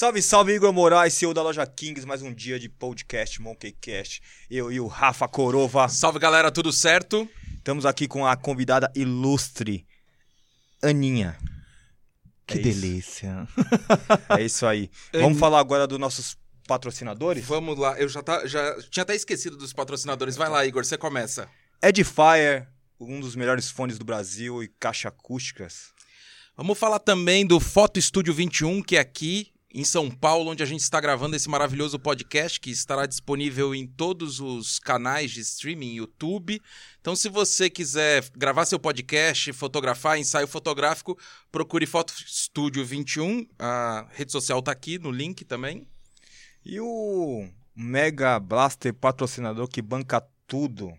Salve, 0.00 0.22
salve, 0.22 0.54
Igor 0.54 0.72
Moraes, 0.72 1.12
CEO 1.12 1.34
da 1.34 1.42
loja 1.42 1.66
Kings, 1.66 2.06
mais 2.06 2.22
um 2.22 2.32
dia 2.32 2.58
de 2.58 2.70
podcast 2.70 3.38
Monkeycast. 3.38 4.22
Eu 4.50 4.72
e 4.72 4.80
o 4.80 4.86
Rafa 4.86 5.28
Corova. 5.28 5.90
Salve 5.90 6.18
galera, 6.18 6.50
tudo 6.50 6.72
certo? 6.72 7.28
Estamos 7.58 7.84
aqui 7.84 8.08
com 8.08 8.26
a 8.26 8.34
convidada 8.34 8.90
ilustre, 8.96 9.86
Aninha. 10.82 11.36
Que 12.46 12.54
É 12.54 12.62
delícia. 12.62 13.46
É 14.38 14.42
isso 14.42 14.64
aí. 14.64 14.90
Vamos 15.12 15.38
falar 15.38 15.60
agora 15.60 15.86
dos 15.86 15.98
nossos 15.98 16.34
patrocinadores? 16.66 17.44
Vamos 17.44 17.78
lá, 17.78 18.00
eu 18.00 18.08
já, 18.08 18.22
tá, 18.22 18.46
já 18.46 18.80
tinha 18.84 19.02
até 19.02 19.14
esquecido 19.14 19.58
dos 19.58 19.74
patrocinadores. 19.74 20.34
Vai 20.34 20.48
lá, 20.48 20.64
Igor, 20.64 20.82
você 20.82 20.96
começa. 20.96 21.46
Edifier, 21.82 22.66
um 22.98 23.20
dos 23.20 23.36
melhores 23.36 23.70
fones 23.70 23.98
do 23.98 24.04
Brasil 24.06 24.62
e 24.62 24.68
caixa 24.80 25.08
acústicas. 25.08 25.92
Vamos 26.56 26.78
falar 26.78 27.00
também 27.00 27.46
do 27.46 27.60
Foto 27.60 27.98
Estúdio 27.98 28.32
21, 28.32 28.82
que 28.82 28.96
é 28.96 29.00
aqui 29.00 29.52
em 29.72 29.84
São 29.84 30.10
Paulo, 30.10 30.50
onde 30.50 30.62
a 30.62 30.66
gente 30.66 30.80
está 30.80 31.00
gravando 31.00 31.36
esse 31.36 31.48
maravilhoso 31.48 31.98
podcast, 31.98 32.58
que 32.58 32.70
estará 32.70 33.06
disponível 33.06 33.74
em 33.74 33.86
todos 33.86 34.40
os 34.40 34.78
canais 34.78 35.30
de 35.30 35.40
streaming, 35.40 35.94
YouTube. 35.94 36.60
Então, 37.00 37.14
se 37.14 37.28
você 37.28 37.70
quiser 37.70 38.28
gravar 38.36 38.66
seu 38.66 38.78
podcast, 38.78 39.52
fotografar, 39.52 40.18
ensaio 40.18 40.48
fotográfico, 40.48 41.18
procure 41.52 41.86
Foto 41.86 42.12
Estúdio 42.26 42.84
21. 42.84 43.46
A 43.58 44.06
rede 44.10 44.32
social 44.32 44.60
tá 44.60 44.72
aqui 44.72 44.98
no 44.98 45.10
link 45.10 45.44
também. 45.44 45.86
E 46.64 46.80
o 46.80 47.48
Mega 47.74 48.38
Blaster 48.40 48.92
patrocinador 48.92 49.68
que 49.68 49.80
banca 49.80 50.20
tudo. 50.46 50.92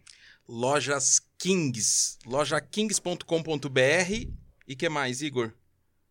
Lojas 0.48 1.20
Kings, 1.38 2.18
lojakings.com.br. 2.26 4.32
E 4.68 4.76
que 4.76 4.90
mais, 4.90 5.22
Igor? 5.22 5.54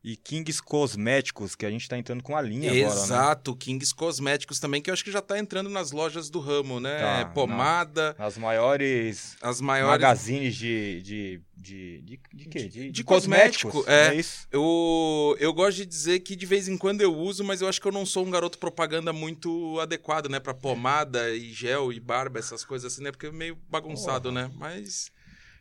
E 0.02 0.16
Kings 0.16 0.62
Cosméticos, 0.62 1.54
que 1.54 1.66
a 1.66 1.70
gente 1.70 1.86
tá 1.86 1.98
entrando 1.98 2.22
com 2.22 2.34
a 2.34 2.40
linha 2.40 2.70
agora, 2.70 2.94
né? 2.94 3.02
Exato, 3.02 3.54
Kings 3.54 3.94
Cosméticos 3.94 4.58
também, 4.58 4.80
que 4.80 4.88
eu 4.88 4.94
acho 4.94 5.04
que 5.04 5.12
já 5.12 5.20
tá 5.20 5.38
entrando 5.38 5.68
nas 5.68 5.92
lojas 5.92 6.30
do 6.30 6.40
ramo, 6.40 6.80
né? 6.80 6.98
Tá, 6.98 7.24
Pomada, 7.26 8.16
As 8.18 8.38
maiores 8.38 9.36
as 9.42 9.60
maiores. 9.60 9.90
magazines 9.90 10.56
de. 10.56 11.02
de. 11.02 11.42
de. 11.54 12.00
de, 12.00 12.20
de 12.32 12.48
quê? 12.48 12.68
De, 12.68 12.90
de 12.90 13.04
cosmético, 13.04 13.70
cosméticos. 13.70 14.12
é. 14.12 14.14
isso? 14.14 14.48
Eu, 14.50 15.36
eu 15.38 15.52
gosto 15.52 15.76
de 15.76 15.84
dizer 15.86 16.20
que 16.20 16.34
de 16.34 16.46
vez 16.46 16.66
em 16.66 16.78
quando 16.78 17.02
eu 17.02 17.14
uso, 17.14 17.44
mas 17.44 17.60
eu 17.60 17.68
acho 17.68 17.78
que 17.78 17.86
eu 17.86 17.92
não 17.92 18.06
sou 18.06 18.24
um 18.24 18.30
garoto 18.30 18.58
propaganda 18.58 19.12
muito 19.12 19.78
adequado, 19.80 20.30
né? 20.30 20.40
Pra 20.40 20.54
pomada 20.54 21.28
e 21.36 21.52
gel 21.52 21.92
e 21.92 22.00
barba, 22.00 22.38
essas 22.38 22.64
coisas 22.64 22.90
assim, 22.90 23.02
né? 23.02 23.10
Porque 23.10 23.26
é 23.26 23.32
meio 23.32 23.58
bagunçado, 23.68 24.32
né? 24.32 24.50
Mas. 24.54 25.10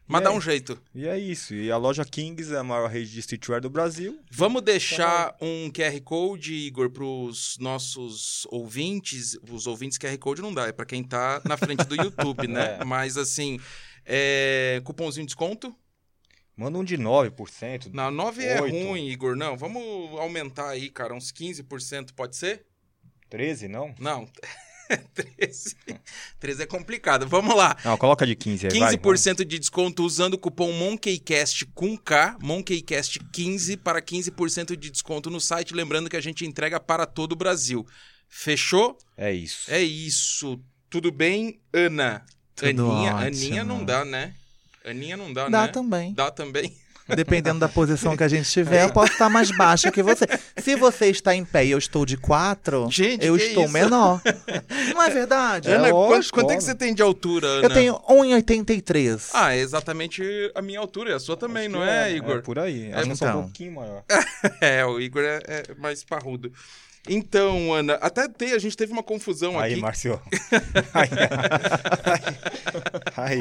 Mas 0.10 0.22
E 0.22 0.24
dá 0.24 0.30
aí? 0.32 0.36
um 0.36 0.42
jeito. 0.42 0.82
E 0.96 1.08
é 1.08 1.18
isso. 1.20 1.54
E 1.54 1.72
a 1.72 1.78
loja 1.78 2.04
Kings 2.04 2.52
é 2.52 2.58
a 2.58 2.64
maior 2.64 2.90
rede 2.90 3.12
de 3.12 3.20
streetwear 3.20 3.62
do 3.62 3.70
Brasil. 3.70 4.20
Vamos 4.32 4.64
deixar 4.64 5.36
um 5.40 5.70
QR 5.72 6.02
Code, 6.02 6.52
Igor, 6.54 6.90
para 6.90 7.06
os 7.06 7.58
nossos 7.60 8.46
ouvintes. 8.50 9.38
Os 9.50 9.68
ouvintes 9.68 10.00
QR 10.00 10.18
Code 10.18 10.42
não 10.42 10.52
dá, 10.54 10.68
é 10.68 10.72
para 10.72 10.86
quem 10.86 11.04
tá 11.04 11.40
na 11.46 11.56
frente 11.56 11.84
do 11.86 11.96
YouTube, 11.96 12.48
né? 12.48 12.78
É. 12.82 12.84
Mas 12.84 13.18
assim, 13.18 13.60
é... 14.06 14.82
cupomzinho 14.84 15.26
de 15.26 15.28
desconto? 15.30 15.74
Manda 16.58 16.78
um 16.78 16.84
de 16.84 16.98
9%. 16.98 17.94
Na 17.94 18.10
9 18.12 18.44
é 18.44 18.62
Oito. 18.62 18.88
ruim, 18.88 19.08
Igor. 19.08 19.36
Não, 19.36 19.56
vamos 19.56 19.82
aumentar 20.20 20.70
aí, 20.70 20.90
cara, 20.90 21.14
uns 21.14 21.32
15%, 21.32 22.14
pode 22.14 22.36
ser? 22.36 22.66
13, 23.30 23.68
não? 23.68 23.94
Não. 24.00 24.28
13. 25.38 25.76
13 26.40 26.64
é 26.64 26.66
complicado. 26.66 27.28
Vamos 27.28 27.56
lá. 27.56 27.78
Não, 27.86 27.98
coloca 27.98 28.26
de 28.26 28.36
15 28.36 28.68
aí, 28.68 28.80
vai. 28.80 28.98
15% 28.98 29.46
de 29.46 29.60
desconto 29.60 30.04
usando 30.04 30.34
o 30.34 30.38
cupom 30.38 30.72
MonkeyCast 30.72 31.66
com 31.76 31.98
K, 31.98 32.38
MonkeyCast15 32.42 33.78
para 33.78 34.02
15% 34.02 34.76
de 34.76 34.90
desconto 34.90 35.30
no 35.30 35.40
site. 35.40 35.74
Lembrando 35.74 36.10
que 36.10 36.18
a 36.18 36.22
gente 36.22 36.46
entrega 36.46 36.80
para 36.80 37.06
todo 37.06 37.34
o 37.34 37.36
Brasil. 37.36 37.86
Fechou? 38.28 38.98
É 39.16 39.32
isso. 39.32 39.72
É 39.72 39.82
isso. 39.82 40.60
Tudo 40.90 41.12
bem, 41.12 41.60
Ana? 41.72 42.26
Tudo 42.56 42.92
Aninha, 42.92 43.16
ótimo. 43.16 43.28
Aninha 43.28 43.64
não 43.64 43.86
dá, 43.86 44.04
né? 44.04 44.34
Aninha 44.84 45.18
não 45.18 45.32
dá, 45.32 45.48
Dá 45.50 45.62
né? 45.64 45.68
também. 45.68 46.14
Dá 46.14 46.32
também. 46.32 46.76
Dependendo 47.16 47.60
da 47.60 47.68
posição 47.70 48.16
que 48.16 48.24
a 48.24 48.28
gente 48.28 48.46
estiver, 48.46 48.84
eu 48.84 48.92
posso 48.92 49.12
estar 49.14 49.30
mais 49.30 49.50
baixo 49.56 49.92
que 49.92 50.02
você. 50.04 50.26
Se 50.58 50.76
você 50.76 51.08
está 51.08 51.36
em 51.36 51.44
pé 51.44 51.66
e 51.66 51.72
eu 51.72 51.78
estou 51.78 52.06
de 52.06 52.18
quatro, 52.18 52.88
Gente, 52.90 53.26
eu 53.26 53.36
estou 53.36 53.64
isso? 53.66 53.74
menor. 53.74 54.22
Não 54.94 55.04
é 55.04 55.10
verdade? 55.10 55.70
É 55.70 55.76
Ana, 55.76 55.90
quanto, 55.90 56.10
lógico, 56.12 56.40
quanto 56.40 56.52
é 56.52 56.56
que 56.58 56.64
você 56.64 56.76
tem 56.76 56.94
de 56.94 57.02
altura, 57.02 57.48
Ana? 57.48 57.66
Eu 57.66 57.70
tenho 57.70 57.94
1,83. 58.08 59.30
Ah, 59.34 59.54
é 59.54 59.60
exatamente 59.60 60.22
a 60.56 60.62
minha 60.62 60.80
altura. 60.80 61.12
e 61.12 61.14
A 61.14 61.20
sua 61.20 61.36
também, 61.38 61.68
Acho 61.68 61.76
não 61.76 61.84
é, 61.84 62.12
É 62.12 62.16
Igor? 62.16 62.42
por 62.42 62.60
aí. 62.60 62.92
Acho 62.94 63.06
que 63.06 63.12
eu 63.12 63.16
sou 63.16 63.28
um 63.28 63.32
então. 63.32 63.42
pouquinho 63.44 63.74
maior. 63.74 64.04
É, 64.62 64.86
o 64.86 65.00
Igor 65.00 65.24
é, 65.24 65.40
é 65.48 65.64
mais 65.78 66.04
parrudo. 66.04 66.52
Então, 67.10 67.74
Ana, 67.74 67.96
até 67.96 68.28
te- 68.28 68.54
a 68.54 68.60
gente 68.60 68.78
teve 68.78 68.92
uma 68.94 69.02
confusão 69.04 69.60
Aí, 69.60 69.74
aqui. 69.74 69.82
Márcio. 69.82 70.22
aí. 70.94 71.10
aí. 73.18 73.40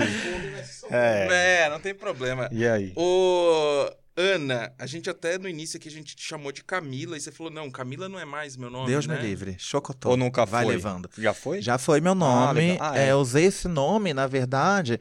É. 0.90 1.62
É, 1.64 1.70
não 1.70 1.78
tem 1.80 1.94
problema. 1.94 2.48
E 2.50 2.66
aí? 2.66 2.92
Ô, 2.96 3.90
Ana, 4.16 4.72
a 4.78 4.86
gente 4.86 5.08
até 5.10 5.38
no 5.38 5.48
início 5.48 5.76
aqui 5.76 5.88
a 5.88 5.92
gente 5.92 6.16
te 6.16 6.24
chamou 6.24 6.50
de 6.50 6.64
Camila 6.64 7.16
e 7.16 7.20
você 7.20 7.30
falou: 7.30 7.52
não, 7.52 7.70
Camila 7.70 8.08
não 8.08 8.18
é 8.18 8.24
mais 8.24 8.56
meu 8.56 8.70
nome. 8.70 8.86
Deus 8.88 9.06
né? 9.06 9.16
me 9.16 9.22
livre. 9.22 9.56
Chocotô. 9.58 10.10
Ou 10.10 10.16
nunca 10.16 10.44
Vai 10.44 10.64
foi? 10.64 10.74
levando. 10.74 11.10
Já 11.18 11.34
foi? 11.34 11.60
Já 11.62 11.78
foi 11.78 12.00
meu 12.00 12.14
nome. 12.14 12.72
legal. 12.72 12.92
Ah, 12.92 12.98
é. 12.98 13.08
é, 13.08 13.12
eu 13.12 13.18
usei 13.18 13.44
esse 13.44 13.68
nome, 13.68 14.12
na 14.14 14.26
verdade, 14.26 14.98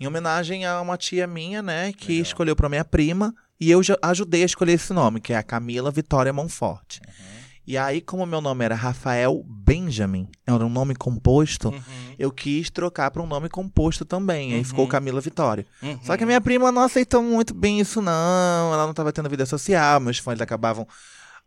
em 0.00 0.06
homenagem 0.06 0.66
a 0.66 0.80
uma 0.80 0.96
tia 0.96 1.26
minha, 1.26 1.62
né, 1.62 1.92
que 1.92 2.08
Legal. 2.12 2.22
escolheu 2.22 2.56
pra 2.56 2.68
minha 2.68 2.84
prima. 2.84 3.34
E 3.60 3.70
eu 3.72 3.82
já 3.82 3.98
ajudei 4.02 4.42
a 4.42 4.46
escolher 4.46 4.74
esse 4.74 4.92
nome, 4.92 5.20
que 5.20 5.32
é 5.32 5.36
a 5.36 5.42
Camila 5.42 5.90
Vitória 5.90 6.32
Monforte. 6.32 7.00
Uhum. 7.06 7.37
E 7.70 7.76
aí, 7.76 8.00
como 8.00 8.24
meu 8.24 8.40
nome 8.40 8.64
era 8.64 8.74
Rafael 8.74 9.44
Benjamin, 9.46 10.26
era 10.46 10.64
um 10.64 10.70
nome 10.70 10.94
composto, 10.94 11.68
Uhum, 11.68 11.82
eu 12.18 12.32
quis 12.32 12.70
trocar 12.70 13.10
pra 13.10 13.22
um 13.22 13.26
nome 13.26 13.50
composto 13.50 14.06
também. 14.06 14.52
Aí 14.54 14.58
Uhum. 14.60 14.64
ficou 14.64 14.88
Camila 14.88 15.20
Vitória. 15.20 15.66
uhum. 15.82 15.98
Só 16.02 16.16
que 16.16 16.24
a 16.24 16.26
minha 16.26 16.40
prima 16.40 16.72
não 16.72 16.80
aceitou 16.80 17.22
muito 17.22 17.52
bem 17.52 17.78
isso, 17.78 18.00
não. 18.00 18.72
Ela 18.72 18.86
não 18.86 18.94
tava 18.94 19.12
tendo 19.12 19.28
vida 19.28 19.44
social, 19.44 20.00
meus 20.00 20.16
fãs 20.16 20.40
acabavam 20.40 20.86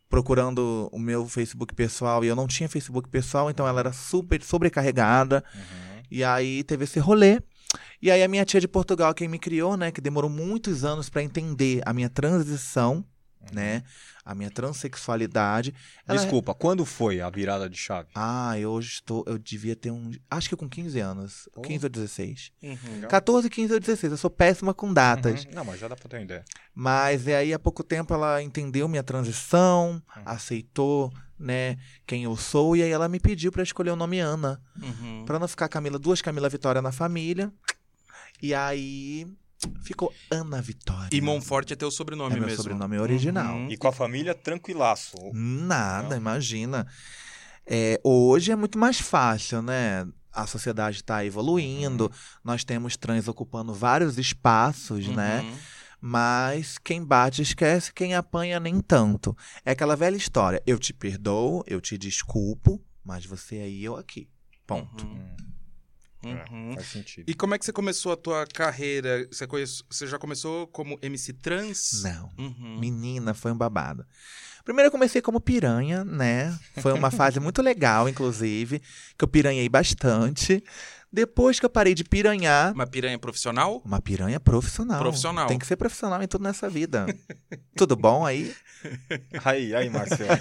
procurando 0.09 0.89
o 0.91 0.99
meu 0.99 1.25
Facebook 1.27 1.73
pessoal 1.73 2.23
e 2.23 2.27
eu 2.27 2.35
não 2.35 2.45
tinha 2.45 2.69
Facebook 2.69 3.09
pessoal, 3.09 3.49
então 3.49 3.67
ela 3.67 3.79
era 3.79 3.91
super 3.93 4.43
sobrecarregada. 4.43 5.43
Uhum. 5.55 6.01
E 6.11 6.23
aí 6.23 6.63
teve 6.63 6.83
esse 6.83 6.99
rolê. 6.99 7.41
E 8.01 8.11
aí 8.11 8.21
a 8.21 8.27
minha 8.27 8.45
tia 8.45 8.59
de 8.59 8.67
Portugal, 8.67 9.13
quem 9.15 9.27
me 9.27 9.39
criou, 9.39 9.75
né, 9.77 9.89
que 9.91 10.01
demorou 10.01 10.29
muitos 10.29 10.83
anos 10.83 11.09
pra 11.09 11.23
entender 11.23 11.81
a 11.85 11.93
minha 11.93 12.09
transição, 12.09 13.03
né, 13.51 13.83
a 14.23 14.35
minha 14.35 14.49
transexualidade. 14.51 15.73
ela- 16.07 16.17
Desculpa, 16.19 16.53
quando 16.53 16.85
foi 16.85 17.21
a 17.21 17.29
virada 17.29 17.69
de 17.69 17.77
chave? 17.77 18.09
Ah, 18.15 18.57
eu 18.59 18.71
hoje 18.71 18.89
estou, 18.89 19.23
eu 19.27 19.37
devia 19.37 19.75
ter 19.75 19.91
um, 19.91 20.11
acho 20.29 20.49
que 20.49 20.55
com 20.55 20.69
15 20.69 20.99
anos, 20.99 21.49
Pô. 21.53 21.61
15 21.61 21.85
ou 21.85 21.89
16. 21.89 22.51
Uhum. 22.61 23.01
14, 23.09 23.49
15 23.49 23.73
ou 23.73 23.79
16. 23.79 24.11
Eu 24.11 24.17
sou 24.17 24.29
péssima 24.29 24.73
com 24.73 24.93
datas. 24.93 25.45
Uhum. 25.45 25.51
Não, 25.53 25.65
mas 25.65 25.79
já 25.79 25.87
dá 25.87 25.95
pra 25.95 26.07
ter 26.09 26.17
uma 26.17 26.23
ideia. 26.23 26.43
Mas 26.73 27.27
e 27.27 27.33
aí 27.33 27.53
há 27.53 27.59
pouco 27.59 27.83
tempo 27.83 28.13
ela 28.13 28.41
entendeu 28.41 28.87
minha 28.87 29.03
transição, 29.03 30.01
Uhum. 30.15 30.23
aceitou, 30.25 31.11
né, 31.39 31.77
quem 32.05 32.23
eu 32.23 32.35
sou 32.37 32.75
e 32.77 32.83
aí 32.83 32.91
ela 32.91 33.09
me 33.09 33.19
pediu 33.19 33.51
pra 33.51 33.63
escolher 33.63 33.89
o 33.91 33.95
nome 33.95 34.19
Ana, 34.19 34.61
Uhum. 34.81 35.23
Pra 35.25 35.39
não 35.39 35.47
ficar 35.47 35.67
Camila, 35.67 35.97
duas 35.97 36.21
Camila 36.21 36.47
Vitória 36.49 36.81
na 36.81 36.91
família. 36.91 37.51
E 38.41 38.53
aí 38.53 39.27
ficou 39.83 40.13
Ana 40.29 40.61
Vitória. 40.61 41.09
E 41.11 41.21
Monforte 41.21 41.73
é 41.73 41.75
teu 41.75 41.91
sobrenome 41.91 42.35
é 42.35 42.39
meu 42.39 42.47
mesmo. 42.47 42.63
sobrenome 42.63 42.97
original. 42.99 43.55
Uhum. 43.55 43.69
E 43.69 43.77
com 43.77 43.87
a 43.87 43.91
família, 43.91 44.33
tranquilaço. 44.33 45.15
Nada, 45.33 46.09
Não. 46.09 46.17
imagina. 46.17 46.87
É, 47.65 47.99
hoje 48.03 48.51
é 48.51 48.55
muito 48.55 48.77
mais 48.77 48.99
fácil, 48.99 49.61
né? 49.61 50.07
A 50.33 50.47
sociedade 50.47 50.97
está 50.97 51.25
evoluindo, 51.25 52.05
Uhum. 52.05 52.09
nós 52.43 52.63
temos 52.63 52.95
trans 52.97 53.27
ocupando 53.27 53.73
vários 53.73 54.17
espaços, 54.17 55.07
né? 55.07 55.41
Uhum. 55.41 55.55
Mas 56.03 56.77
quem 56.79 57.03
bate 57.03 57.41
esquece, 57.43 57.93
quem 57.93 58.15
apanha 58.15 58.59
nem 58.59 58.79
tanto. 58.81 59.37
É 59.63 59.71
aquela 59.71 59.95
velha 59.95 60.15
história. 60.15 60.61
Eu 60.65 60.79
te 60.79 60.93
perdoo, 60.93 61.63
eu 61.67 61.79
te 61.79 61.95
desculpo, 61.97 62.81
mas 63.05 63.23
você 63.25 63.55
aí, 63.57 63.83
eu 63.83 63.95
aqui. 63.95 64.27
Ponto. 64.65 65.05
Uhum. 65.05 65.35
Hum, 66.23 66.37
Uhum. 66.51 66.71
é, 66.71 66.75
faz 66.75 66.87
sentido. 66.87 67.29
E 67.29 67.33
como 67.33 67.55
é 67.55 67.57
que 67.59 67.65
você 67.65 67.73
começou 67.73 68.11
a 68.11 68.15
tua 68.17 68.45
carreira? 68.45 69.27
Você, 69.31 69.47
conhece- 69.47 69.83
você 69.89 70.05
já 70.05 70.19
começou 70.19 70.67
como 70.67 70.99
MC 71.01 71.33
trans? 71.33 72.03
Não. 72.03 72.29
Uhum. 72.37 72.77
Menina, 72.79 73.33
foi 73.33 73.51
um 73.51 73.57
babado. 73.57 74.05
Primeiro 74.63 74.87
eu 74.87 74.91
comecei 74.91 75.21
como 75.23 75.41
piranha, 75.41 76.03
né? 76.03 76.55
Foi 76.81 76.93
uma 76.93 77.09
fase 77.09 77.39
muito 77.41 77.61
legal, 77.63 78.07
inclusive, 78.07 78.79
que 79.17 79.23
eu 79.23 79.27
piranhei 79.27 79.67
bastante. 79.67 80.63
Depois 81.13 81.59
que 81.59 81.65
eu 81.65 81.69
parei 81.69 81.93
de 81.93 82.03
piranhar, 82.05 82.71
Uma 82.73 82.87
piranha 82.87 83.17
profissional? 83.19 83.81
uma 83.83 83.99
piranha 83.99 84.39
profissional. 84.39 84.99
Profissional. 84.99 85.47
Tem 85.47 85.57
que 85.59 85.65
ser 85.67 85.75
profissional 85.75 86.21
em 86.23 86.27
tudo 86.27 86.43
nessa 86.43 86.69
vida. 86.69 87.05
tudo 87.75 87.95
bom 87.97 88.25
aí? 88.25 88.55
Aí, 89.43 89.75
aí, 89.75 89.89
Marcelo. 89.89 90.29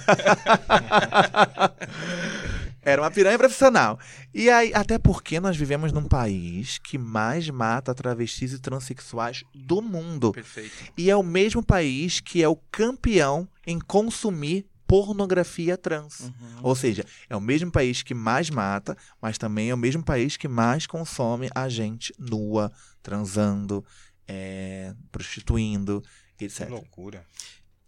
Era 2.82 3.02
uma 3.02 3.10
piranha 3.10 3.38
profissional. 3.38 3.98
E 4.32 4.48
aí, 4.48 4.72
até 4.74 4.98
porque 4.98 5.38
nós 5.38 5.56
vivemos 5.56 5.92
num 5.92 6.04
país 6.04 6.78
que 6.78 6.96
mais 6.96 7.48
mata 7.50 7.94
travestis 7.94 8.52
e 8.52 8.58
transexuais 8.58 9.44
do 9.54 9.82
mundo. 9.82 10.32
Perfeito. 10.32 10.72
E 10.96 11.10
é 11.10 11.16
o 11.16 11.22
mesmo 11.22 11.62
país 11.62 12.20
que 12.20 12.42
é 12.42 12.48
o 12.48 12.56
campeão 12.56 13.48
em 13.66 13.78
consumir 13.78 14.66
pornografia 14.86 15.76
trans. 15.76 16.20
Uhum. 16.20 16.32
Ou 16.64 16.74
seja, 16.74 17.04
é 17.28 17.36
o 17.36 17.40
mesmo 17.40 17.70
país 17.70 18.02
que 18.02 18.12
mais 18.12 18.50
mata, 18.50 18.96
mas 19.22 19.38
também 19.38 19.70
é 19.70 19.74
o 19.74 19.78
mesmo 19.78 20.02
país 20.02 20.36
que 20.36 20.48
mais 20.48 20.84
consome 20.84 21.48
a 21.54 21.68
gente 21.68 22.12
nua, 22.18 22.72
transando, 23.00 23.84
é, 24.26 24.92
prostituindo, 25.12 26.02
Que 26.36 26.46
etc. 26.46 26.68
loucura. 26.68 27.24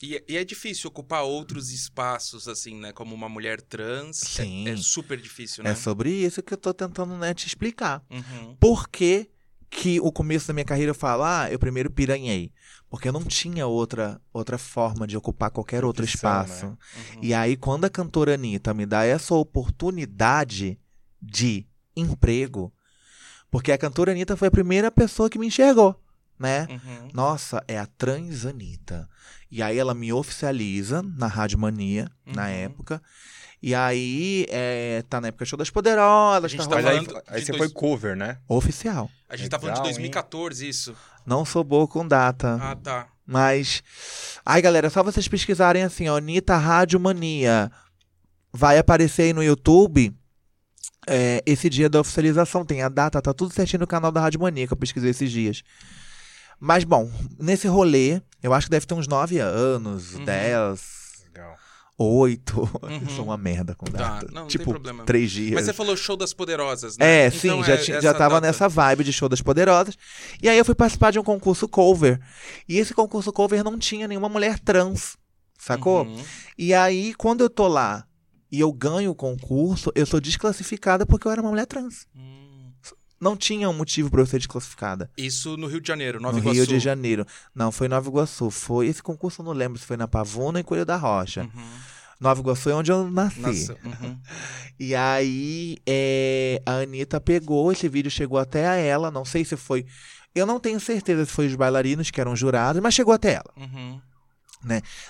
E, 0.03 0.23
e 0.29 0.37
é 0.37 0.45
difícil 0.45 0.89
ocupar 0.89 1.23
outros 1.23 1.71
espaços, 1.71 2.49
assim, 2.49 2.75
né? 2.77 2.93
Como 2.93 3.15
uma 3.15 3.29
mulher 3.29 3.61
trans. 3.61 4.23
É- 4.39 4.43
Sim. 4.43 4.69
É, 4.69 4.77
super 4.77 5.21
difícil, 5.21 5.63
né? 5.63 5.71
É 5.71 5.75
sobre 5.75 6.11
isso 6.11 6.43
que 6.43 6.53
eu 6.53 6.59
tô 6.59 6.75
tentando 6.75 7.17
né, 7.17 7.33
te 7.33 7.47
explicar. 7.47 8.05
Uhum. 8.11 8.57
Por 8.59 8.89
que, 8.89 9.31
que 9.71 10.01
o 10.01 10.11
começo 10.11 10.49
da 10.49 10.53
minha 10.55 10.65
carreira 10.65 10.91
eu 10.91 10.95
falo, 10.95 11.23
ah, 11.23 11.49
eu 11.51 11.59
primeiro 11.59 11.89
piranhei? 11.91 12.53
Porque 12.91 13.09
eu 13.09 13.13
não 13.13 13.25
tinha 13.25 13.67
outra, 13.67 14.21
outra 14.33 14.59
forma 14.59 15.07
de 15.07 15.17
ocupar 15.17 15.51
qualquer 15.51 15.85
outro 15.85 16.05
espaço. 16.05 16.67
né? 16.67 16.77
Uhum. 16.97 17.21
E 17.23 17.33
aí, 17.33 17.57
quando 17.57 17.85
a 17.85 17.91
cantora 17.91 18.35
Anitta 18.35 18.75
me 18.75 18.85
dá 18.85 19.05
essa 19.05 19.35
oportunidade 19.35 20.79
de 21.21 21.67
emprego, 21.97 22.73
porque 23.51 23.71
a 23.73 23.79
cantora 23.79 24.13
Anitta 24.13 24.37
foi 24.37 24.49
a 24.49 24.51
primeira 24.51 24.91
pessoa 24.91 25.31
que 25.31 25.39
me 25.39 25.47
enxergou, 25.47 25.99
né? 26.39 26.67
Uhum. 26.71 27.09
Nossa, 27.15 27.63
é 27.69 27.79
a 27.79 27.87
trans 27.87 28.45
Anitta. 28.45 29.09
E 29.53 29.63
aí 29.63 29.79
ela 29.79 29.93
me 29.95 30.11
oficializa 30.13 31.03
na 31.03 31.27
Rádio 31.27 31.59
Mania, 31.59 32.09
na 32.27 32.45
Uhum. 32.45 32.49
época. 32.49 33.03
E 33.63 33.75
aí, 33.75 34.47
é, 34.49 35.05
tá 35.09 35.21
na 35.21 35.29
época 35.29 35.45
Show 35.45 35.59
das 35.59 35.69
Poderosas, 35.71 36.47
A 36.47 36.49
gente 36.49 36.61
tá 36.65 36.71
tá 36.71 36.77
aí, 36.79 36.83
rolando 36.85 37.05
falando 37.11 37.25
aí 37.29 37.41
de 37.41 37.47
você 37.47 37.53
dois- 37.53 37.63
foi 37.65 37.71
cover, 37.71 38.17
né? 38.17 38.39
oficial. 38.49 39.11
A 39.29 39.37
gente 39.37 39.51
tá 39.51 39.59
falando 39.59 39.75
de 39.77 39.81
Legal, 39.83 39.91
hein? 39.91 39.95
2014, 40.11 40.67
isso. 40.69 40.97
Não 41.27 41.45
sou 41.45 41.63
boa 41.63 41.87
com 41.87 42.09
data. 42.09 42.59
Ah, 42.61 42.75
tá. 42.75 43.07
Mas. 43.27 43.83
Ai, 44.45 44.61
galera, 44.63 44.89
é 44.89 44.91
só 44.91 45.03
vocês 45.03 45.29
pesquisarem 45.29 45.85
assim, 45.85 46.09
ó, 46.09 46.17
Anitta 46.17 46.57
Rádio 46.57 46.99
Mania. 46.99 47.71
Vai 48.53 48.79
aparecer 48.79 49.23
aí 49.23 49.33
no 49.33 49.45
YouTube 49.45 50.13
é, 51.07 51.41
esse 51.47 51.69
dia 51.71 51.89
da 51.89 52.01
oficialização. 52.01 52.65
Tem 52.65 52.83
a 52.83 52.89
data, 52.89 53.23
tá 53.23 53.33
tudo 53.33 53.55
certinho 53.55 53.81
no 53.81 53.87
canal 53.87 54.11
da 54.11 54.21
Rádio 54.21 54.41
Mania, 54.41 54.67
que 54.67 54.73
eu 54.73 54.77
pesquisei 54.77 55.11
esses 55.11 55.31
dias. 55.31 55.63
Mas, 56.65 56.85
bom, 56.85 57.11
nesse 57.41 57.67
rolê, 57.67 58.23
eu 58.41 58.55
acho 58.55 58.69
que 58.69 58.71
deve 58.71 58.87
ter 58.87 58.95
uns 58.95 59.09
9 59.09 59.39
anos, 59.41 60.15
Uhum. 60.15 60.25
10, 60.25 61.25
Legal. 61.27 61.57
8. 61.99 62.61
Uhum. 62.83 63.01
Eu 63.03 63.09
sou 63.11 63.25
uma 63.25 63.37
merda 63.37 63.75
com 63.75 63.85
Tá, 63.87 63.99
data. 63.99 64.27
não, 64.29 64.43
não 64.43 64.49
tem 64.49 64.59
tipo, 64.59 64.71
problema. 64.71 65.05
3 65.05 65.29
dias. 65.31 65.55
Mas 65.55 65.65
você 65.65 65.73
falou 65.73 65.97
show 65.97 66.17
das 66.17 66.33
poderosas, 66.33 66.97
né? 66.97 67.25
É, 67.25 67.27
Então 67.27 67.39
sim, 67.59 67.65
já, 67.65 67.73
é 67.73 67.75
essa 67.81 68.01
já 68.01 68.15
tava 68.15 68.37
data. 68.37 68.47
nessa 68.47 68.69
vibe 68.69 69.03
de 69.03 69.13
show 69.13 69.29
das 69.29 69.43
poderosas. 69.43 69.97
E 70.41 70.49
aí 70.49 70.57
eu 70.57 70.65
fui 70.65 70.75
participar 70.77 71.11
de 71.11 71.19
um 71.19 71.25
concurso 71.25 71.67
cover. 71.69 72.21
E 72.69 72.79
esse 72.79 72.95
concurso 72.95 73.33
cover 73.33 73.65
não 73.65 73.77
tinha 73.77 74.07
nenhuma 74.07 74.29
mulher 74.29 74.59
trans, 74.61 75.17
sacou? 75.59 76.05
Uhum. 76.05 76.23
E 76.57 76.73
aí, 76.73 77.13
quando 77.15 77.41
eu 77.41 77.51
tô 77.51 77.67
lá 77.67 78.07
e 78.53 78.61
eu 78.61 78.73
ganho 78.73 79.11
o 79.11 79.15
concurso, 79.17 79.91
eu 79.97 80.07
sou 80.07 80.21
desclassificada 80.21 81.05
porque 81.05 81.27
eu 81.27 81.33
era 81.33 81.41
uma 81.41 81.51
mulher 81.51 81.67
trans. 81.67 82.07
Hum. 82.15 82.42
Não 83.23 83.37
tinha 83.37 83.71
um 83.71 83.73
motivo 83.73 84.11
pra 84.11 84.21
eu 84.21 84.27
ser 84.27 84.39
desclassificada. 84.39 85.09
Isso 85.17 85.57
no 85.57 85.69
Rio 85.69 85.81
de 85.81 85.87
Janeiro, 85.87 86.21
Nova 86.21 86.33
no 86.33 86.43
Iguaçu. 86.43 86.57
Rio 86.57 86.67
de 86.67 86.81
Janeiro. 86.81 87.25
Não, 87.55 87.71
foi 87.71 87.87
Nova 87.87 88.09
Iguaçu. 88.09 88.51
Foi 88.51 88.89
esse 88.89 89.01
concurso, 89.01 89.43
eu 89.43 89.45
não 89.45 89.53
lembro 89.53 89.79
se 89.79 89.87
foi 89.87 89.97
na 89.97 90.09
Pavuna 90.09 90.59
ou 90.59 90.61
em 90.61 90.65
Coelho 90.65 90.85
da 90.85 90.97
Rocha. 90.97 91.43
Uhum. 91.43 91.63
Nova 92.19 92.41
Iguaçu 92.41 92.71
é 92.71 92.75
onde 92.75 92.91
eu 92.91 93.09
nasci. 93.09 93.39
Nossa, 93.41 93.77
uhum. 93.87 94.19
E 94.77 94.93
aí, 94.97 95.77
é, 95.87 96.61
a 96.67 96.79
Anitta 96.79 97.21
pegou, 97.21 97.71
esse 97.71 97.89
vídeo 97.89 98.11
chegou 98.11 98.39
até 98.39 98.67
a 98.67 98.75
ela, 98.75 99.09
não 99.09 99.25
sei 99.25 99.45
se 99.45 99.57
foi. 99.57 99.87
Eu 100.35 100.45
não 100.45 100.59
tenho 100.59 100.81
certeza 100.81 101.25
se 101.25 101.31
foi 101.31 101.47
os 101.47 101.55
bailarinos 101.55 102.11
que 102.11 102.21
eram 102.21 102.35
jurados, 102.35 102.83
mas 102.83 102.93
chegou 102.93 103.15
até 103.15 103.35
ela. 103.35 103.53
Uhum. 103.57 104.01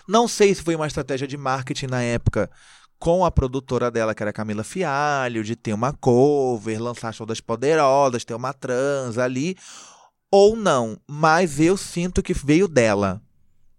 Não 0.07 0.29
sei 0.29 0.55
se 0.55 0.63
foi 0.63 0.77
uma 0.77 0.87
estratégia 0.87 1.27
de 1.27 1.39
marketing 1.39 1.87
na 1.87 2.03
época 2.03 2.51
com 3.03 3.25
a 3.25 3.33
produtora 3.33 3.91
dela, 3.91 4.15
que 4.15 4.23
era 4.23 4.31
a 4.31 4.33
Camila 4.33 4.63
Fialho, 4.63 5.43
de 5.43 5.57
ter 5.57 5.73
uma 5.73 5.93
cover, 5.93 6.81
lançar 6.81 7.13
show 7.13 7.27
das 7.27 7.41
poderosas, 7.41 8.25
ter 8.25 8.33
uma 8.33 8.53
trans 8.53 9.19
ali, 9.19 9.57
ou 10.31 10.55
não. 10.55 10.97
Mas 11.05 11.59
eu 11.59 11.77
sinto 11.77 12.23
que 12.23 12.33
veio 12.33 12.69
dela, 12.69 13.21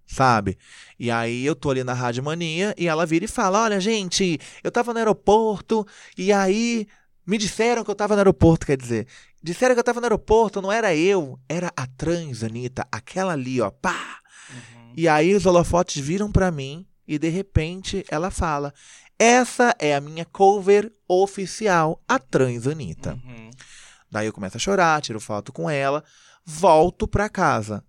sabe? 0.05 0.57
E 0.99 1.09
aí 1.09 1.45
eu 1.45 1.55
tô 1.55 1.71
ali 1.71 1.85
na 1.85 1.93
Rádio 1.93 2.21
Mania 2.21 2.75
e 2.77 2.85
ela 2.85 3.05
vira 3.05 3.23
e 3.23 3.27
fala: 3.29 3.63
Olha, 3.63 3.79
gente, 3.79 4.37
eu 4.61 4.69
tava 4.69 4.91
no 4.91 4.99
aeroporto 4.99 5.87
e 6.17 6.33
aí 6.33 6.85
me 7.25 7.37
disseram 7.37 7.81
que 7.85 7.89
eu 7.89 7.95
tava 7.95 8.15
no 8.15 8.19
aeroporto, 8.19 8.65
quer 8.65 8.75
dizer. 8.75 9.07
Disseram 9.41 9.73
que 9.73 9.79
eu 9.79 9.85
tava 9.85 10.01
no 10.01 10.05
aeroporto, 10.05 10.61
não 10.61 10.69
era 10.69 10.93
eu, 10.93 11.39
era 11.47 11.71
a 11.77 11.87
trans, 11.87 12.43
Anitta, 12.43 12.85
aquela 12.91 13.31
ali, 13.31 13.61
ó, 13.61 13.71
pá! 13.71 14.19
Uhum. 14.49 14.93
E 14.97 15.07
aí 15.07 15.33
os 15.33 15.45
holofotes 15.45 16.05
viram 16.05 16.29
pra 16.29 16.51
mim 16.51 16.85
e 17.07 17.19
de 17.19 17.29
repente 17.29 18.05
ela 18.09 18.31
fala: 18.31 18.73
Essa 19.17 19.75
é 19.79 19.95
a 19.95 20.01
minha 20.01 20.25
cover 20.25 20.91
oficial, 21.07 22.01
a 22.07 22.19
trans 22.19 22.67
Anitta. 22.67 23.13
Uhum. 23.13 23.49
Daí 24.11 24.27
eu 24.27 24.33
começo 24.33 24.57
a 24.57 24.59
chorar, 24.59 25.01
tiro 25.01 25.19
foto 25.19 25.51
com 25.51 25.69
ela, 25.69 26.03
volto 26.45 27.07
pra 27.07 27.29
casa. 27.29 27.83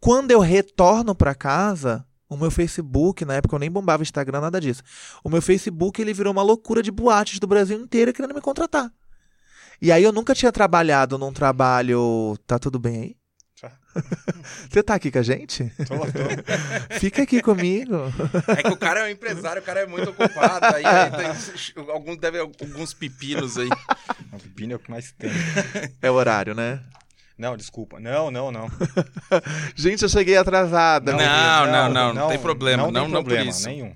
Quando 0.00 0.30
eu 0.30 0.40
retorno 0.40 1.14
pra 1.14 1.34
casa, 1.34 2.06
o 2.28 2.36
meu 2.36 2.50
Facebook, 2.50 3.24
na 3.24 3.34
época 3.34 3.54
eu 3.54 3.58
nem 3.60 3.70
bombava 3.70 4.02
Instagram, 4.02 4.40
nada 4.40 4.60
disso. 4.60 4.82
O 5.22 5.30
meu 5.30 5.40
Facebook 5.40 6.00
ele 6.00 6.12
virou 6.12 6.32
uma 6.32 6.42
loucura 6.42 6.82
de 6.82 6.90
boates 6.90 7.38
do 7.38 7.46
Brasil 7.46 7.80
inteiro 7.80 8.12
querendo 8.12 8.34
me 8.34 8.40
contratar. 8.40 8.92
E 9.80 9.92
aí 9.92 10.02
eu 10.02 10.12
nunca 10.12 10.34
tinha 10.34 10.52
trabalhado 10.52 11.18
num 11.18 11.32
trabalho. 11.32 12.36
Tá 12.46 12.58
tudo 12.58 12.78
bem 12.78 13.00
aí? 13.00 13.16
Você 14.68 14.82
tá 14.82 14.94
aqui 14.94 15.10
com 15.10 15.18
a 15.18 15.22
gente? 15.22 15.72
Tô, 15.86 15.98
tô. 15.98 16.98
Fica 16.98 17.22
aqui 17.22 17.40
comigo. 17.40 17.94
É 18.48 18.62
que 18.62 18.68
o 18.68 18.76
cara 18.76 19.00
é 19.00 19.04
um 19.04 19.08
empresário, 19.08 19.62
o 19.62 19.64
cara 19.64 19.80
é 19.80 19.86
muito 19.86 20.10
ocupado. 20.10 20.66
Aí, 20.66 20.84
aí 20.84 21.90
alguns, 21.90 22.16
deve 22.18 22.38
alguns 22.38 22.92
pepinos 22.92 23.56
aí. 23.56 23.68
O 24.32 24.38
pepino 24.38 24.72
é 24.72 24.76
o 24.76 24.78
que 24.78 24.90
mais 24.90 25.12
tem. 25.12 25.30
É 26.02 26.10
o 26.10 26.14
horário, 26.14 26.54
né? 26.54 26.80
Não, 27.36 27.56
desculpa. 27.56 27.98
Não, 27.98 28.30
não, 28.30 28.52
não. 28.52 28.68
Gente, 29.74 30.02
eu 30.02 30.08
cheguei 30.08 30.36
atrasada. 30.36 31.12
Não, 31.12 31.66
não, 31.66 31.90
não, 31.90 32.14
não 32.14 32.28
tem 32.28 32.38
problema. 32.38 32.84
Não, 32.84 32.92
Não, 32.92 33.02
tem 33.02 33.12
não 33.12 33.22
problema, 33.22 33.52
nenhum. 33.66 33.92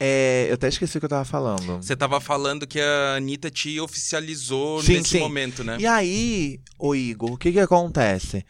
É, 0.00 0.46
eu 0.48 0.54
até 0.54 0.68
esqueci 0.68 0.96
o 0.96 1.00
que 1.00 1.06
eu 1.06 1.10
tava 1.10 1.24
falando. 1.24 1.82
Você 1.82 1.96
tava 1.96 2.20
falando 2.20 2.66
que 2.66 2.80
a 2.80 3.16
Anitta 3.16 3.50
te 3.50 3.80
oficializou 3.80 4.80
Sim, 4.80 4.98
nesse 4.98 5.10
sim. 5.10 5.18
momento, 5.18 5.64
né? 5.64 5.76
E 5.80 5.86
aí, 5.86 6.60
ô 6.78 6.94
Igor, 6.94 7.32
o 7.32 7.36
que 7.36 7.50
que 7.50 7.58
acontece? 7.58 8.44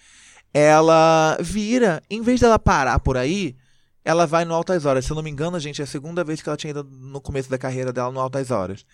Ela 0.58 1.38
vira, 1.40 2.02
em 2.10 2.20
vez 2.20 2.40
dela 2.40 2.58
parar 2.58 2.98
por 2.98 3.17
aí, 3.17 3.56
ela 4.05 4.27
vai 4.27 4.44
no 4.44 4.53
Altas 4.53 4.84
Horas. 4.84 5.05
Se 5.05 5.12
eu 5.12 5.15
não 5.15 5.22
me 5.22 5.31
engano, 5.31 5.60
gente, 5.60 5.81
é 5.81 5.84
a 5.84 5.86
segunda 5.86 6.24
vez 6.24 6.43
que 6.43 6.48
ela 6.48 6.56
tinha 6.56 6.72
ido 6.72 6.82
no 6.82 7.20
começo 7.20 7.48
da 7.48 7.56
carreira 7.56 7.93
dela 7.93 8.10
no 8.10 8.19
Altas 8.19 8.50
Horas. 8.50 8.84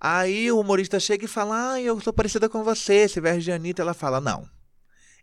Aí 0.00 0.52
o 0.52 0.60
humorista 0.60 1.00
chega 1.00 1.24
e 1.24 1.28
fala: 1.28 1.72
Ah, 1.72 1.80
eu 1.80 2.00
sou 2.00 2.12
parecida 2.12 2.48
com 2.48 2.62
você, 2.62 3.08
se 3.08 3.20
veste 3.20 3.42
de 3.42 3.50
Anitta. 3.50 3.82
Ela 3.82 3.92
fala: 3.92 4.20
Não, 4.20 4.48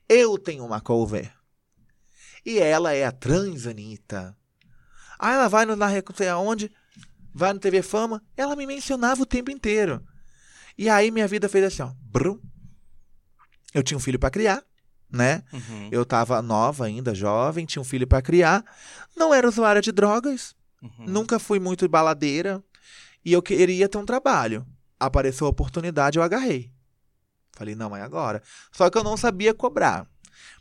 eu 0.09 0.37
tenho 0.37 0.65
uma 0.65 0.81
cover. 0.81 1.33
E 2.45 2.59
ela 2.59 2.91
é 2.91 3.05
a 3.05 3.11
trans 3.13 3.65
Anitta. 3.65 4.35
Aí 5.17 5.35
ela 5.35 5.47
vai 5.47 5.65
no, 5.65 5.77
na 5.77 5.87
sei 6.15 6.27
aonde, 6.27 6.69
vai 7.33 7.53
no 7.53 7.59
TV 7.59 7.81
Fama, 7.81 8.21
ela 8.35 8.57
me 8.57 8.67
mencionava 8.67 9.21
o 9.21 9.25
tempo 9.25 9.49
inteiro. 9.49 10.03
E 10.77 10.89
aí 10.89 11.11
minha 11.11 11.29
vida 11.29 11.47
fez 11.47 11.63
assim, 11.63 11.83
ó. 11.83 11.93
Brum. 12.01 12.37
Eu 13.73 13.83
tinha 13.83 13.97
um 13.97 14.01
filho 14.01 14.19
pra 14.19 14.29
criar, 14.29 14.61
né? 15.11 15.43
Uhum, 15.51 15.89
Eu 15.91 16.05
tava 16.05 16.41
nova 16.41 16.85
ainda, 16.85 17.13
jovem, 17.13 17.65
tinha 17.65 17.81
um 17.81 17.85
filho 17.85 18.07
pra 18.07 18.21
criar. 18.21 18.63
Não 19.15 19.33
era 19.33 19.47
usuária 19.47 19.81
de 19.81 19.91
drogas, 19.91 20.55
uhum. 20.81 21.05
nunca 21.07 21.39
fui 21.39 21.59
muito 21.59 21.87
baladeira. 21.87 22.63
E 23.23 23.33
eu 23.33 23.41
queria 23.41 23.87
ter 23.87 23.97
um 23.97 24.05
trabalho. 24.05 24.65
Apareceu 24.99 25.45
a 25.45 25.49
oportunidade, 25.49 26.17
eu 26.17 26.23
agarrei. 26.23 26.71
Falei, 27.53 27.75
não, 27.75 27.95
é 27.95 28.01
agora. 28.01 28.41
Só 28.71 28.89
que 28.89 28.97
eu 28.97 29.03
não 29.03 29.15
sabia 29.15 29.53
cobrar. 29.53 30.07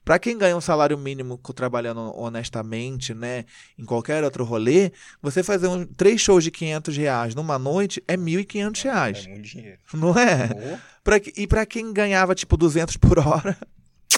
Pra 0.04 0.18
quem 0.18 0.36
ganha 0.36 0.56
um 0.56 0.60
salário 0.60 0.96
mínimo 0.98 1.38
trabalhando 1.54 2.00
honestamente, 2.16 3.14
né, 3.14 3.44
em 3.78 3.84
qualquer 3.84 4.24
outro 4.24 4.44
rolê, 4.44 4.92
você 5.22 5.42
fazer 5.42 5.68
um, 5.68 5.84
três 5.84 6.20
shows 6.20 6.42
de 6.42 6.50
500 6.50 6.96
reais 6.96 7.34
numa 7.34 7.58
noite 7.58 8.02
é 8.08 8.16
1.500 8.16 8.82
reais. 8.82 9.26
É 9.26 9.28
muito 9.28 9.42
dinheiro. 9.42 9.78
Não 9.92 10.18
é? 10.18 10.80
Pra 11.04 11.16
e 11.36 11.46
pra 11.46 11.66
quem 11.66 11.92
ganhava, 11.92 12.34
tipo, 12.34 12.56
200 12.56 12.96
por 12.96 13.18
hora, 13.18 13.56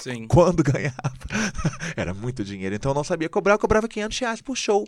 Sim. 0.03 0.27
quando 0.27 0.61
ganhava, 0.63 1.13
era 1.95 2.13
muito 2.13 2.43
dinheiro. 2.43 2.75
Então 2.75 2.91
eu 2.91 2.95
não 2.95 3.03
sabia 3.03 3.29
cobrar, 3.29 3.53
eu 3.53 3.59
cobrava 3.59 3.87
500 3.87 4.19
reais 4.19 4.41
por 4.41 4.57
show. 4.57 4.85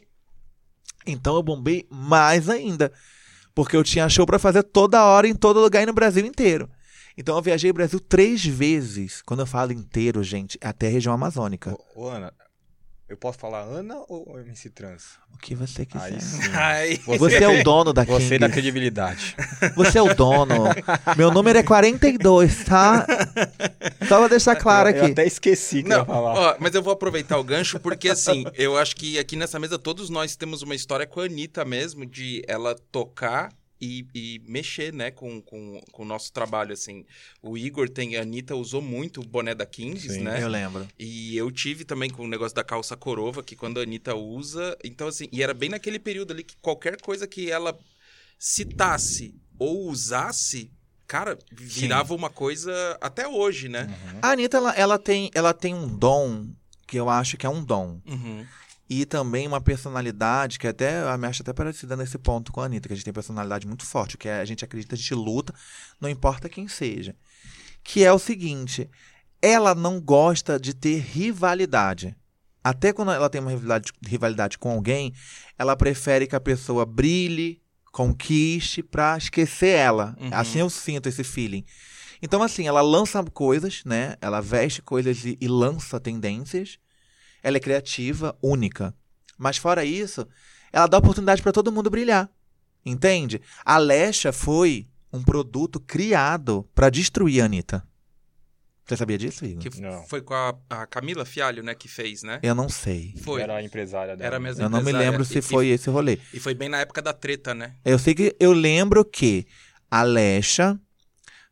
Então 1.07 1.35
eu 1.35 1.43
bombei 1.43 1.87
mais 1.89 2.49
ainda. 2.49 2.91
Porque 3.53 3.77
eu 3.77 3.83
tinha 3.83 4.09
show 4.09 4.25
pra 4.25 4.37
fazer 4.37 4.63
toda 4.63 5.05
hora, 5.05 5.27
em 5.27 5.33
todo 5.33 5.61
lugar 5.61 5.81
e 5.81 5.85
no 5.85 5.93
Brasil 5.93 6.25
inteiro. 6.25 6.69
Então 7.17 7.37
eu 7.37 7.41
viajei 7.41 7.71
o 7.71 7.73
Brasil 7.73 7.99
três 7.99 8.43
vezes. 8.45 9.21
Quando 9.21 9.39
eu 9.39 9.45
falo 9.45 9.71
inteiro, 9.71 10.21
gente, 10.21 10.57
é 10.59 10.67
até 10.67 10.87
a 10.87 10.91
região 10.91 11.13
amazônica. 11.13 11.73
ô, 11.95 12.03
ô, 12.03 12.09
Ana, 12.09 12.33
Eu 13.07 13.15
posso 13.17 13.37
falar 13.37 13.61
Ana 13.61 13.97
ou 14.07 14.39
MC 14.39 14.67
Trans? 14.71 15.03
O 15.31 15.37
que 15.37 15.53
você 15.53 15.85
quiser. 15.85 16.05
Aí 16.13 16.19
sim. 16.21 16.39
Ai, 16.55 16.99
Você 17.19 17.43
é 17.43 17.47
o 17.47 17.63
dono 17.63 17.93
da 17.93 18.03
Você 18.03 18.19
Kings. 18.29 18.39
da 18.39 18.49
credibilidade. 18.49 19.35
Você 19.77 19.99
é 19.99 20.01
o 20.01 20.11
dono. 20.15 20.55
Meu 21.15 21.29
número 21.29 21.59
é 21.59 21.61
42, 21.63 22.65
tá? 22.65 23.05
Só 24.07 24.17
pra 24.17 24.27
deixar 24.27 24.55
claro 24.55 24.89
Eu 24.89 25.03
aqui. 25.03 25.11
até 25.11 25.25
esqueci 25.27 25.83
que 25.83 25.89
eu 25.89 25.97
Não, 25.97 25.99
ia 25.99 26.05
falar. 26.05 26.33
ó, 26.33 26.55
mas 26.59 26.73
eu 26.73 26.81
vou 26.81 26.93
aproveitar 26.93 27.37
o 27.37 27.43
gancho 27.43 27.79
porque, 27.79 28.09
assim, 28.09 28.43
eu 28.55 28.75
acho 28.75 28.95
que 28.95 29.19
aqui 29.19 29.35
nessa 29.35 29.59
mesa 29.59 29.77
todos 29.77 30.09
nós 30.09 30.35
temos 30.35 30.63
uma 30.63 30.73
história 30.73 31.05
com 31.05 31.19
a 31.19 31.25
Anitta 31.25 31.63
mesmo, 31.63 32.07
de 32.07 32.41
ela 32.47 32.73
tocar 32.91 33.49
e, 33.79 34.07
e 34.13 34.41
mexer, 34.47 34.93
né, 34.93 35.11
com, 35.11 35.41
com, 35.41 35.81
com 35.91 36.03
o 36.03 36.05
nosso 36.05 36.31
trabalho, 36.31 36.73
assim. 36.73 37.05
O 37.41 37.57
Igor 37.57 37.89
tem, 37.89 38.15
a 38.15 38.21
Anitta 38.21 38.55
usou 38.55 38.81
muito 38.81 39.21
o 39.21 39.25
boné 39.25 39.53
da 39.53 39.65
Kings, 39.65 40.09
Sim. 40.09 40.21
né? 40.21 40.41
Eu 40.41 40.47
lembro. 40.47 40.87
E 40.97 41.35
eu 41.35 41.51
tive 41.51 41.83
também 41.83 42.09
com 42.09 42.23
o 42.23 42.27
negócio 42.27 42.55
da 42.55 42.63
calça 42.63 42.95
corova, 42.95 43.43
que 43.43 43.55
quando 43.55 43.79
a 43.79 43.83
Anitta 43.83 44.15
usa. 44.15 44.77
Então, 44.83 45.07
assim, 45.07 45.27
e 45.31 45.43
era 45.43 45.53
bem 45.53 45.69
naquele 45.69 45.99
período 45.99 46.31
ali 46.31 46.43
que 46.43 46.55
qualquer 46.61 46.99
coisa 47.01 47.27
que 47.27 47.51
ela 47.51 47.77
citasse 48.37 49.35
ou 49.57 49.89
usasse, 49.89 50.71
cara, 51.07 51.37
virava 51.51 52.13
uma 52.13 52.29
coisa 52.29 52.97
até 53.01 53.27
hoje, 53.27 53.69
né? 53.69 53.87
A 54.21 54.31
Anitta, 54.31 54.57
ela, 54.57 54.71
ela 54.73 54.99
tem, 54.99 55.31
ela 55.33 55.53
tem 55.53 55.73
um 55.73 55.87
dom, 55.87 56.49
que 56.87 56.97
eu 56.97 57.09
acho 57.09 57.37
que 57.37 57.45
é 57.45 57.49
um 57.49 57.63
dom. 57.63 57.99
Uhum. 58.05 58.45
E 58.89 59.05
também 59.05 59.47
uma 59.47 59.59
personalidade, 59.59 60.59
que 60.59 60.67
até 60.67 61.01
a 61.07 61.17
minha 61.17 61.29
acho 61.29 61.41
até 61.41 61.51
parecida 61.51 61.95
nesse 61.95 62.17
ponto 62.19 62.51
com 62.51 62.61
a 62.61 62.65
Anitta, 62.65 62.87
que 62.87 62.93
a 62.93 62.95
gente 62.95 63.05
tem 63.05 63.13
personalidade 63.13 63.65
muito 63.65 63.85
forte, 63.85 64.17
que 64.17 64.27
é, 64.27 64.39
a 64.39 64.45
gente 64.45 64.63
acredita, 64.63 64.93
a 64.93 64.97
gente 64.97 65.15
luta, 65.15 65.53
não 65.99 66.09
importa 66.09 66.47
quem 66.47 66.67
seja. 66.67 67.15
Que 67.83 68.03
é 68.03 68.13
o 68.13 68.19
seguinte, 68.19 68.89
ela 69.41 69.73
não 69.73 69.99
gosta 69.99 70.59
de 70.59 70.73
ter 70.73 70.99
rivalidade. 70.99 72.15
Até 72.63 72.91
quando 72.93 73.11
ela 73.11 73.29
tem 73.29 73.41
uma 73.41 73.51
rivalidade, 73.51 73.91
rivalidade 74.03 74.57
com 74.57 74.71
alguém, 74.71 75.13
ela 75.57 75.75
prefere 75.75 76.27
que 76.27 76.35
a 76.35 76.39
pessoa 76.39 76.85
brilhe, 76.85 77.61
conquiste, 77.91 78.83
pra 78.83 79.17
esquecer 79.17 79.77
ela. 79.77 80.15
Uhum. 80.19 80.29
Assim 80.31 80.59
eu 80.59 80.69
sinto 80.69 81.07
esse 81.07 81.23
feeling. 81.23 81.63
Então, 82.21 82.41
assim, 82.41 82.67
ela 82.67 82.81
lança 82.81 83.23
coisas, 83.23 83.83
né? 83.85 84.15
Ela 84.19 84.41
veste 84.41 84.81
coisas 84.81 85.23
e, 85.25 85.37
e 85.39 85.47
lança 85.47 85.99
tendências. 85.99 86.79
Ela 87.45 87.57
é 87.57 87.59
criativa, 87.59 88.35
única. 88.41 88.91
Mas 89.37 89.55
fora 89.57 89.85
isso, 89.85 90.27
ela 90.73 90.87
dá 90.87 90.97
oportunidade 90.97 91.43
pra 91.43 91.51
todo 91.51 91.71
mundo 91.71 91.91
brilhar. 91.91 92.27
Entende? 92.83 93.39
A 93.63 93.77
Lesha 93.77 94.33
foi 94.33 94.87
um 95.13 95.21
produto 95.23 95.79
criado 95.79 96.67
pra 96.73 96.89
destruir 96.89 97.41
a 97.41 97.45
Anitta. 97.45 97.87
Você 98.83 98.97
sabia 98.97 99.17
disso, 99.17 99.45
Igor? 99.45 99.61
Que 99.61 99.79
Não. 99.79 100.07
foi 100.07 100.21
com 100.23 100.33
a, 100.33 100.55
a 100.71 100.87
Camila 100.87 101.23
Fialho, 101.23 101.61
né, 101.61 101.75
que 101.75 101.87
fez, 101.87 102.23
né? 102.23 102.39
Eu 102.41 102.55
não 102.55 102.67
sei. 102.67 103.13
Foi. 103.23 103.41
Era 103.43 103.57
a 103.57 103.63
empresária 103.63 104.17
dela. 104.17 104.27
Era 104.27 104.39
mesmo. 104.39 104.63
Eu 104.63 104.69
não 104.69 104.81
me 104.81 104.91
lembro 104.91 105.23
se 105.23 105.37
E- 105.37 105.41
foi 105.43 105.67
esse 105.67 105.87
rolê. 105.87 106.19
E, 106.33 106.37
e 106.37 106.39
foi 106.39 106.55
bem 106.55 106.67
na 106.69 106.79
época 106.79 106.99
da 107.01 107.13
treta, 107.13 107.53
né? 107.53 107.75
Eu 107.85 107.99
sei 107.99 108.15
que 108.15 108.35
eu 108.39 108.53
lembro 108.53 109.05
que 109.05 109.45
a 109.91 110.01
Lesha 110.01 110.79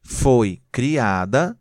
foi 0.04 0.60
criada, 0.72 1.56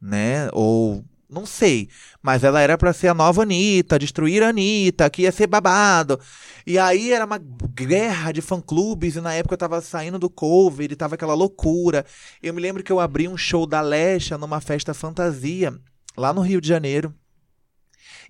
né? 0.00 0.48
Ou 0.54 1.04
não 1.34 1.44
sei, 1.44 1.88
mas 2.22 2.42
ela 2.44 2.60
era 2.60 2.78
pra 2.78 2.92
ser 2.92 3.08
a 3.08 3.14
nova 3.14 3.42
Anitta, 3.42 3.98
destruir 3.98 4.42
a 4.42 4.48
Anitta, 4.48 5.10
que 5.10 5.22
ia 5.22 5.32
ser 5.32 5.46
babado. 5.46 6.18
E 6.66 6.78
aí 6.78 7.12
era 7.12 7.26
uma 7.26 7.38
guerra 7.38 8.32
de 8.32 8.40
fã-clubes, 8.40 9.16
e 9.16 9.20
na 9.20 9.34
época 9.34 9.52
eu 9.54 9.58
tava 9.58 9.80
saindo 9.82 10.18
do 10.18 10.30
cover, 10.30 10.90
e 10.90 10.96
tava 10.96 11.16
aquela 11.16 11.34
loucura. 11.34 12.06
Eu 12.42 12.54
me 12.54 12.60
lembro 12.62 12.82
que 12.82 12.90
eu 12.92 13.00
abri 13.00 13.28
um 13.28 13.36
show 13.36 13.66
da 13.66 13.80
Lesha 13.82 14.38
numa 14.38 14.60
festa 14.60 14.94
fantasia, 14.94 15.74
lá 16.16 16.32
no 16.32 16.40
Rio 16.40 16.60
de 16.60 16.68
Janeiro. 16.68 17.12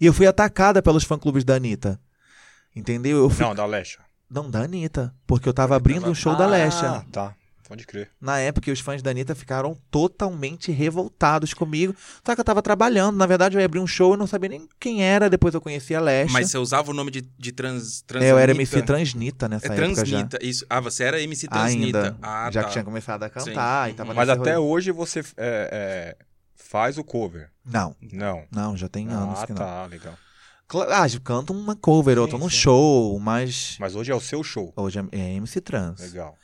E 0.01 0.07
eu 0.07 0.13
fui 0.13 0.27
atacada 0.27 0.83
pelos 0.83 1.05
fã-clubes 1.05 1.45
da 1.45 1.55
Anitta. 1.55 2.01
Entendeu? 2.75 3.19
Eu 3.19 3.31
fui... 3.31 3.45
Não, 3.45 3.55
da 3.55 3.65
Lesha. 3.67 4.01
Não, 4.29 4.51
da 4.51 4.63
Anitta. 4.63 5.15
Porque 5.27 5.49
eu 5.49 5.55
tava 5.55 5.77
abrindo 5.77 6.11
um 6.11 6.15
show 6.15 6.35
da 6.35 6.45
Ah, 6.45 6.49
Lesha. 6.49 7.07
tá. 7.13 7.37
Pode 7.67 7.87
crer. 7.87 8.11
Na 8.21 8.39
época, 8.39 8.71
os 8.71 8.81
fãs 8.81 9.01
da 9.03 9.11
Anitta 9.11 9.35
ficaram 9.35 9.75
totalmente 9.91 10.71
revoltados 10.71 11.55
comigo. 11.55 11.95
Só 12.25 12.35
que 12.35 12.41
eu 12.41 12.45
tava 12.45 12.61
trabalhando. 12.61 13.17
Na 13.17 13.27
verdade, 13.27 13.57
eu 13.57 13.61
ia 13.61 13.65
abrir 13.65 13.79
um 13.79 13.87
show 13.87 14.15
e 14.15 14.17
não 14.19 14.27
sabia 14.27 14.51
nem 14.51 14.69
quem 14.79 15.03
era. 15.03 15.31
Depois 15.31 15.55
eu 15.55 15.61
conheci 15.61 15.95
a 15.95 16.01
Lesha. 16.01 16.33
Mas 16.33 16.51
você 16.51 16.59
usava 16.59 16.91
o 16.91 16.95
nome 16.95 17.11
de, 17.11 17.23
de 17.23 17.53
trans, 17.53 18.03
trans 18.03 18.23
É, 18.23 18.31
eu 18.31 18.39
era? 18.39 18.53
MC 18.53 18.83
Transnita 18.83 19.49
nessa 19.49 19.67
É 19.67 19.71
época 19.71 19.95
Transnita, 19.95 20.39
isso. 20.43 20.67
Ah, 20.69 20.81
você 20.81 21.05
era 21.05 21.21
MC. 21.23 21.49
Transnita. 21.49 22.03
Ainda. 22.05 22.17
Ah, 22.21 22.51
já 22.53 22.61
tá. 22.63 22.67
que 22.69 22.73
tinha 22.75 22.85
começado 22.85 23.23
a 23.23 23.31
cantar 23.31 23.87
Sim. 23.87 23.93
e 23.93 23.95
tava 23.97 24.13
Mas 24.15 24.29
até 24.29 24.55
rolê. 24.57 24.67
hoje 24.75 24.91
você 24.91 25.21
é, 25.21 25.25
é, 25.39 26.17
faz 26.55 26.99
o 26.99 27.05
cover. 27.05 27.49
Não, 27.65 27.97
Não. 28.13 28.45
não, 28.53 28.77
já 28.77 28.89
tem 28.89 29.09
anos 29.09 29.41
Ah, 29.41 29.47
que 29.47 29.53
não. 29.53 29.59
tá, 29.59 29.87
legal. 29.87 30.15
Ah, 30.91 31.07
eu 31.13 31.21
canto 31.21 31.53
uma 31.53 31.77
cover, 31.77 32.17
eu 32.19 32.25
Sim, 32.25 32.31
tô 32.33 32.39
num 32.39 32.49
sim. 32.51 32.57
show, 32.57 33.19
mas 33.21 33.77
Mas 33.79 33.95
hoje 33.95 34.11
é 34.11 34.15
o 34.15 34.21
seu 34.21 34.43
show. 34.43 34.73
hoje 34.77 34.99
é 34.99 35.05
é 35.13 35.35
MC 35.35 35.61
Trans. 35.61 36.01
Legal. 36.01 36.37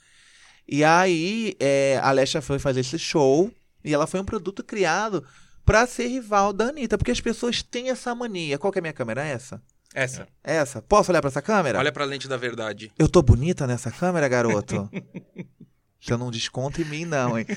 E 0.72 0.84
aí, 0.84 1.56
é, 1.58 1.98
a 2.00 2.12
Lesha 2.12 2.40
foi 2.40 2.60
fazer 2.60 2.80
esse 2.80 2.96
show 2.96 3.50
e 3.84 3.92
ela 3.92 4.06
foi 4.06 4.20
um 4.20 4.24
produto 4.24 4.62
criado 4.62 5.24
pra 5.64 5.84
ser 5.84 6.06
rival 6.06 6.52
da 6.52 6.66
Anitta, 6.66 6.96
porque 6.96 7.10
as 7.10 7.20
pessoas 7.20 7.60
têm 7.60 7.90
essa 7.90 8.14
mania. 8.14 8.56
Qual 8.56 8.72
que 8.72 8.78
é 8.78 8.80
a 8.80 8.82
minha 8.82 8.92
câmera? 8.92 9.26
É 9.26 9.32
essa? 9.32 9.60
Essa. 9.92 10.28
Essa? 10.44 10.80
Posso 10.80 11.10
olhar 11.10 11.20
pra 11.20 11.28
essa 11.28 11.42
câmera? 11.42 11.76
Olha 11.76 11.90
pra 11.90 12.04
lente 12.04 12.28
da 12.28 12.36
verdade. 12.36 12.92
Eu 12.96 13.08
tô 13.08 13.20
bonita 13.20 13.66
nessa 13.66 13.90
câmera, 13.90 14.28
garoto? 14.28 14.88
Você 16.00 16.14
não 16.16 16.30
desconta 16.30 16.80
em 16.80 16.84
mim, 16.84 17.04
não, 17.04 17.36
hein? 17.36 17.46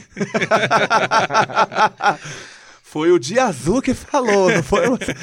Foi 2.82 3.12
o 3.12 3.20
dia 3.20 3.46
azul 3.46 3.82
que 3.82 3.94
falou, 3.94 4.52
não 4.52 4.62
foi 4.62 4.88
você? 4.88 5.14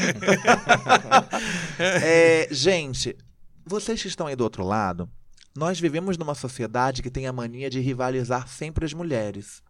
É, 2.02 2.49
gente, 2.50 3.16
vocês 3.64 4.02
que 4.02 4.09
estão 4.09 4.26
aí 4.26 4.35
do 4.35 4.42
outro 4.42 4.64
lado, 4.64 5.09
nós 5.57 5.80
vivemos 5.80 6.16
numa 6.16 6.35
sociedade 6.35 7.02
que 7.02 7.11
tem 7.11 7.26
a 7.26 7.33
mania 7.33 7.69
de 7.69 7.80
rivalizar 7.80 8.49
sempre 8.49 8.85
as 8.85 8.92
mulheres. 8.92 9.62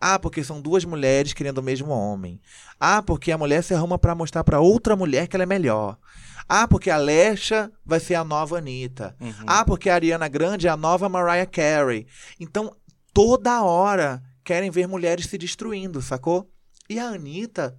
Ah, 0.00 0.18
porque 0.18 0.44
são 0.44 0.60
duas 0.60 0.84
mulheres 0.84 1.32
querendo 1.32 1.58
o 1.58 1.62
mesmo 1.62 1.90
homem. 1.90 2.40
Ah, 2.78 3.02
porque 3.02 3.32
a 3.32 3.38
mulher 3.38 3.62
se 3.62 3.74
arruma 3.74 3.98
pra 3.98 4.14
mostrar 4.14 4.44
pra 4.44 4.60
outra 4.60 4.94
mulher 4.94 5.26
que 5.26 5.36
ela 5.36 5.44
é 5.44 5.46
melhor. 5.46 5.98
Ah, 6.48 6.68
porque 6.68 6.90
a 6.90 6.96
Lesha 6.96 7.72
vai 7.84 7.98
ser 7.98 8.14
a 8.14 8.22
nova 8.22 8.58
Anitta. 8.58 9.16
Uhum. 9.20 9.32
Ah, 9.46 9.64
porque 9.64 9.90
a 9.90 9.94
Ariana 9.94 10.28
Grande 10.28 10.68
é 10.68 10.70
a 10.70 10.76
nova 10.76 11.08
Mariah 11.08 11.46
Carey. 11.46 12.06
Então, 12.38 12.74
toda 13.12 13.62
hora 13.62 14.22
querem 14.44 14.70
ver 14.70 14.86
mulheres 14.86 15.26
se 15.26 15.38
destruindo, 15.38 16.00
sacou? 16.00 16.48
E 16.88 17.00
a 17.00 17.08
Anitta, 17.08 17.76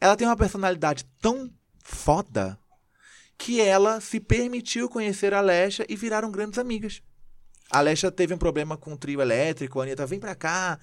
ela 0.00 0.16
tem 0.16 0.28
uma 0.28 0.36
personalidade 0.36 1.04
tão 1.20 1.50
foda 1.82 2.58
que 3.38 3.60
ela 3.60 4.00
se 4.00 4.20
permitiu 4.20 4.88
conhecer 4.88 5.34
a 5.34 5.40
Lesha 5.40 5.84
e 5.88 5.96
viraram 5.96 6.30
grandes 6.30 6.58
amigas. 6.58 7.02
A 7.70 7.80
Lesha 7.80 8.10
teve 8.10 8.34
um 8.34 8.38
problema 8.38 8.76
com 8.76 8.92
o 8.92 8.96
trio 8.96 9.20
elétrico, 9.20 9.80
a 9.80 9.82
Anitta 9.84 10.06
vem 10.06 10.20
pra 10.20 10.34
cá. 10.34 10.78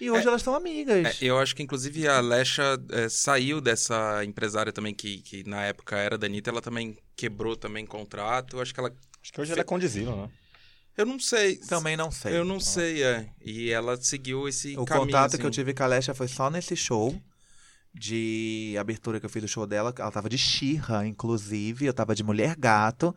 E 0.00 0.10
hoje 0.10 0.28
elas 0.28 0.42
são 0.42 0.54
amigas. 0.54 1.20
É, 1.20 1.24
eu 1.24 1.38
acho 1.38 1.56
que, 1.56 1.62
inclusive, 1.62 2.06
a 2.06 2.20
Lesha 2.20 2.78
é, 2.92 3.08
saiu 3.08 3.60
dessa 3.60 4.24
empresária 4.24 4.72
também, 4.72 4.94
que, 4.94 5.18
que 5.22 5.42
na 5.48 5.64
época 5.64 5.96
era 5.96 6.16
da 6.16 6.26
Anitta. 6.26 6.50
Ela 6.50 6.62
também 6.62 6.96
quebrou 7.16 7.56
também 7.56 7.84
contrato. 7.84 8.56
Eu 8.56 8.62
acho 8.62 8.72
que 8.72 8.78
ela... 8.78 8.94
Acho 9.20 9.32
que 9.32 9.40
hoje 9.40 9.50
ela 9.50 9.62
é 9.62 9.64
condizila, 9.64 10.14
né? 10.14 10.30
Eu 10.96 11.04
não 11.04 11.18
sei. 11.18 11.56
Também 11.56 11.96
não 11.96 12.12
sei. 12.12 12.36
Eu 12.36 12.44
não 12.44 12.60
sei, 12.60 13.02
é. 13.02 13.28
E 13.40 13.70
ela 13.70 13.96
seguiu 13.96 14.48
esse 14.48 14.76
O 14.76 14.84
caminho, 14.84 15.06
contato 15.06 15.30
assim. 15.30 15.38
que 15.38 15.46
eu 15.46 15.50
tive 15.50 15.74
com 15.74 15.82
a 15.82 15.86
Lesha 15.86 16.14
foi 16.14 16.28
só 16.28 16.48
nesse 16.48 16.76
show 16.76 17.20
de 17.98 18.76
abertura 18.78 19.18
que 19.18 19.26
eu 19.26 19.30
fiz 19.30 19.42
do 19.42 19.48
show 19.48 19.66
dela. 19.66 19.92
Ela 19.98 20.10
tava 20.10 20.28
de 20.28 20.38
Xirra, 20.38 21.06
inclusive. 21.06 21.86
Eu 21.86 21.94
tava 21.94 22.14
de 22.14 22.22
Mulher 22.22 22.56
Gato. 22.56 23.14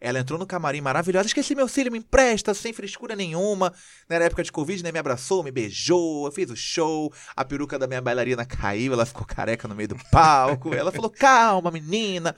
Ela 0.00 0.20
entrou 0.20 0.38
no 0.38 0.46
camarim 0.46 0.80
maravilhosa. 0.80 1.26
Esqueci 1.26 1.54
meu 1.54 1.66
cílio, 1.66 1.90
me 1.90 1.98
empresta, 1.98 2.54
sem 2.54 2.72
frescura 2.72 3.16
nenhuma. 3.16 3.72
Era 4.08 4.26
época 4.26 4.44
de 4.44 4.52
Covid, 4.52 4.82
né? 4.82 4.92
Me 4.92 4.98
abraçou, 4.98 5.42
me 5.42 5.50
beijou. 5.50 6.26
Eu 6.26 6.32
fiz 6.32 6.50
o 6.50 6.56
show. 6.56 7.12
A 7.34 7.44
peruca 7.44 7.78
da 7.78 7.86
minha 7.86 8.00
bailarina 8.00 8.44
caiu. 8.44 8.92
Ela 8.92 9.04
ficou 9.04 9.26
careca 9.26 9.66
no 9.66 9.74
meio 9.74 9.88
do 9.88 9.96
palco. 10.10 10.72
ela 10.72 10.92
falou: 10.92 11.10
calma, 11.10 11.70
menina. 11.70 12.34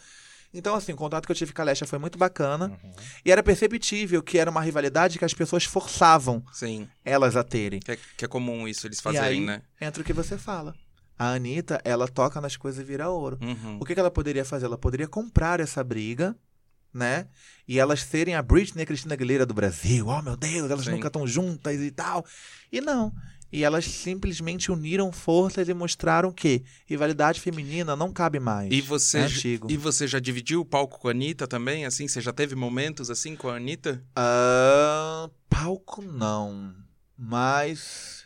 Então, 0.53 0.75
assim, 0.75 0.93
o 0.93 0.97
contato 0.97 1.27
que 1.27 1.33
eu 1.33 1.37
tive 1.37 1.53
com 1.53 1.63
a 1.63 1.65
Lesha 1.65 1.87
foi 1.87 1.99
muito 1.99 2.19
bacana. 2.19 2.69
Uhum. 2.83 2.93
E 3.25 3.31
era 3.31 3.43
perceptível 3.43 4.23
que 4.23 4.37
era 4.37 4.51
uma 4.51 4.61
rivalidade 4.61 5.19
que 5.19 5.25
as 5.25 5.33
pessoas 5.33 5.65
forçavam 5.65 6.43
Sim, 6.53 6.89
elas 7.05 7.37
a 7.37 7.45
terem. 7.45 7.79
que 7.79 7.93
é, 7.93 7.99
que 8.17 8.25
é 8.25 8.29
comum 8.29 8.67
isso 8.67 8.87
eles 8.87 9.01
fazerem, 9.01 9.41
aí, 9.41 9.47
né? 9.47 9.63
entra 9.81 10.03
o 10.03 10.05
que 10.05 10.13
você 10.13 10.37
fala. 10.37 10.75
A 11.21 11.35
Anitta, 11.35 11.79
ela 11.85 12.09
toca 12.09 12.41
nas 12.41 12.57
coisas 12.57 12.81
e 12.81 12.85
vira 12.85 13.11
ouro. 13.11 13.39
Uhum. 13.43 13.77
O 13.79 13.85
que, 13.85 13.93
que 13.93 14.01
ela 14.01 14.11
poderia 14.11 14.43
fazer? 14.43 14.65
Ela 14.65 14.79
poderia 14.79 15.07
comprar 15.07 15.61
essa 15.61 15.85
briga, 15.85 16.35
né? 16.95 17.29
E 17.69 17.79
elas 17.79 18.01
serem 18.03 18.35
a 18.35 18.41
Britney 18.43 18.81
e 18.81 18.85
a 18.85 18.87
Cristina 18.87 19.13
Aguilera 19.13 19.45
do 19.45 19.53
Brasil. 19.53 20.07
Oh, 20.09 20.23
meu 20.23 20.35
Deus, 20.35 20.71
elas 20.71 20.87
Sim. 20.87 20.93
nunca 20.93 21.09
estão 21.09 21.27
juntas 21.27 21.79
e 21.79 21.91
tal. 21.91 22.25
E 22.73 22.81
não. 22.81 23.13
E 23.53 23.65
elas 23.65 23.85
simplesmente 23.85 24.73
uniram 24.73 25.13
forças 25.13 25.69
e 25.69 25.75
mostraram 25.75 26.33
que 26.33 26.65
rivalidade 26.87 27.39
feminina 27.39 27.95
não 27.95 28.13
cabe 28.13 28.41
mais. 28.41 28.73
E 28.73 28.81
você, 28.81 29.19
É 29.19 29.23
antigo. 29.25 29.71
e 29.71 29.77
você 29.77 30.07
já 30.07 30.19
dividiu 30.21 30.63
o 30.63 30.65
palco 30.65 30.99
com 30.99 31.09
a 31.09 31.11
Anitta 31.11 31.47
também? 31.47 31.85
Assim, 31.85 32.09
você 32.09 32.23
já 32.23 32.33
teve 32.33 32.55
momentos 32.55 33.11
assim 33.11 33.37
com 33.37 33.51
a 33.51 33.57
Anitta? 33.57 34.03
Ah, 34.17 35.29
palco 35.51 36.01
não. 36.01 36.75
Mas. 37.19 38.25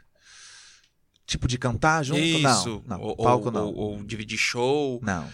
Tipo 1.34 1.48
de 1.48 1.58
cantar 1.58 2.04
junto? 2.04 2.20
Isso. 2.20 2.80
Não. 2.86 2.98
não. 2.98 3.00
Ou, 3.00 3.16
palco 3.16 3.50
não. 3.50 3.66
Ou, 3.66 3.74
ou 3.96 4.04
dividir 4.04 4.38
show. 4.38 5.00
Não. 5.02 5.28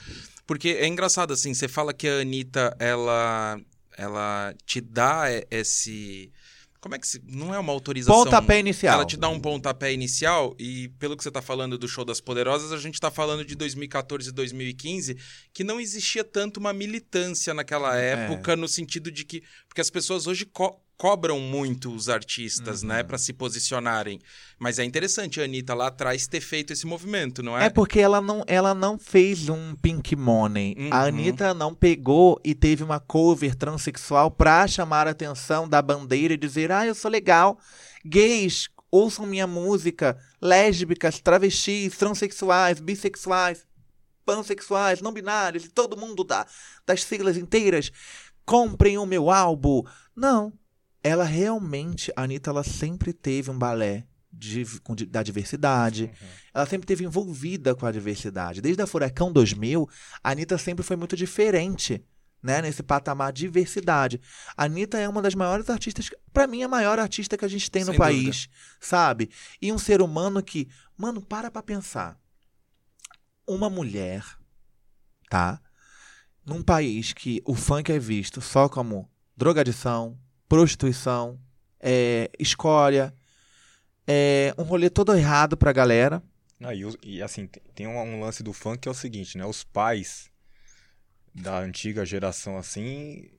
Porque 0.46 0.70
é 0.70 0.86
engraçado, 0.86 1.34
assim, 1.34 1.52
você 1.52 1.68
fala 1.68 1.92
que 1.92 2.08
a 2.08 2.20
Anitta, 2.20 2.74
ela, 2.78 3.60
ela 3.98 4.54
te 4.64 4.80
dá 4.80 5.24
esse... 5.50 6.32
Como 6.80 6.94
é 6.94 6.98
que 6.98 7.06
se... 7.06 7.20
Não 7.26 7.54
é 7.54 7.58
uma 7.58 7.70
autorização... 7.74 8.24
Pontapé 8.24 8.58
inicial. 8.58 8.94
Ela 8.94 9.04
te 9.04 9.18
dá 9.18 9.28
um 9.28 9.38
pontapé 9.38 9.92
inicial 9.92 10.56
e, 10.58 10.88
pelo 10.98 11.14
que 11.18 11.22
você 11.22 11.30
tá 11.30 11.42
falando 11.42 11.76
do 11.76 11.86
Show 11.86 12.06
das 12.06 12.18
Poderosas, 12.22 12.72
a 12.72 12.78
gente 12.78 12.98
tá 12.98 13.10
falando 13.10 13.44
de 13.44 13.54
2014 13.54 14.30
e 14.30 14.32
2015, 14.32 15.18
que 15.52 15.62
não 15.62 15.78
existia 15.78 16.24
tanto 16.24 16.58
uma 16.58 16.72
militância 16.72 17.52
naquela 17.52 18.00
É. 18.00 18.24
época, 18.24 18.56
no 18.56 18.66
sentido 18.66 19.12
de 19.12 19.26
que... 19.26 19.42
Porque 19.68 19.82
as 19.82 19.90
pessoas 19.90 20.26
hoje 20.26 20.46
co- 20.46 20.80
cobram 21.00 21.40
muito 21.40 21.90
os 21.94 22.10
artistas, 22.10 22.82
Uhum. 22.82 22.88
né, 22.88 23.02
pra 23.02 23.16
se 23.16 23.32
posicionarem. 23.32 24.20
Mas 24.58 24.78
é 24.78 24.84
interessante 24.84 25.40
a 25.40 25.44
Anitta 25.44 25.72
lá 25.72 25.86
atrás 25.86 26.26
ter 26.26 26.42
feito 26.42 26.74
esse 26.74 26.86
movimento, 26.86 27.42
não 27.42 27.56
é? 27.58 27.64
É 27.64 27.70
porque 27.70 28.00
ela 28.00 28.20
não, 28.20 28.44
ela 28.46 28.74
não 28.74 28.98
fez 28.98 29.48
um 29.48 29.74
pink 29.76 30.14
money. 30.14 30.76
Uhum. 30.78 30.90
A 30.92 31.04
Anitta 31.06 31.54
não 31.54 31.74
pegou 31.74 32.38
e 32.44 32.54
teve 32.54 32.84
uma 32.84 33.00
cover 33.00 33.54
transexual 33.54 34.30
pra 34.30 34.68
chamar 34.68 35.08
a 35.08 35.12
atenção 35.12 35.66
da 35.66 35.80
bandeira 35.80 36.34
e 36.34 36.36
dizer: 36.36 36.70
ah, 36.70 36.84
eu 36.86 36.94
sou 36.94 37.10
legal. 37.10 37.58
Gays, 38.04 38.68
ouçam 38.90 39.24
minha 39.24 39.46
música. 39.46 40.18
Lésbicas, 40.38 41.18
travestis, 41.18 41.96
transexuais, 41.96 42.78
bissexuais, 42.78 43.66
pansexuais, 44.26 45.00
não 45.00 45.12
binários, 45.12 45.64
e 45.64 45.68
todo 45.70 45.96
mundo 45.96 46.22
da, 46.24 46.46
das 46.86 47.02
siglas 47.04 47.38
inteiras. 47.38 47.90
Comprem 48.44 48.98
o 48.98 49.06
meu 49.06 49.30
álbum. 49.30 49.82
Não. 50.14 50.52
Ela 51.02 51.24
realmente, 51.24 52.12
a 52.14 52.22
Anitta, 52.22 52.50
ela 52.50 52.62
sempre 52.64 53.12
teve 53.12 53.50
um 53.50 53.58
balé 53.58 54.06
de- 54.32 54.64
di- 54.94 55.06
da 55.06 55.22
diversidade. 55.22 56.10
Ela 56.52 56.66
sempre 56.66 56.84
esteve 56.84 57.04
envolvida 57.04 57.74
com 57.74 57.86
a 57.86 57.92
diversidade. 57.92 58.60
Desde 58.60 58.82
a 58.82 58.86
Furacão 58.86 59.32
2000, 59.32 59.88
a 60.22 60.30
Anitta 60.30 60.56
sempre 60.58 60.84
foi 60.84 60.96
muito 60.96 61.16
diferente, 61.16 62.04
né? 62.42 62.60
Nesse 62.62 62.82
patamar 62.82 63.32
de 63.32 63.40
diversidade. 63.42 64.20
A 64.56 64.64
Anitta 64.64 64.98
é 64.98 65.08
uma 65.08 65.22
das 65.22 65.34
maiores 65.34 65.68
artistas, 65.70 66.10
pra 66.32 66.46
mim, 66.46 66.62
a 66.62 66.68
maior 66.68 66.98
artista 66.98 67.36
que 67.36 67.44
a 67.44 67.48
gente 67.48 67.70
tem 67.70 67.82
no 67.84 67.92
Sem 67.92 67.98
país, 67.98 68.48
sabe? 68.80 69.30
E 69.60 69.72
um 69.72 69.78
ser 69.78 70.00
humano 70.02 70.42
que, 70.42 70.68
mano, 70.96 71.20
para 71.22 71.50
pra 71.50 71.62
pensar. 71.62 72.18
Uma 73.46 73.68
mulher, 73.68 74.24
tá? 75.28 75.60
Num 76.44 76.62
país 76.62 77.12
que 77.12 77.42
o 77.44 77.54
funk 77.54 77.90
é 77.90 77.98
visto 77.98 78.40
só 78.40 78.68
como 78.68 79.10
drogadição, 79.36 80.16
prostituição, 80.50 81.38
é, 81.78 82.28
escória, 82.36 83.14
é 84.04 84.52
um 84.58 84.64
rolê 84.64 84.90
todo 84.90 85.14
errado 85.14 85.56
pra 85.56 85.72
galera. 85.72 86.20
Ah, 86.60 86.74
e, 86.74 86.82
e, 87.04 87.22
assim, 87.22 87.48
tem- 87.72 87.86
um, 87.86 87.96
um 87.96 88.20
lance 88.20 88.42
do 88.42 88.52
funk 88.52 88.80
que 88.80 88.88
é 88.88 88.90
o 88.90 88.94
seguinte, 88.94 89.38
né? 89.38 89.46
Os 89.46 89.62
pais 89.62 90.28
da 91.32 91.60
antiga 91.60 92.04
geração, 92.04 92.58
assim, 92.58 93.30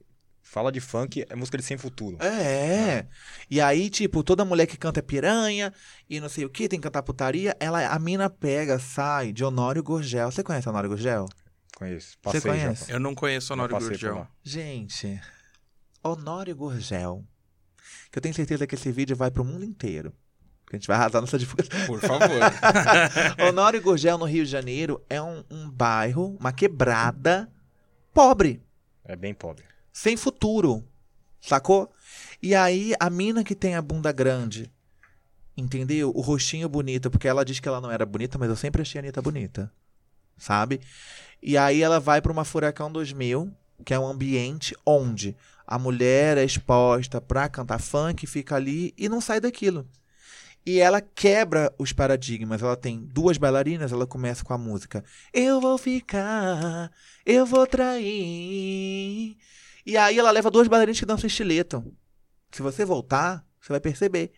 fala 0.41 0.71
de 0.71 0.79
funk, 0.79 1.25
é 1.29 1.35
música 1.35 1.57
de 1.57 1.65
sem 1.65 1.77
futuro. 1.77 2.17
É. 2.23 3.05
E 3.49 3.59
aí, 3.59 3.89
tipo, 3.89 4.23
toda 4.23 4.45
mulher 4.45 4.65
que 4.65 4.77
canta 4.77 5.01
é 5.01 5.03
piranha 5.03 5.73
e 6.09 6.21
não 6.21 6.29
sei 6.29 6.45
o 6.45 6.49
que, 6.49 6.69
tem 6.69 6.79
que 6.79 6.83
cantar 6.83 7.03
putaria. 7.03 7.57
Ela, 7.59 7.85
a 7.87 7.99
mina 7.99 8.29
pega, 8.29 8.79
sai 8.79 9.33
de 9.33 9.43
Honório 9.43 9.83
Gurgel. 9.83 10.31
Você 10.31 10.41
conhece 10.41 10.69
Honório 10.69 10.89
Gurgel? 10.89 11.25
Conheço. 11.75 12.11
Você 12.11 12.17
Passei 12.21 12.39
já. 12.41 12.49
conhece? 12.49 12.89
Eu 12.91 13.01
não 13.01 13.13
conheço 13.13 13.51
Honório 13.51 13.75
lá. 14.15 14.29
Gente, 14.41 15.19
Honório 16.03 16.55
Gurgel. 16.55 17.23
Que 18.11 18.19
eu 18.19 18.21
tenho 18.21 18.35
certeza 18.35 18.67
que 18.67 18.75
esse 18.75 18.91
vídeo 18.91 19.15
vai 19.15 19.31
pro 19.31 19.45
mundo 19.45 19.65
inteiro. 19.65 20.13
Que 20.67 20.75
a 20.75 20.79
gente 20.79 20.87
vai 20.87 20.97
arrasar 20.97 21.21
nessa 21.21 21.37
divulgação. 21.37 21.85
Por 21.85 21.99
favor. 21.99 22.39
Honório 23.47 23.81
Gurgel, 23.81 24.17
no 24.17 24.25
Rio 24.25 24.45
de 24.45 24.51
Janeiro, 24.51 25.03
é 25.09 25.21
um, 25.21 25.43
um 25.49 25.69
bairro, 25.69 26.37
uma 26.39 26.53
quebrada 26.53 27.51
pobre. 28.13 28.61
É 29.03 29.15
bem 29.15 29.33
pobre. 29.33 29.65
sem 29.91 30.15
futuro, 30.15 30.83
sacou? 31.41 31.91
E 32.41 32.55
aí 32.55 32.93
a 32.99 33.09
mina 33.09 33.43
que 33.43 33.55
tem 33.55 33.75
a 33.75 33.81
bunda 33.81 34.11
grande, 34.11 34.71
entendeu? 35.55 36.11
O 36.15 36.21
rostinho 36.21 36.69
bonito, 36.69 37.09
porque 37.09 37.27
ela 37.27 37.43
diz 37.43 37.59
que 37.59 37.67
ela 37.67 37.81
não 37.81 37.91
era 37.91 38.05
bonita, 38.05 38.37
mas 38.37 38.49
eu 38.49 38.55
sempre 38.55 38.81
achei 38.81 38.99
a 38.99 39.01
Anitta 39.01 39.21
bonita, 39.21 39.71
sabe? 40.37 40.81
E 41.41 41.57
aí 41.57 41.81
ela 41.81 41.99
vai 41.99 42.21
pra 42.21 42.31
uma 42.31 42.45
Furacão 42.45 42.91
2000, 42.91 43.51
que 43.83 43.93
é 43.93 43.99
um 43.99 44.07
ambiente 44.07 44.75
onde 44.85 45.35
a 45.71 45.79
mulher 45.79 46.37
é 46.37 46.43
exposta 46.43 47.21
pra 47.21 47.47
cantar 47.47 47.79
funk, 47.79 48.27
fica 48.27 48.57
ali 48.57 48.93
e 48.97 49.07
não 49.07 49.21
sai 49.21 49.39
daquilo. 49.39 49.87
E 50.65 50.79
ela 50.79 50.99
quebra 50.99 51.73
os 51.79 51.93
paradigmas. 51.93 52.61
Ela 52.61 52.75
tem 52.75 52.99
duas 52.99 53.37
bailarinas, 53.37 53.93
ela 53.93 54.05
começa 54.05 54.43
com 54.43 54.53
a 54.53 54.57
música 54.57 55.01
Eu 55.33 55.61
vou 55.61 55.77
ficar, 55.77 56.91
eu 57.25 57.45
vou 57.45 57.65
trair. 57.65 59.37
E 59.85 59.95
aí 59.95 60.19
ela 60.19 60.29
leva 60.29 60.51
duas 60.51 60.67
bailarinas 60.67 60.99
que 60.99 61.05
dançam 61.05 61.25
estileto. 61.25 61.81
Se 62.51 62.61
você 62.61 62.83
voltar, 62.83 63.41
você 63.61 63.71
vai 63.71 63.79
perceber. 63.79 64.33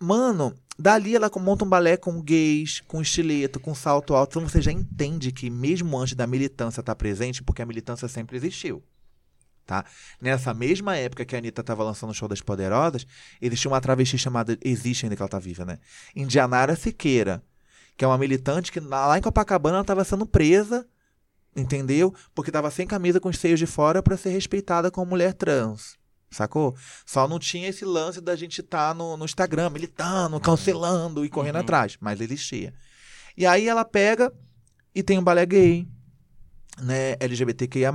Mano, 0.00 0.54
dali 0.78 1.14
ela 1.14 1.30
monta 1.36 1.66
um 1.66 1.68
balé 1.68 1.98
com 1.98 2.22
gays, 2.22 2.80
com 2.80 3.02
estileto, 3.02 3.60
com 3.60 3.74
salto 3.74 4.14
alto. 4.14 4.38
Então 4.38 4.48
você 4.48 4.62
já 4.62 4.72
entende 4.72 5.30
que 5.30 5.50
mesmo 5.50 5.98
antes 5.98 6.14
da 6.14 6.26
militância 6.26 6.80
estar 6.80 6.94
presente, 6.94 7.42
porque 7.42 7.60
a 7.60 7.66
militância 7.66 8.08
sempre 8.08 8.38
existiu. 8.38 8.82
Tá? 9.66 9.84
Nessa 10.20 10.54
mesma 10.54 10.96
época 10.96 11.24
que 11.24 11.34
a 11.34 11.38
Anitta 11.38 11.60
estava 11.60 11.82
lançando 11.82 12.10
o 12.10 12.14
Show 12.14 12.28
das 12.28 12.40
Poderosas, 12.40 13.04
existia 13.42 13.68
uma 13.68 13.80
travesti 13.80 14.16
chamada, 14.16 14.56
existe 14.62 15.04
ainda 15.04 15.16
que 15.16 15.22
ela 15.22 15.28
tá 15.28 15.40
viva, 15.40 15.64
né? 15.64 15.78
Indianara 16.14 16.76
Siqueira, 16.76 17.42
que 17.96 18.04
é 18.04 18.08
uma 18.08 18.16
militante 18.16 18.70
que 18.70 18.78
lá 18.78 19.18
em 19.18 19.22
Copacabana 19.22 19.76
ela 19.78 19.82
estava 19.82 20.04
sendo 20.04 20.24
presa, 20.24 20.86
entendeu? 21.56 22.14
Porque 22.32 22.50
estava 22.50 22.70
sem 22.70 22.86
camisa 22.86 23.18
com 23.18 23.28
os 23.28 23.38
seios 23.38 23.58
de 23.58 23.66
fora 23.66 24.00
para 24.02 24.16
ser 24.16 24.30
respeitada 24.30 24.88
como 24.88 25.10
mulher 25.10 25.32
trans. 25.34 25.96
Sacou? 26.30 26.76
Só 27.04 27.26
não 27.26 27.38
tinha 27.38 27.68
esse 27.68 27.84
lance 27.84 28.20
da 28.20 28.36
gente 28.36 28.60
estar 28.60 28.94
no, 28.94 29.16
no 29.16 29.24
Instagram 29.24 29.70
militando, 29.70 30.38
cancelando 30.38 31.24
e 31.24 31.28
correndo 31.28 31.56
Uhum. 31.56 31.60
atrás, 31.62 31.96
mas 32.00 32.20
existia. 32.20 32.72
E 33.36 33.44
aí 33.44 33.68
ela 33.68 33.84
pega 33.84 34.32
e 34.94 35.02
tem 35.02 35.18
um 35.18 35.24
balé 35.24 35.44
gay, 35.46 35.88
né, 36.82 37.16
LGBTQIA+. 37.20 37.92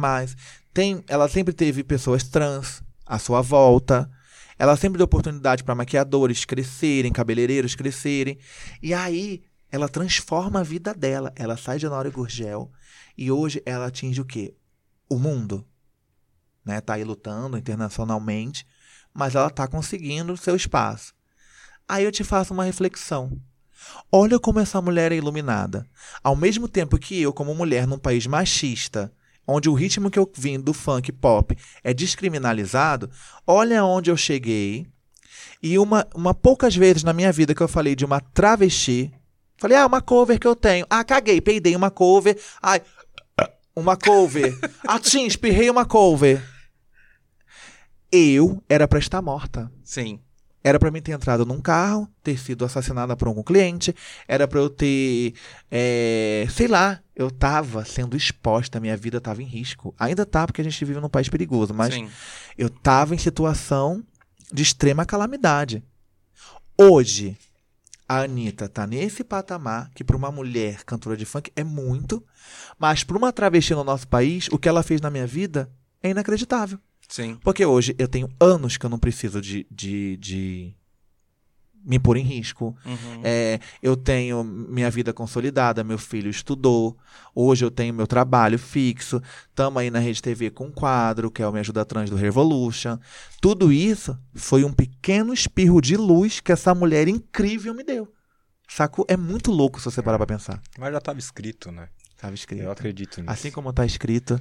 Tem, 0.74 1.04
ela 1.08 1.28
sempre 1.28 1.54
teve 1.54 1.84
pessoas 1.84 2.24
trans 2.24 2.82
à 3.06 3.20
sua 3.20 3.42
volta. 3.42 4.10
Ela 4.58 4.78
sempre 4.78 4.98
deu 4.98 5.06
oportunidade 5.06 5.64
para 5.64 5.76
maquiadores 5.76 6.46
crescerem, 6.46 7.12
cabeleireiros 7.12 7.76
crescerem. 7.76 8.38
E 8.82 8.94
aí 8.94 9.44
ela 9.72 9.90
transforma 9.90 10.60
a 10.60 10.64
vida 10.64 10.94
dela. 10.94 11.34
Ela 11.36 11.58
sai 11.58 11.78
de 11.78 11.88
Honório 11.88 12.12
Gurgel 12.12 12.72
e 13.18 13.32
hoje 13.32 13.62
ela 13.66 13.88
atinge 13.88 14.22
o 14.22 14.26
quê? 14.26 14.56
O 15.10 15.18
mundo. 15.18 15.66
Né? 16.64 16.80
Tá 16.80 16.94
aí 16.94 17.04
lutando 17.04 17.58
internacionalmente, 17.58 18.66
mas 19.14 19.36
ela 19.36 19.50
tá 19.50 19.68
conseguindo 19.68 20.38
seu 20.38 20.56
espaço. 20.56 21.14
Aí 21.88 22.04
eu 22.04 22.12
te 22.12 22.24
faço 22.24 22.54
uma 22.54 22.64
reflexão. 22.64 23.42
Olha 24.12 24.40
como 24.40 24.60
essa 24.60 24.82
mulher 24.82 25.12
é 25.12 25.16
iluminada. 25.16 25.86
Ao 26.24 26.36
mesmo 26.36 26.68
tempo 26.68 26.98
que 26.98 27.20
eu, 27.20 27.34
como 27.34 27.56
mulher 27.56 27.88
num 27.88 27.98
país 27.98 28.28
machista, 28.28 29.12
onde 29.52 29.70
o 29.70 29.74
ritmo 29.74 30.10
que 30.10 30.18
eu 30.18 30.30
vim 30.36 30.60
do 30.60 30.74
funk 30.74 31.12
pop 31.12 31.56
é 31.84 31.94
descriminalizado, 31.94 33.10
olha 33.46 33.84
onde 33.84 34.10
eu 34.10 34.18
cheguei. 34.18 34.88
E 35.62 35.78
uma, 35.78 36.08
uma 36.16 36.34
poucas 36.34 36.76
vezes 36.76 37.04
na 37.04 37.14
minha 37.14 37.32
vida 37.32 37.54
que 37.54 37.62
eu 37.62 37.68
falei 37.68 37.96
de 37.96 38.04
uma 38.04 38.20
travesti, 38.20 39.12
falei, 39.58 39.78
ah, 39.78 39.86
uma 39.86 40.02
cover 40.02 40.40
que 40.40 40.48
eu 40.48 40.56
tenho. 40.56 40.86
Ah, 40.90 41.04
caguei, 41.04 41.40
peidei 41.40 41.76
uma 41.76 41.92
cover. 41.92 42.40
Ai, 42.62 42.82
uma 43.76 43.96
cover. 43.96 44.58
Ah, 44.88 45.00
sim, 45.02 45.26
espirrei 45.26 45.70
uma 45.70 45.86
cover. 45.86 46.44
Eu 48.12 48.62
era 48.68 48.88
pra 48.88 49.00
estar 49.00 49.22
morta. 49.22 49.72
Sim. 49.84 50.20
Era 50.64 50.78
pra 50.78 50.92
mim 50.92 51.02
ter 51.02 51.12
entrado 51.12 51.46
num 51.46 51.60
carro, 51.60 52.08
ter 52.24 52.38
sido 52.38 52.64
assassinada 52.64 53.16
por 53.16 53.28
algum 53.28 53.42
cliente, 53.42 53.96
era 54.28 54.48
pra 54.48 54.60
eu 54.60 54.70
ter, 54.70 55.34
é, 55.72 56.46
sei 56.52 56.68
lá, 56.68 57.00
eu 57.16 57.32
tava 57.32 57.84
sendo 57.84 58.16
exposta, 58.16 58.80
minha 58.80 58.96
vida 58.96 59.20
tava 59.20 59.42
em 59.42 59.46
risco. 59.46 59.94
Ainda 60.00 60.26
tá, 60.26 60.46
porque 60.46 60.62
a 60.62 60.64
gente 60.64 60.86
vive 60.86 61.00
num 61.00 61.10
país 61.10 61.30
perigoso, 61.30 61.74
mas 61.74 61.94
Sim. 61.94 62.10
eu 62.58 62.70
tava 62.70 63.16
em 63.16 63.18
situação 63.18 64.04
de 64.54 64.62
extrema 64.62 65.06
calamidade. 65.06 65.84
Hoje, 66.78 67.38
a 68.08 68.24
Anitta 68.24 68.68
tá 68.68 68.86
nesse 68.86 69.24
patamar 69.24 69.90
que 69.96 70.04
pra 70.04 70.18
uma 70.18 70.32
mulher 70.32 70.84
cantora 70.84 71.16
de 71.16 71.26
funk 71.26 71.52
é 71.56 71.64
muito, 71.64 72.24
mas 72.78 73.04
pra 73.04 73.18
uma 73.18 73.32
travesti 73.32 73.74
no 73.74 73.84
nosso 73.84 74.08
país, 74.08 74.48
o 74.52 74.58
que 74.58 74.68
ela 74.68 74.84
fez 74.84 75.00
na 75.00 75.10
minha 75.10 75.26
vida 75.26 75.72
é 76.04 76.10
inacreditável. 76.10 76.78
Sim. 77.12 77.38
Porque 77.44 77.66
hoje 77.66 77.94
eu 78.00 78.08
tenho 78.08 78.30
anos 78.40 78.78
que 78.78 78.86
eu 78.86 78.90
não 78.90 78.98
preciso 78.98 79.42
de, 79.42 79.68
de, 79.70 80.16
de 80.16 80.74
me 81.84 82.00
pôr 82.00 82.16
em 82.16 82.24
risco. 82.24 82.74
Uhum. 82.86 83.22
É, 83.22 83.60
eu 83.84 83.98
tenho 83.98 84.46
minha 84.46 84.90
vida 84.90 85.12
consolidada, 85.12 85.84
meu 85.84 85.98
filho 85.98 86.30
estudou. 86.30 86.98
Hoje 87.36 87.66
eu 87.66 87.70
tenho 87.70 87.94
meu 87.94 88.08
trabalho 88.08 88.58
fixo. 88.58 89.22
Tamo 89.54 89.78
aí 89.78 89.92
na 89.92 90.00
Rede 90.00 90.22
TV 90.22 90.52
com 90.52 90.68
um 90.68 90.72
quadro, 90.72 91.30
que 91.30 91.44
é 91.44 91.48
o 91.48 91.52
Me 91.52 91.60
Ajuda 91.60 91.84
Trans 91.84 92.10
do 92.10 92.16
Revolution. 92.16 92.98
Tudo 93.42 93.74
isso 93.74 94.18
foi 94.34 94.64
um 94.64 94.72
pequeno 94.72 95.34
espirro 95.34 95.82
de 95.82 95.98
luz 95.98 96.40
que 96.40 96.54
essa 96.54 96.74
mulher 96.74 97.10
incrível 97.10 97.74
me 97.74 97.84
deu. 97.84 98.08
Sacou? 98.70 99.06
É 99.10 99.18
muito 99.18 99.52
louco 99.52 99.80
se 99.80 99.86
você 99.86 100.02
parar 100.02 100.18
pra 100.18 100.28
pensar. 100.28 100.62
Mas 100.80 100.94
já 100.94 101.02
tava 101.02 101.20
escrito, 101.20 101.74
né? 101.74 101.90
Tava 102.18 102.34
escrito. 102.36 102.64
Eu 102.64 102.72
acredito 102.72 103.20
nisso. 103.20 103.30
Assim 103.30 103.52
como 103.52 103.74
tá 103.74 103.86
escrito 103.86 104.40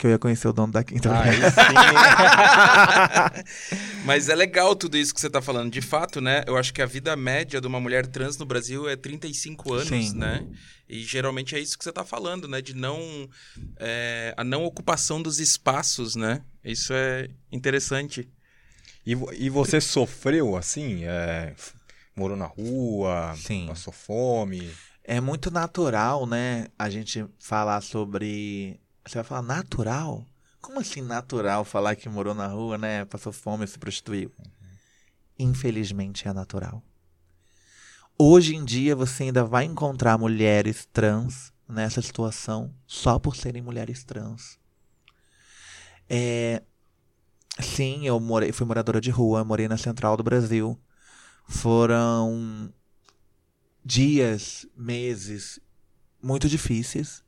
que 0.00 0.06
eu 0.06 0.12
ia 0.12 0.18
conhecer 0.18 0.48
o 0.48 0.52
dono 0.52 0.72
da 0.72 0.82
quinta. 0.82 1.10
Aí 1.12 1.36
Mas 4.06 4.30
é 4.30 4.34
legal 4.34 4.74
tudo 4.74 4.96
isso 4.96 5.12
que 5.12 5.20
você 5.20 5.28
tá 5.28 5.42
falando. 5.42 5.70
De 5.70 5.82
fato, 5.82 6.22
né? 6.22 6.42
Eu 6.46 6.56
acho 6.56 6.72
que 6.72 6.80
a 6.80 6.86
vida 6.86 7.14
média 7.14 7.60
de 7.60 7.66
uma 7.66 7.78
mulher 7.78 8.06
trans 8.06 8.38
no 8.38 8.46
Brasil 8.46 8.88
é 8.88 8.96
35 8.96 9.74
anos, 9.74 9.88
Sim. 9.88 10.16
né? 10.16 10.46
E 10.88 11.02
geralmente 11.02 11.54
é 11.54 11.60
isso 11.60 11.76
que 11.76 11.84
você 11.84 11.92
tá 11.92 12.02
falando, 12.02 12.48
né? 12.48 12.62
De 12.62 12.74
não. 12.74 13.28
é, 13.78 14.32
a 14.38 14.42
não 14.42 14.64
ocupação 14.64 15.20
dos 15.20 15.38
espaços, 15.38 16.16
né? 16.16 16.40
Isso 16.64 16.94
é 16.94 17.28
interessante. 17.52 18.26
E, 19.04 19.12
e 19.38 19.50
você 19.50 19.82
sofreu, 19.82 20.56
assim? 20.56 21.04
é, 21.04 21.54
morou 22.16 22.38
na 22.38 22.46
rua, 22.46 23.34
Sim. 23.36 23.66
passou 23.68 23.92
fome? 23.92 24.70
É 25.04 25.20
muito 25.20 25.50
natural, 25.50 26.26
né? 26.26 26.68
A 26.78 26.88
gente 26.88 27.26
falar 27.38 27.82
sobre. 27.82 28.80
Você 29.10 29.18
vai 29.18 29.24
falar 29.24 29.42
natural? 29.42 30.24
Como 30.60 30.78
assim 30.78 31.02
natural 31.02 31.64
falar 31.64 31.96
que 31.96 32.08
morou 32.08 32.32
na 32.32 32.46
rua, 32.46 32.78
né? 32.78 33.04
Passou 33.06 33.32
fome, 33.32 33.66
se 33.66 33.76
prostituiu? 33.76 34.30
Infelizmente 35.36 36.28
é 36.28 36.32
natural. 36.32 36.80
Hoje 38.16 38.54
em 38.54 38.64
dia 38.64 38.94
você 38.94 39.24
ainda 39.24 39.42
vai 39.42 39.64
encontrar 39.64 40.16
mulheres 40.16 40.86
trans 40.92 41.52
nessa 41.68 42.00
situação 42.00 42.72
só 42.86 43.18
por 43.18 43.34
serem 43.34 43.60
mulheres 43.60 44.04
trans. 44.04 44.60
É, 46.08 46.62
sim, 47.60 48.06
eu 48.06 48.20
morei, 48.20 48.52
fui 48.52 48.64
moradora 48.64 49.00
de 49.00 49.10
rua, 49.10 49.42
morei 49.42 49.66
na 49.66 49.76
central 49.76 50.16
do 50.16 50.22
Brasil. 50.22 50.80
Foram 51.48 52.72
dias, 53.84 54.68
meses 54.76 55.58
muito 56.22 56.48
difíceis, 56.48 57.24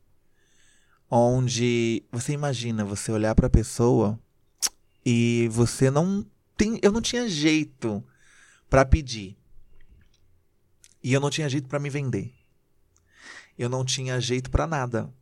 onde 1.15 2.03
você 2.11 2.33
imagina 2.33 2.87
você 2.87 3.13
olhar 3.13 3.35
para 3.35 3.47
a 3.47 3.51
pessoa 3.51 4.19
e 5.05 5.47
você 5.53 5.91
não 5.91 6.25
tem, 6.57 6.79
eu 6.81 6.91
não 6.91 7.03
tinha 7.03 7.29
jeito 7.29 8.03
para 8.71 8.83
pedir. 8.87 9.37
E 11.03 11.13
eu 11.13 11.21
não 11.21 11.29
tinha 11.29 11.51
jeito 11.51 11.69
para 11.69 11.79
me 11.79 11.91
vender. 11.91 12.33
Eu 13.59 13.69
não 13.69 13.85
tinha 13.85 14.19
jeito 14.21 14.51
para 14.51 14.67
nada. 14.67 15.13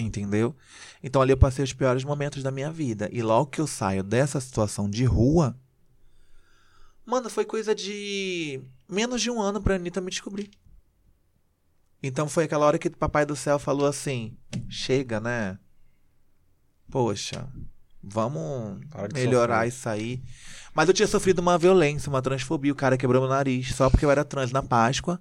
Entendeu? 0.00 0.56
Então 1.02 1.20
ali 1.20 1.32
eu 1.32 1.36
passei 1.36 1.62
os 1.62 1.74
piores 1.74 2.04
momentos 2.04 2.42
da 2.42 2.50
minha 2.50 2.70
vida. 2.70 3.10
E 3.12 3.20
logo 3.20 3.50
que 3.50 3.60
eu 3.60 3.66
saio 3.66 4.02
dessa 4.02 4.40
situação 4.40 4.88
de 4.88 5.04
rua, 5.04 5.58
mano, 7.04 7.28
foi 7.28 7.44
coisa 7.44 7.74
de 7.74 8.62
menos 8.88 9.20
de 9.20 9.30
um 9.30 9.42
ano 9.42 9.60
pra 9.60 9.74
Anitta 9.74 10.00
me 10.00 10.10
descobrir. 10.10 10.50
Então 12.02 12.28
foi 12.28 12.44
aquela 12.44 12.66
hora 12.66 12.78
que 12.78 12.88
o 12.88 12.96
Papai 12.96 13.26
do 13.26 13.34
Céu 13.36 13.58
falou 13.58 13.86
assim: 13.86 14.36
chega, 14.68 15.20
né? 15.20 15.58
Poxa, 16.90 17.48
vamos 18.02 18.84
Para 18.86 19.08
melhorar 19.12 19.56
sofrer. 19.56 19.68
isso 19.68 19.88
aí. 19.88 20.22
Mas 20.74 20.88
eu 20.88 20.94
tinha 20.94 21.08
sofrido 21.08 21.40
uma 21.40 21.58
violência, 21.58 22.08
uma 22.08 22.22
transfobia. 22.22 22.72
O 22.72 22.76
cara 22.76 22.96
quebrou 22.96 23.20
meu 23.22 23.30
nariz 23.30 23.74
só 23.74 23.90
porque 23.90 24.04
eu 24.04 24.10
era 24.10 24.24
trans 24.24 24.52
na 24.52 24.62
Páscoa. 24.62 25.20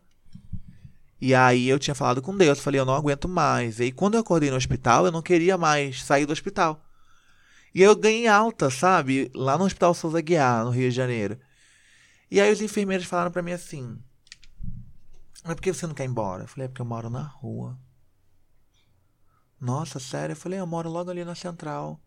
E 1.19 1.33
aí 1.33 1.67
eu 1.67 1.79
tinha 1.79 1.95
falado 1.95 2.21
com 2.21 2.37
Deus, 2.37 2.59
falei, 2.59 2.79
eu 2.79 2.85
não 2.85 2.93
aguento 2.93 3.27
mais. 3.27 3.79
E 3.79 3.83
aí 3.83 3.91
quando 3.91 4.13
eu 4.13 4.21
acordei 4.21 4.51
no 4.51 4.55
hospital, 4.55 5.05
eu 5.07 5.11
não 5.11 5.21
queria 5.21 5.57
mais 5.57 6.03
sair 6.03 6.27
do 6.27 6.31
hospital. 6.33 6.83
E 7.73 7.81
eu 7.81 7.95
ganhei 7.95 8.27
alta, 8.27 8.69
sabe? 8.69 9.31
Lá 9.35 9.57
no 9.57 9.65
Hospital 9.65 9.93
Souza 9.93 10.21
Guiar, 10.21 10.63
no 10.63 10.71
Rio 10.71 10.89
de 10.89 10.95
Janeiro. 10.95 11.37
E 12.29 12.39
aí 12.39 12.51
os 12.51 12.61
enfermeiros 12.61 13.05
falaram 13.05 13.31
pra 13.31 13.41
mim 13.41 13.51
assim: 13.51 13.97
Mas 15.47 15.55
por 15.55 15.61
que 15.61 15.73
você 15.73 15.87
não 15.87 15.93
quer 15.93 16.03
ir 16.03 16.09
embora? 16.09 16.43
Eu 16.43 16.47
falei, 16.47 16.65
é 16.65 16.67
porque 16.67 16.81
eu 16.81 16.85
moro 16.85 17.09
na 17.09 17.21
rua. 17.21 17.79
Nossa, 19.59 19.97
sério? 19.97 20.33
Eu 20.33 20.37
falei, 20.37 20.59
eu 20.59 20.67
moro 20.67 20.89
logo 20.89 21.09
ali 21.09 21.23
na 21.23 21.35
central. 21.35 22.01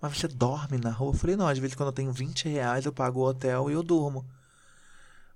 Mas 0.00 0.16
você 0.16 0.26
dorme 0.26 0.78
na 0.78 0.90
rua? 0.90 1.12
Eu 1.12 1.18
falei, 1.18 1.36
não, 1.36 1.46
às 1.46 1.58
vezes 1.58 1.76
quando 1.76 1.90
eu 1.90 1.92
tenho 1.92 2.10
20 2.10 2.48
reais 2.48 2.86
eu 2.86 2.92
pago 2.92 3.20
o 3.20 3.28
hotel 3.28 3.70
e 3.70 3.74
eu 3.74 3.82
durmo. 3.82 4.26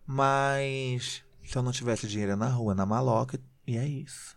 Mas 0.06 1.22
se 1.44 1.56
eu 1.56 1.62
não 1.62 1.70
tivesse 1.70 2.08
dinheiro 2.08 2.34
na 2.34 2.48
rua, 2.48 2.74
na 2.74 2.86
maloca, 2.86 3.38
e 3.66 3.76
é 3.76 3.86
isso. 3.86 4.34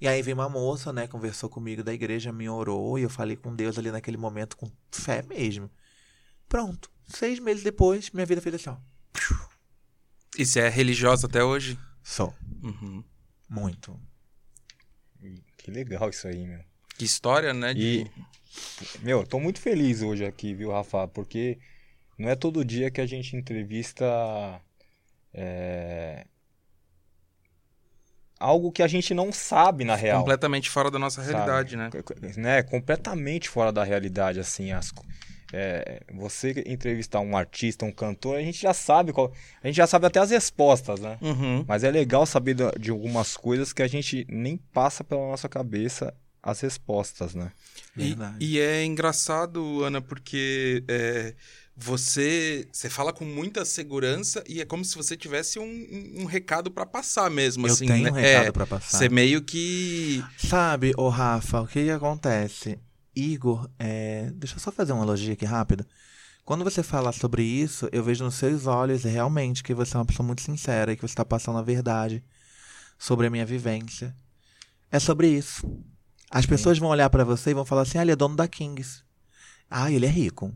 E 0.00 0.08
aí 0.08 0.20
veio 0.20 0.36
uma 0.36 0.48
moça, 0.48 0.92
né, 0.92 1.06
conversou 1.06 1.48
comigo 1.48 1.84
da 1.84 1.94
igreja, 1.94 2.32
me 2.32 2.48
orou, 2.48 2.98
e 2.98 3.02
eu 3.02 3.10
falei 3.10 3.36
com 3.36 3.54
Deus 3.54 3.78
ali 3.78 3.92
naquele 3.92 4.16
momento, 4.16 4.56
com 4.56 4.68
fé 4.90 5.22
mesmo. 5.22 5.70
Pronto. 6.48 6.90
Seis 7.06 7.38
meses 7.38 7.62
depois, 7.62 8.10
minha 8.10 8.26
vida 8.26 8.40
fez 8.40 8.56
assim, 8.56 8.70
ó. 8.70 8.76
E 10.36 10.44
você 10.44 10.60
é 10.60 10.68
religiosa 10.68 11.28
até 11.28 11.44
hoje? 11.44 11.78
Só. 12.02 12.32
Uhum. 12.62 13.04
Muito. 13.48 13.98
Que 15.56 15.70
legal 15.70 16.08
isso 16.10 16.26
aí, 16.26 16.46
meu. 16.46 16.60
Que 16.96 17.04
história, 17.04 17.52
né? 17.52 17.74
De... 17.74 17.80
E, 17.80 18.10
meu, 19.00 19.20
eu 19.20 19.26
tô 19.26 19.38
muito 19.38 19.60
feliz 19.60 20.02
hoje 20.02 20.24
aqui, 20.24 20.54
viu, 20.54 20.70
Rafa? 20.70 21.06
Porque 21.08 21.58
não 22.18 22.28
é 22.28 22.36
todo 22.36 22.64
dia 22.64 22.90
que 22.90 23.00
a 23.00 23.06
gente 23.06 23.36
entrevista 23.36 24.60
é, 25.32 26.26
algo 28.40 28.72
que 28.72 28.82
a 28.82 28.88
gente 28.88 29.12
não 29.12 29.30
sabe 29.30 29.84
na 29.84 29.94
real. 29.94 30.20
Completamente 30.20 30.70
fora 30.70 30.90
da 30.90 30.98
nossa 30.98 31.22
sabe? 31.22 31.34
realidade, 31.34 31.76
né? 31.76 31.90
Né? 32.36 32.62
Completamente 32.62 33.48
fora 33.48 33.70
da 33.70 33.84
realidade, 33.84 34.40
assim. 34.40 34.72
As, 34.72 34.92
é, 35.52 36.02
você 36.14 36.62
entrevistar 36.66 37.20
um 37.20 37.36
artista, 37.36 37.84
um 37.84 37.92
cantor, 37.92 38.36
a 38.36 38.42
gente 38.42 38.60
já 38.62 38.72
sabe 38.72 39.12
qual, 39.12 39.32
a 39.62 39.66
gente 39.66 39.76
já 39.76 39.86
sabe 39.86 40.06
até 40.06 40.20
as 40.20 40.30
respostas, 40.30 41.00
né? 41.00 41.18
Uhum. 41.20 41.64
Mas 41.66 41.84
é 41.84 41.90
legal 41.90 42.24
saber 42.26 42.56
de 42.78 42.90
algumas 42.90 43.36
coisas 43.36 43.72
que 43.72 43.82
a 43.82 43.88
gente 43.88 44.26
nem 44.28 44.56
passa 44.56 45.02
pela 45.02 45.20
nossa 45.22 45.48
cabeça 45.48 46.14
as 46.42 46.60
respostas, 46.60 47.34
né? 47.34 47.52
E, 47.96 48.16
e 48.38 48.58
é 48.60 48.84
engraçado, 48.84 49.84
Ana, 49.84 50.00
porque 50.00 50.82
é, 50.88 51.34
você, 51.76 52.66
você 52.72 52.88
fala 52.88 53.12
com 53.12 53.24
muita 53.24 53.64
segurança 53.64 54.42
e 54.48 54.60
é 54.60 54.64
como 54.64 54.84
se 54.84 54.96
você 54.96 55.16
tivesse 55.16 55.58
um, 55.58 55.86
um- 56.18 56.24
recado 56.24 56.70
pra 56.70 56.86
passar 56.86 57.30
mesmo, 57.30 57.66
eu 57.66 57.72
assim, 57.72 57.86
tenho 57.86 58.04
né? 58.04 58.10
um 58.10 58.14
recado 58.14 58.46
é, 58.46 58.52
pra 58.52 58.66
passar. 58.66 58.98
Você 58.98 59.08
meio 59.08 59.42
que... 59.42 60.22
Sabe, 60.38 60.92
ô 60.96 61.08
Rafa, 61.08 61.60
o 61.60 61.66
que, 61.66 61.84
que 61.84 61.90
acontece? 61.90 62.78
Igor, 63.14 63.68
é... 63.78 64.30
deixa 64.34 64.56
eu 64.56 64.60
só 64.60 64.70
fazer 64.70 64.92
um 64.92 65.02
elogio 65.02 65.32
aqui 65.32 65.44
rápido. 65.44 65.86
Quando 66.44 66.64
você 66.64 66.82
fala 66.82 67.12
sobre 67.12 67.42
isso, 67.42 67.88
eu 67.92 68.02
vejo 68.02 68.24
nos 68.24 68.34
seus 68.34 68.66
olhos 68.66 69.04
realmente 69.04 69.62
que 69.62 69.74
você 69.74 69.96
é 69.96 69.98
uma 70.00 70.06
pessoa 70.06 70.26
muito 70.26 70.42
sincera 70.42 70.92
e 70.92 70.96
que 70.96 71.02
você 71.02 71.12
está 71.12 71.24
passando 71.24 71.58
a 71.58 71.62
verdade 71.62 72.24
sobre 72.98 73.26
a 73.26 73.30
minha 73.30 73.46
vivência. 73.46 74.14
É 74.90 74.98
sobre 74.98 75.28
isso. 75.28 75.70
As 76.30 76.46
pessoas 76.46 76.78
vão 76.78 76.88
olhar 76.88 77.08
pra 77.10 77.24
você 77.24 77.50
e 77.50 77.54
vão 77.54 77.64
falar 77.64 77.82
assim: 77.82 77.98
ah, 77.98 78.02
ele 78.02 78.12
é 78.12 78.16
dono 78.16 78.34
da 78.36 78.48
Kings. 78.48 79.02
Ah, 79.70 79.90
ele 79.92 80.06
é 80.06 80.08
rico. 80.08 80.52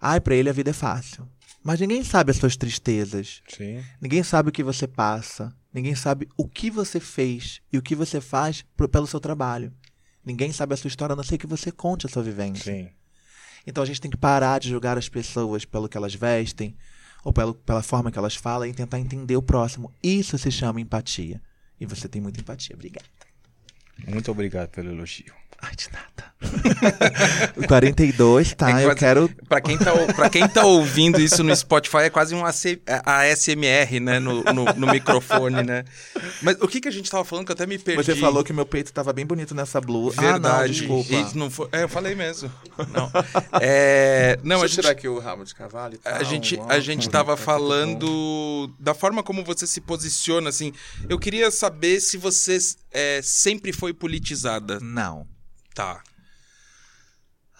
Ah, 0.00 0.18
pra 0.20 0.34
ele 0.34 0.48
a 0.48 0.52
vida 0.52 0.70
é 0.70 0.72
fácil. 0.74 1.28
Mas 1.62 1.80
ninguém 1.80 2.02
sabe 2.04 2.30
as 2.30 2.36
suas 2.38 2.56
tristezas. 2.56 3.42
Sim. 3.48 3.84
Ninguém 4.00 4.22
sabe 4.22 4.48
o 4.48 4.52
que 4.52 4.62
você 4.62 4.86
passa. 4.86 5.54
Ninguém 5.74 5.94
sabe 5.94 6.28
o 6.36 6.48
que 6.48 6.70
você 6.70 6.98
fez 7.00 7.60
e 7.70 7.76
o 7.76 7.82
que 7.82 7.94
você 7.94 8.20
faz 8.20 8.64
pro- 8.76 8.88
pelo 8.88 9.06
seu 9.06 9.20
trabalho. 9.20 9.72
Ninguém 10.28 10.52
sabe 10.52 10.74
a 10.74 10.76
sua 10.76 10.88
história, 10.88 11.14
a 11.14 11.16
não 11.16 11.24
ser 11.24 11.38
que 11.38 11.46
você 11.46 11.72
conte 11.72 12.04
a 12.04 12.08
sua 12.10 12.22
vivência. 12.22 12.70
Sim. 12.70 12.90
Então 13.66 13.82
a 13.82 13.86
gente 13.86 13.98
tem 13.98 14.10
que 14.10 14.16
parar 14.16 14.58
de 14.58 14.68
julgar 14.68 14.98
as 14.98 15.08
pessoas 15.08 15.64
pelo 15.64 15.88
que 15.88 15.96
elas 15.96 16.14
vestem 16.14 16.76
ou 17.24 17.32
pelo, 17.32 17.54
pela 17.54 17.82
forma 17.82 18.12
que 18.12 18.18
elas 18.18 18.36
falam 18.36 18.68
e 18.68 18.74
tentar 18.74 19.00
entender 19.00 19.36
o 19.36 19.42
próximo. 19.42 19.90
Isso 20.02 20.36
se 20.36 20.50
chama 20.50 20.82
empatia. 20.82 21.40
E 21.80 21.86
você 21.86 22.06
tem 22.10 22.20
muita 22.20 22.40
empatia. 22.40 22.76
Obrigado. 22.76 23.06
Muito 24.06 24.30
obrigado 24.30 24.68
pelo 24.68 24.90
elogio. 24.90 25.32
Ai, 25.60 25.74
de 25.76 25.88
nada. 25.92 26.08
42, 27.66 28.54
tá? 28.54 28.70
É 28.70 28.72
que 28.74 28.78
eu 28.80 28.84
quase- 28.86 28.98
quero. 28.98 29.28
Pra 29.48 29.60
quem, 29.60 29.76
tá, 29.76 29.92
pra 30.14 30.30
quem 30.30 30.48
tá 30.48 30.64
ouvindo 30.64 31.20
isso 31.20 31.42
no 31.42 31.54
Spotify, 31.54 31.98
é 31.98 32.10
quase 32.10 32.32
um 32.34 32.44
AC, 32.44 32.80
a- 32.86 33.22
ASMR, 33.22 33.98
né? 34.00 34.18
No, 34.20 34.42
no, 34.44 34.64
no 34.64 34.86
microfone, 34.86 35.62
né? 35.64 35.84
Mas 36.42 36.56
o 36.60 36.68
que 36.68 36.80
que 36.80 36.86
a 36.88 36.92
gente 36.92 37.10
tava 37.10 37.24
falando 37.24 37.44
que 37.46 37.50
eu 37.50 37.54
até 37.54 37.66
me 37.66 37.76
perdi? 37.78 38.04
Você 38.04 38.14
falou 38.14 38.44
que 38.44 38.52
meu 38.52 38.64
peito 38.64 38.92
tava 38.92 39.12
bem 39.12 39.26
bonito 39.26 39.54
nessa 39.54 39.80
blusa. 39.80 40.20
Verdade. 40.20 40.46
Ah, 40.54 40.60
não, 40.60 40.68
desculpa. 40.68 41.12
E 41.12 41.36
não 41.36 41.50
foi... 41.50 41.68
É, 41.72 41.82
eu 41.82 41.88
falei 41.88 42.14
mesmo. 42.14 42.50
Não. 42.92 43.10
É... 43.60 44.38
Não, 44.44 44.60
Deixa 44.60 44.62
a 44.62 44.64
eu 44.64 44.68
gente... 44.68 44.74
tirar 44.76 44.90
aqui 44.90 45.08
o 45.08 45.18
rabo 45.18 45.44
de 45.44 45.54
cavalo 45.54 45.94
e 45.94 45.98
tal. 45.98 46.14
A 46.14 46.22
gente, 46.22 46.60
a 46.68 46.78
gente 46.80 47.06
Tá 47.08 47.18
tava 47.18 47.34
bom. 47.34 47.42
falando 47.42 48.70
da 48.78 48.94
forma 48.94 49.22
como 49.22 49.42
você 49.44 49.66
se 49.66 49.80
posiciona, 49.80 50.48
assim. 50.50 50.72
Eu 51.08 51.18
queria 51.18 51.50
saber 51.50 52.00
se 52.00 52.16
você 52.16 52.58
é, 52.92 53.20
sempre 53.22 53.72
foi 53.72 53.92
politizada. 53.92 54.78
Não. 54.80 55.26
Tá. 55.78 56.02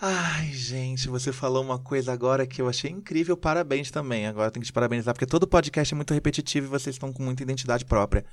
Ai, 0.01 0.51
gente, 0.53 1.09
você 1.09 1.33
falou 1.33 1.63
uma 1.63 1.79
coisa 1.79 2.13
agora 2.13 2.49
que 2.49 2.61
eu 2.61 2.69
achei 2.69 2.91
incrível. 2.91 3.37
Parabéns 3.37 3.93
também. 3.93 4.27
Agora 4.27 4.51
tem 4.51 4.61
que 4.61 4.67
te 4.67 4.73
parabenizar, 4.73 5.15
porque 5.15 5.25
todo 5.25 5.47
podcast 5.47 5.95
é 5.95 5.97
muito 5.97 6.13
repetitivo 6.13 6.67
e 6.67 6.69
vocês 6.69 6.97
estão 6.97 7.13
com 7.13 7.23
muita 7.23 7.45
identidade 7.45 7.85
própria. 7.85 8.25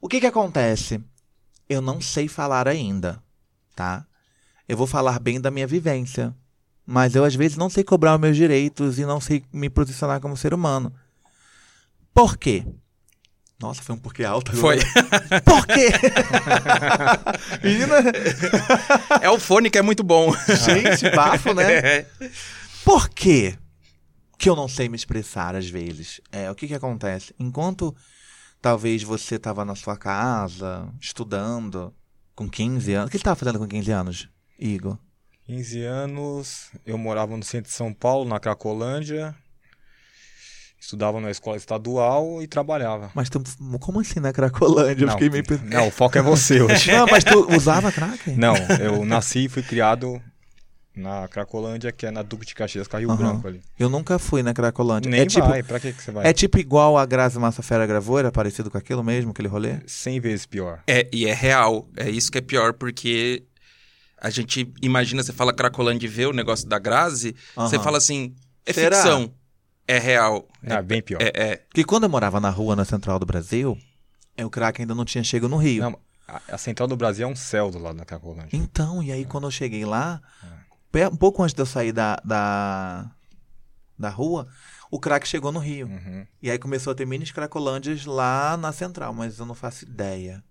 O 0.00 0.08
que 0.08 0.18
que 0.18 0.26
acontece? 0.26 0.98
Eu 1.68 1.82
não 1.82 2.00
sei 2.00 2.26
falar 2.26 2.66
ainda, 2.66 3.22
tá? 3.74 4.06
Eu 4.66 4.78
vou 4.78 4.86
falar 4.86 5.20
bem 5.20 5.38
da 5.38 5.50
minha 5.50 5.66
vivência. 5.66 6.34
Mas 6.86 7.14
eu, 7.14 7.22
às 7.22 7.34
vezes, 7.34 7.58
não 7.58 7.68
sei 7.68 7.84
cobrar 7.84 8.14
os 8.14 8.20
meus 8.22 8.34
direitos 8.34 8.98
e 8.98 9.04
não 9.04 9.20
sei 9.20 9.44
me 9.52 9.68
posicionar 9.68 10.22
como 10.22 10.38
ser 10.38 10.54
humano. 10.54 10.90
Por 12.14 12.38
quê? 12.38 12.66
Nossa, 13.58 13.82
foi 13.82 13.94
um 13.94 13.98
porquê 13.98 14.22
alto 14.24 14.54
Foi. 14.54 14.78
agora. 14.78 15.40
Por 15.44 15.66
quê? 15.66 15.88
Menina, 17.64 17.96
É 19.22 19.30
o 19.30 19.38
fone 19.40 19.70
que 19.70 19.78
é 19.78 19.82
muito 19.82 20.02
bom. 20.02 20.30
gente, 20.46 21.10
bafo, 21.14 21.54
né? 21.54 21.66
É. 21.80 22.06
Por 22.84 23.08
quê 23.08 23.56
que 24.38 24.48
eu 24.48 24.54
não 24.54 24.68
sei 24.68 24.88
me 24.88 24.96
expressar 24.96 25.56
às 25.56 25.68
vezes? 25.68 26.20
É, 26.30 26.50
o 26.50 26.54
que 26.54 26.68
que 26.68 26.74
acontece? 26.74 27.34
Enquanto 27.38 27.94
talvez 28.60 29.02
você 29.02 29.36
estava 29.36 29.64
na 29.64 29.74
sua 29.74 29.96
casa, 29.96 30.88
estudando, 31.00 31.92
com 32.34 32.48
15 32.48 32.92
anos. 32.92 33.08
O 33.08 33.10
que 33.10 33.16
você 33.16 33.22
estava 33.22 33.36
fazendo 33.36 33.58
com 33.58 33.66
15 33.66 33.90
anos, 33.90 34.28
Igor? 34.58 34.98
15 35.46 35.82
anos, 35.82 36.70
eu 36.84 36.98
morava 36.98 37.36
no 37.36 37.42
centro 37.42 37.70
de 37.70 37.76
São 37.76 37.92
Paulo, 37.94 38.28
na 38.28 38.38
Cracolândia. 38.38 39.34
Estudava 40.78 41.20
na 41.20 41.30
escola 41.30 41.56
estadual 41.56 42.42
e 42.42 42.46
trabalhava. 42.46 43.10
Mas 43.14 43.28
tu, 43.30 43.42
como 43.80 44.00
assim 44.00 44.20
na 44.20 44.32
Cracolândia? 44.32 45.04
Eu 45.04 45.08
Não, 45.08 45.18
fiquei 45.18 45.30
meio... 45.30 45.44
não, 45.64 45.88
o 45.88 45.90
foco 45.90 46.16
é 46.18 46.22
você 46.22 46.60
hoje. 46.62 46.92
Não, 46.92 47.06
mas 47.06 47.24
tu 47.24 47.34
usava 47.54 47.90
crack? 47.90 48.30
Não, 48.36 48.54
eu 48.80 49.04
nasci 49.04 49.46
e 49.46 49.48
fui 49.48 49.62
criado 49.62 50.22
na 50.94 51.28
Cracolândia, 51.28 51.92
que 51.92 52.06
é 52.06 52.10
na 52.10 52.22
Duque 52.22 52.46
de 52.46 52.54
Caxias, 52.54 52.88
com 52.88 52.96
a 52.96 52.98
Rio 53.00 53.10
Aham. 53.10 53.16
Branco 53.18 53.48
ali. 53.48 53.60
Eu 53.78 53.88
nunca 53.90 54.18
fui 54.18 54.42
na 54.42 54.54
Cracolândia. 54.54 55.10
Nem 55.10 55.20
é 55.20 55.26
tipo, 55.26 55.46
vai, 55.46 55.62
pra 55.62 55.78
que, 55.78 55.92
que 55.92 56.02
você 56.02 56.10
vai? 56.10 56.26
É 56.26 56.32
tipo 56.32 56.58
igual 56.58 56.96
a 56.96 57.04
Grazi 57.04 57.38
Massafera 57.38 57.86
gravou, 57.86 58.18
era 58.18 58.32
parecido 58.32 58.70
com 58.70 58.78
aquilo 58.78 59.04
mesmo, 59.04 59.32
aquele 59.32 59.48
rolê? 59.48 59.80
100 59.86 60.20
vezes 60.20 60.46
pior. 60.46 60.82
É, 60.86 61.06
e 61.12 61.26
é 61.26 61.34
real. 61.34 61.86
É 61.96 62.08
isso 62.08 62.30
que 62.30 62.38
é 62.38 62.40
pior, 62.40 62.72
porque 62.72 63.42
a 64.18 64.30
gente 64.30 64.72
imagina, 64.80 65.22
você 65.22 65.32
fala 65.32 65.52
Cracolândia 65.52 66.06
e 66.06 66.10
vê 66.10 66.24
o 66.26 66.32
negócio 66.32 66.66
da 66.66 66.78
Grazi, 66.78 67.34
você 67.54 67.76
Aham. 67.76 67.84
fala 67.84 67.98
assim, 67.98 68.34
é 68.64 68.72
Será? 68.72 68.96
ficção. 68.96 69.32
É 69.88 69.98
real. 69.98 70.48
Ah, 70.68 70.82
bem 70.82 71.00
pior. 71.02 71.20
É, 71.22 71.32
é. 71.34 71.56
Porque 71.56 71.84
quando 71.84 72.04
eu 72.04 72.08
morava 72.08 72.40
na 72.40 72.50
rua, 72.50 72.74
na 72.74 72.84
Central 72.84 73.18
do 73.18 73.26
Brasil, 73.26 73.78
é, 74.36 74.44
o 74.44 74.50
crack 74.50 74.80
ainda 74.80 74.94
não 74.94 75.04
tinha 75.04 75.22
chegado 75.22 75.48
no 75.50 75.56
Rio. 75.56 75.82
Não, 75.82 75.98
a, 76.26 76.58
central 76.58 76.88
do 76.88 76.96
Brasil 76.96 77.26
é 77.26 77.30
um 77.30 77.36
céu 77.36 77.70
do 77.70 77.78
lado 77.78 77.96
da 77.98 78.04
Cracolândia. 78.04 78.56
Então, 78.56 79.02
e 79.02 79.12
aí 79.12 79.24
quando 79.24 79.46
eu 79.46 79.50
cheguei 79.50 79.84
lá, 79.84 80.20
pe- 80.90 81.06
um 81.06 81.16
pouco 81.16 81.42
antes 81.42 81.54
de 81.54 81.62
eu 81.62 81.66
sair 81.66 81.92
da, 81.92 82.20
da, 82.24 83.08
da 83.96 84.08
rua, 84.10 84.48
o 84.90 84.98
crack 84.98 85.26
chegou 85.28 85.52
no 85.52 85.60
Rio. 85.60 85.86
Uhum. 85.86 86.26
E 86.42 86.50
aí 86.50 86.58
começou 86.58 86.90
a 86.92 86.94
ter 86.96 87.06
minis 87.06 87.30
cracolândias 87.30 88.04
lá 88.06 88.56
na 88.56 88.72
Central, 88.72 89.14
mas 89.14 89.38
eu 89.38 89.46
não 89.46 89.54
faço 89.54 89.84
ideia. 89.84 90.42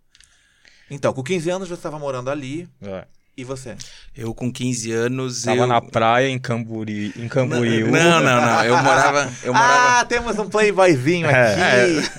Então, 0.89 1.11
com 1.13 1.23
15 1.23 1.49
anos 1.49 1.67
você 1.67 1.73
estava 1.73 1.99
morando 1.99 2.29
ali, 2.29 2.69
É. 2.81 3.05
e 3.37 3.43
você? 3.43 3.75
Eu 4.15 4.33
com 4.33 4.51
15 4.51 4.91
anos, 4.91 5.43
Tava 5.43 5.57
eu... 5.57 5.67
na 5.67 5.81
praia 5.81 6.29
em 6.29 6.39
Camburi, 6.39 7.13
em 7.17 7.27
Camboriú. 7.27 7.91
Não, 7.91 8.21
não, 8.21 8.41
não. 8.41 8.63
Eu 8.63 8.77
morava... 8.81 9.31
Eu 9.43 9.53
morava... 9.53 9.99
Ah, 9.99 10.05
temos 10.05 10.37
um 10.39 10.49
playboyzinho 10.49 11.27
É. 11.27 11.51
aqui! 11.53 12.11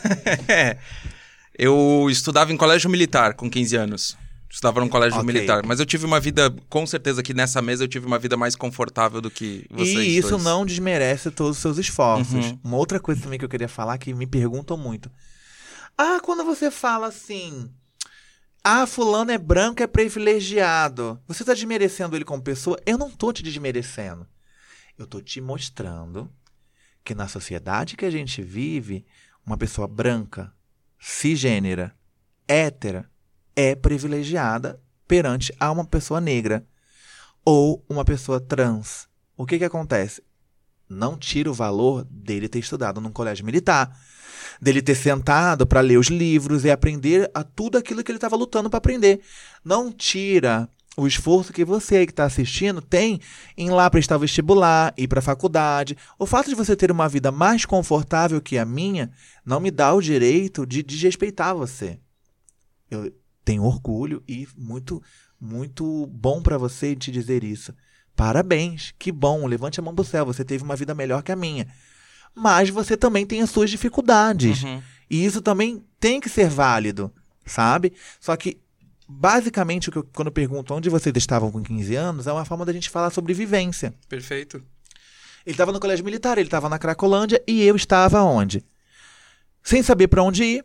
É. 0.48 0.76
Eu 1.58 2.06
estudava 2.10 2.52
em 2.52 2.56
colégio 2.56 2.90
militar 2.90 3.32
com 3.32 3.48
15 3.48 3.76
anos. 3.76 4.16
Estudava 4.50 4.78
num 4.80 4.88
colégio 4.88 5.18
Ok. 5.18 5.26
militar. 5.26 5.62
Mas 5.66 5.80
eu 5.80 5.86
tive 5.86 6.04
uma 6.04 6.20
vida, 6.20 6.54
com 6.68 6.86
certeza 6.86 7.22
que 7.22 7.32
nessa 7.32 7.60
mesa 7.62 7.84
eu 7.84 7.88
tive 7.88 8.06
uma 8.06 8.18
vida 8.18 8.36
mais 8.36 8.54
confortável 8.54 9.20
do 9.22 9.30
que 9.30 9.66
vocês 9.70 9.96
E 9.98 10.18
isso 10.18 10.30
dois. 10.30 10.44
não 10.44 10.66
desmerece 10.66 11.30
todos 11.30 11.56
os 11.56 11.62
seus 11.62 11.78
esforços. 11.78 12.32
Uhum. 12.32 12.58
Uma 12.62 12.76
outra 12.76 13.00
coisa 13.00 13.22
também 13.22 13.38
que 13.38 13.44
eu 13.44 13.48
queria 13.48 13.68
falar 13.68 13.96
que 13.98 14.12
me 14.12 14.26
perguntam 14.26 14.76
muito. 14.76 15.10
Ah, 15.96 16.18
quando 16.22 16.44
você 16.44 16.70
fala 16.70 17.06
assim. 17.08 17.70
Ah, 18.68 18.84
fulano 18.84 19.30
é 19.30 19.38
branco, 19.38 19.80
é 19.80 19.86
privilegiado. 19.86 21.22
Você 21.28 21.44
tá 21.44 21.54
desmerecendo 21.54 22.16
ele 22.16 22.24
como 22.24 22.42
pessoa? 22.42 22.76
Eu 22.84 22.98
não 22.98 23.08
tô 23.08 23.32
te 23.32 23.40
desmerecendo. 23.40 24.26
Eu 24.98 25.06
tô 25.06 25.20
te 25.20 25.40
mostrando 25.40 26.28
que 27.04 27.14
na 27.14 27.28
sociedade 27.28 27.96
que 27.96 28.04
a 28.04 28.10
gente 28.10 28.42
vive, 28.42 29.06
uma 29.46 29.56
pessoa 29.56 29.86
branca, 29.86 30.52
cisgênera, 30.98 31.94
hétera, 32.48 33.08
é 33.54 33.76
privilegiada 33.76 34.82
perante 35.06 35.54
a 35.60 35.70
uma 35.70 35.84
pessoa 35.84 36.20
negra 36.20 36.66
ou 37.44 37.86
uma 37.88 38.04
pessoa 38.04 38.40
trans. 38.40 39.08
O 39.36 39.46
que 39.46 39.58
que 39.58 39.64
acontece? 39.64 40.20
Não 40.88 41.16
tira 41.16 41.48
o 41.48 41.54
valor 41.54 42.04
dele 42.10 42.48
ter 42.48 42.58
estudado 42.58 43.00
num 43.00 43.12
colégio 43.12 43.46
militar, 43.46 43.96
dele 44.60 44.82
ter 44.82 44.94
sentado 44.94 45.66
para 45.66 45.80
ler 45.80 45.98
os 45.98 46.08
livros 46.08 46.64
e 46.64 46.70
aprender 46.70 47.30
a 47.34 47.42
tudo 47.42 47.78
aquilo 47.78 48.02
que 48.02 48.10
ele 48.10 48.18
estava 48.18 48.36
lutando 48.36 48.70
para 48.70 48.78
aprender. 48.78 49.20
Não 49.64 49.92
tira 49.92 50.68
o 50.96 51.06
esforço 51.06 51.52
que 51.52 51.64
você 51.64 51.96
aí 51.96 52.06
que 52.06 52.12
está 52.12 52.24
assistindo 52.24 52.80
tem 52.80 53.20
em 53.56 53.66
ir 53.66 53.70
lá 53.70 53.88
prestar 53.90 54.16
vestibular, 54.16 54.94
ir 54.96 55.06
para 55.06 55.18
a 55.18 55.22
faculdade. 55.22 55.96
O 56.18 56.24
fato 56.24 56.48
de 56.48 56.54
você 56.54 56.74
ter 56.74 56.90
uma 56.90 57.08
vida 57.08 57.30
mais 57.30 57.66
confortável 57.66 58.40
que 58.40 58.56
a 58.56 58.64
minha 58.64 59.10
não 59.44 59.60
me 59.60 59.70
dá 59.70 59.92
o 59.92 60.00
direito 60.00 60.66
de 60.66 60.82
desrespeitar 60.82 61.54
você. 61.54 62.00
Eu 62.90 63.12
tenho 63.44 63.62
orgulho 63.62 64.22
e 64.26 64.48
muito, 64.56 65.02
muito 65.38 66.06
bom 66.06 66.40
para 66.40 66.56
você 66.56 66.96
te 66.96 67.10
dizer 67.10 67.44
isso. 67.44 67.74
Parabéns, 68.16 68.94
que 68.98 69.12
bom, 69.12 69.46
levante 69.46 69.78
a 69.78 69.82
mão 69.82 69.94
pro 69.94 70.02
céu, 70.02 70.24
você 70.24 70.42
teve 70.42 70.64
uma 70.64 70.74
vida 70.74 70.94
melhor 70.94 71.22
que 71.22 71.30
a 71.30 71.36
minha. 71.36 71.68
Mas 72.36 72.68
você 72.68 72.96
também 72.96 73.24
tem 73.26 73.40
as 73.40 73.50
suas 73.50 73.70
dificuldades. 73.70 74.62
Uhum. 74.62 74.82
E 75.08 75.24
isso 75.24 75.40
também 75.40 75.82
tem 75.98 76.20
que 76.20 76.28
ser 76.28 76.48
válido, 76.50 77.10
sabe? 77.46 77.92
Só 78.20 78.36
que, 78.36 78.60
basicamente, 79.08 79.90
eu- 79.94 80.04
quando 80.14 80.28
eu 80.28 80.32
pergunto 80.32 80.74
onde 80.74 80.90
vocês 80.90 81.14
estavam 81.16 81.50
com 81.50 81.62
15 81.62 81.94
anos, 81.96 82.26
é 82.26 82.32
uma 82.32 82.44
forma 82.44 82.64
da 82.64 82.72
gente 82.72 82.90
falar 82.90 83.10
sobre 83.10 83.32
vivência. 83.32 83.94
Perfeito. 84.08 84.58
Ele 85.46 85.54
estava 85.54 85.72
no 85.72 85.80
colégio 85.80 86.04
militar, 86.04 86.36
ele 86.38 86.48
estava 86.48 86.68
na 86.68 86.78
Cracolândia 86.78 87.42
e 87.46 87.62
eu 87.62 87.76
estava 87.76 88.22
onde? 88.22 88.64
Sem 89.62 89.82
saber 89.82 90.08
para 90.08 90.22
onde 90.22 90.44
ir, 90.44 90.64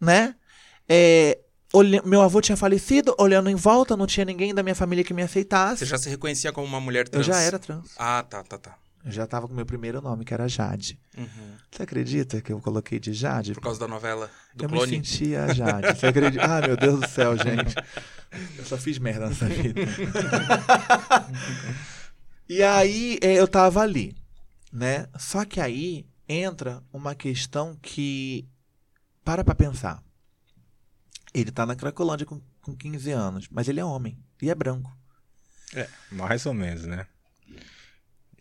né? 0.00 0.34
É, 0.88 1.38
olhe- 1.72 2.02
meu 2.04 2.20
avô 2.20 2.40
tinha 2.40 2.56
falecido, 2.56 3.14
olhando 3.18 3.48
em 3.48 3.54
volta, 3.54 3.96
não 3.96 4.06
tinha 4.06 4.24
ninguém 4.26 4.54
da 4.54 4.62
minha 4.62 4.74
família 4.74 5.02
que 5.02 5.14
me 5.14 5.22
aceitasse. 5.22 5.78
Você 5.78 5.86
já 5.86 5.96
se 5.98 6.08
reconhecia 6.10 6.52
como 6.52 6.66
uma 6.66 6.80
mulher 6.80 7.06
Eu 7.06 7.10
trans? 7.10 7.26
já 7.26 7.40
era 7.40 7.58
trans. 7.58 7.90
Ah, 7.98 8.22
tá, 8.22 8.42
tá, 8.42 8.58
tá. 8.58 8.76
Eu 9.04 9.10
já 9.10 9.24
estava 9.24 9.48
com 9.48 9.54
meu 9.54 9.66
primeiro 9.66 10.00
nome, 10.00 10.24
que 10.24 10.32
era 10.32 10.48
Jade. 10.48 10.98
Uhum. 11.18 11.56
Você 11.70 11.82
acredita 11.82 12.40
que 12.40 12.52
eu 12.52 12.60
coloquei 12.60 13.00
de 13.00 13.12
Jade? 13.12 13.52
Por 13.52 13.60
causa 13.60 13.80
da 13.80 13.88
novela 13.88 14.30
do 14.54 14.64
eu 14.64 14.68
me 14.68 14.76
clone? 14.76 14.92
sentia 14.92 15.44
a 15.44 15.52
Jade. 15.52 15.98
Você 15.98 16.06
acredita? 16.06 16.44
Ah, 16.46 16.60
meu 16.60 16.76
Deus 16.76 17.00
do 17.00 17.08
céu, 17.08 17.36
gente. 17.36 17.74
Eu 18.56 18.64
só 18.64 18.78
fiz 18.78 18.98
merda 18.98 19.28
nessa 19.28 19.46
vida. 19.46 19.78
e 22.48 22.62
aí 22.62 23.18
é, 23.20 23.34
eu 23.34 23.46
tava 23.46 23.80
ali, 23.82 24.16
né? 24.72 25.06
Só 25.18 25.44
que 25.44 25.60
aí 25.60 26.06
entra 26.26 26.82
uma 26.90 27.14
questão 27.14 27.76
que 27.82 28.48
para 29.22 29.44
pra 29.44 29.54
pensar. 29.54 30.02
Ele 31.34 31.50
tá 31.50 31.66
na 31.66 31.76
Cracolândia 31.76 32.24
com, 32.24 32.40
com 32.62 32.74
15 32.74 33.10
anos, 33.10 33.48
mas 33.50 33.68
ele 33.68 33.80
é 33.80 33.84
homem 33.84 34.18
e 34.40 34.48
é 34.48 34.54
branco. 34.54 34.90
É, 35.74 35.86
mais 36.10 36.46
ou 36.46 36.54
menos, 36.54 36.84
né? 36.86 37.06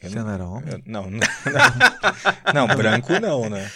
Eu 0.01 0.09
Você 0.09 0.19
não 0.19 0.29
era 0.31 0.45
homem? 0.45 0.73
eu- 0.73 0.81
não, 0.85 1.09
não, 1.11 1.19
não, 2.53 2.67
Não, 2.67 2.75
branco 2.75 3.19
não, 3.19 3.49
né? 3.49 3.71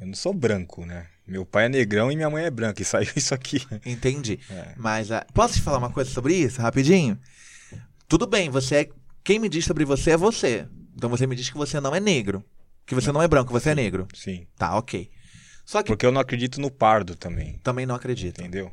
Eu 0.00 0.06
não 0.06 0.14
sou 0.14 0.32
branco, 0.32 0.86
né? 0.86 1.06
Meu 1.26 1.44
pai 1.44 1.66
é 1.66 1.68
negrão 1.68 2.10
e 2.10 2.16
minha 2.16 2.30
mãe 2.30 2.44
é 2.44 2.50
branca. 2.50 2.80
E 2.80 2.84
saiu 2.84 3.10
isso 3.16 3.34
aqui. 3.34 3.60
Entendi. 3.84 4.38
É. 4.48 4.74
Mas 4.76 5.10
ah, 5.10 5.26
posso 5.34 5.54
te 5.54 5.60
falar 5.60 5.78
uma 5.78 5.90
coisa 5.90 6.10
sobre 6.10 6.34
isso, 6.34 6.60
rapidinho? 6.62 7.18
Tudo 8.06 8.26
bem, 8.26 8.48
você 8.48 8.76
é. 8.76 8.88
Quem 9.24 9.38
me 9.38 9.48
diz 9.48 9.64
sobre 9.64 9.84
você 9.84 10.12
é 10.12 10.16
você. 10.16 10.66
Então 10.96 11.10
você 11.10 11.26
me 11.26 11.34
diz 11.36 11.50
que 11.50 11.56
você 11.58 11.80
não 11.80 11.94
é 11.94 12.00
negro. 12.00 12.44
Que 12.86 12.94
você 12.94 13.12
não 13.12 13.20
é 13.22 13.28
branco, 13.28 13.52
você 13.52 13.70
é 13.70 13.74
negro. 13.74 14.06
Sim. 14.14 14.46
Tá, 14.56 14.74
ok. 14.76 15.10
Só 15.66 15.82
que 15.82 15.88
Porque 15.88 16.06
eu 16.06 16.12
não 16.12 16.20
acredito 16.20 16.58
no 16.60 16.70
pardo 16.70 17.14
também. 17.14 17.58
também 17.62 17.84
não 17.84 17.94
acredito. 17.94 18.40
Entendeu? 18.40 18.72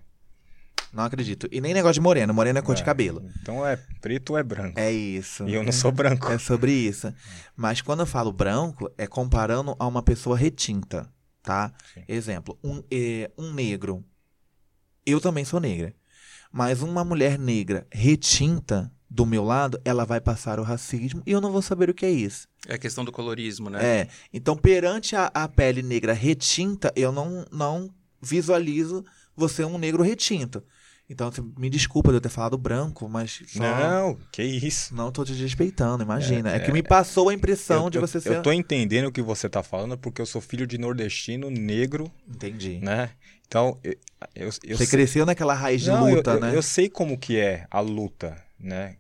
Não 0.95 1.03
acredito. 1.03 1.47
E 1.51 1.59
nem 1.59 1.73
negócio 1.73 1.95
de 1.95 2.01
moreno. 2.01 2.33
Moreno 2.33 2.57
é 2.57 2.61
cor 2.61 2.73
de 2.73 2.81
É. 2.81 2.85
cabelo. 2.85 3.29
Então 3.41 3.67
é 3.67 3.75
preto 3.99 4.29
ou 4.31 4.37
é 4.37 4.43
branco. 4.43 4.79
É 4.79 4.89
isso. 4.91 5.45
E 5.47 5.53
eu 5.53 5.61
não 5.63 5.71
sou 5.73 5.91
branco. 5.91 6.31
É 6.31 6.37
sobre 6.39 6.71
isso. 6.71 7.13
Mas 7.55 7.81
quando 7.81 7.99
eu 7.99 8.05
falo 8.05 8.31
branco, 8.31 8.89
é 8.97 9.05
comparando 9.05 9.75
a 9.77 9.85
uma 9.85 10.01
pessoa 10.01 10.37
retinta, 10.37 11.11
tá? 11.43 11.73
Sim. 11.93 12.03
Exemplo, 12.07 12.57
um, 12.63 12.81
eh, 12.89 13.29
um 13.37 13.51
negro. 13.53 14.05
Eu 15.05 15.19
também 15.19 15.43
sou 15.43 15.59
negra. 15.59 15.93
Mas 16.49 16.81
uma 16.81 17.03
mulher 17.03 17.37
negra 17.37 17.85
retinta 17.91 18.89
do 19.09 19.25
meu 19.25 19.43
lado, 19.43 19.79
ela 19.85 20.05
vai 20.05 20.19
passar 20.21 20.59
o 20.59 20.63
racismo 20.63 21.21
e 21.25 21.31
eu 21.31 21.41
não 21.41 21.51
vou 21.51 21.61
saber 21.61 21.89
o 21.89 21.93
que 21.93 22.05
é 22.05 22.09
isso. 22.09 22.47
É 22.67 22.75
a 22.75 22.77
questão 22.77 23.03
do 23.03 23.11
colorismo, 23.11 23.69
né? 23.69 23.85
É. 23.85 24.07
Então, 24.33 24.55
perante 24.57 25.15
a, 25.15 25.29
a 25.33 25.47
pele 25.47 25.81
negra 25.81 26.13
retinta, 26.13 26.91
eu 26.95 27.11
não, 27.11 27.45
não 27.51 27.89
visualizo 28.21 29.05
você 29.35 29.63
um 29.63 29.77
negro 29.77 30.01
retinto. 30.01 30.63
Então, 31.07 31.31
você- 31.31 31.43
me 31.57 31.69
desculpa 31.69 32.09
de 32.09 32.17
eu 32.17 32.21
ter 32.21 32.29
falado 32.29 32.57
branco, 32.57 33.07
mas 33.07 33.39
só... 33.47 33.59
Não, 33.61 34.17
que 34.31 34.41
isso. 34.41 34.95
Não 34.95 35.11
tô 35.11 35.23
te 35.23 35.33
desrespeitando, 35.33 36.03
imagina. 36.03 36.51
É, 36.51 36.55
É, 36.55 36.59
que 36.59 36.71
me 36.71 36.81
passou 36.81 37.29
a 37.29 37.33
impressão 37.33 37.83
eu, 37.85 37.89
de 37.91 37.97
eu- 37.99 38.01
você 38.01 38.19
ser. 38.19 38.29
eu 38.37 38.41
tô 38.41 38.51
entendendo 38.51 39.07
o 39.07 39.11
que 39.11 39.21
você 39.21 39.47
tá 39.47 39.61
falando 39.61 39.95
porque 39.97 40.19
eu 40.19 40.25
sou 40.25 40.41
filho 40.41 40.65
de 40.65 40.79
nordestino 40.79 41.51
negro, 41.51 42.11
Entendi. 42.27 42.79
né? 42.81 43.11
Então, 43.47 43.77
eu, 43.83 43.93
eu, 44.33 44.45
eu 44.63 44.77
Você 44.77 44.77
sei- 44.77 44.87
cresceu 44.87 45.25
naquela 45.27 45.53
raiz 45.53 45.81
de 45.83 45.91
Não, 45.91 46.09
eu- 46.09 46.15
luta, 46.15 46.31
eu, 46.31 46.39
né? 46.39 46.55
eu 46.55 46.63
sei 46.63 46.89
como 46.89 47.15
que 47.19 47.37
é 47.37 47.67
a 47.69 47.79
luta, 47.79 48.35
né? 48.59 48.95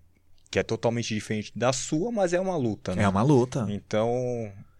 Que 0.51 0.59
é 0.59 0.63
totalmente 0.63 1.11
diferente 1.13 1.51
da 1.55 1.73
sua, 1.73 2.11
mas 2.11 2.33
é 2.33 2.39
uma 2.39 2.55
luta, 2.55 2.95
né? 2.95 3.01
É 3.03 3.07
uma 3.09 3.23
luta. 3.23 3.65
Então, 3.67 4.07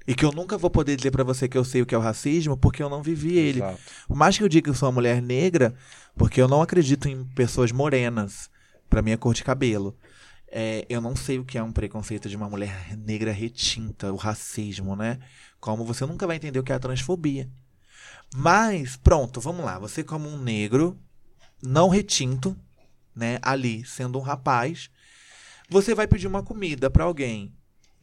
E 0.08 0.14
que 0.14 0.24
eu 0.24 0.32
nunca 0.32 0.58
vou 0.58 0.70
poder 0.70 0.96
dizer 0.96 1.12
pra 1.12 1.24
você 1.24 1.48
que 1.48 1.58
eu 1.58 1.66
sei 1.66 1.82
o 1.82 1.86
que 1.86 1.96
é 1.96 1.98
o 1.98 2.02
racismo 2.02 2.56
porque 2.56 2.84
eu 2.84 2.90
não 2.90 3.02
vivi 3.02 3.38
ele. 3.38 3.60
Exato. 3.60 3.80
Por 4.08 4.16
mais 4.16 4.38
que 4.38 4.44
eu 4.44 4.50
diga 4.50 4.66
que 4.66 4.70
eu 4.70 4.76
sou 4.76 4.88
uma 4.88 4.94
mulher 4.94 5.22
negra, 5.22 5.74
porque 6.16 6.42
eu 6.42 6.48
não 6.48 6.62
acredito 6.62 7.08
em 7.08 7.26
pessoas 7.26 7.72
morenas 7.72 8.50
pra 8.90 9.02
minha 9.02 9.18
cor 9.18 9.34
de 9.34 9.44
cabelo. 9.44 9.98
É, 10.48 10.86
eu 10.88 11.02
não 11.02 11.16
sei 11.16 11.40
o 11.40 11.44
que 11.44 11.58
é 11.58 11.64
um 11.64 11.72
preconceito 11.72 12.30
de 12.30 12.36
uma 12.36 12.48
mulher 12.48 12.96
negra 12.98 13.32
retinta, 13.32 14.14
o 14.14 14.16
racismo, 14.16 14.96
né? 14.96 15.20
Como 15.60 15.84
você 15.84 16.06
nunca 16.06 16.28
vai 16.28 16.36
entender 16.36 16.60
o 16.60 16.64
que 16.64 16.72
é 16.72 16.76
a 16.76 16.80
transfobia. 16.80 17.50
Mas, 18.34 18.96
pronto, 18.96 19.42
vamos 19.42 19.66
lá. 19.66 19.80
Você, 19.80 20.04
como 20.04 20.30
um 20.30 20.38
negro, 20.38 20.98
não 21.62 21.90
retinto, 21.90 22.56
né? 23.16 23.40
Ali, 23.42 23.84
sendo 23.86 24.20
um 24.20 24.22
rapaz, 24.22 24.90
você 25.70 25.96
vai 25.96 26.08
pedir 26.08 26.28
uma 26.28 26.44
comida 26.44 26.90
pra 26.90 27.06
alguém. 27.06 27.54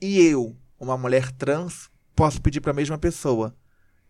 E 0.00 0.20
eu, 0.20 0.56
uma 0.78 0.98
mulher 0.98 1.30
trans, 1.32 1.88
posso 2.14 2.40
pedir 2.40 2.60
pra 2.60 2.72
mesma 2.72 2.98
pessoa. 2.98 3.54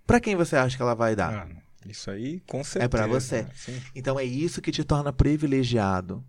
Pra 0.07 0.21
quem 0.21 0.37
você 0.37 0.57
acha 0.57 0.77
que 0.77 0.83
ela 0.83 0.95
vai 0.95 1.15
dar? 1.15 1.47
Ah, 1.47 1.62
isso 1.87 2.11
aí, 2.11 2.41
com 2.41 2.62
certeza. 2.62 2.85
É 2.85 2.88
pra 2.88 3.07
você. 3.07 3.47
Sim. 3.55 3.81
Então 3.95 4.19
é 4.19 4.25
isso 4.25 4.61
que 4.61 4.73
te 4.73 4.85
torna 4.85 5.12
privilegiado 5.12 6.25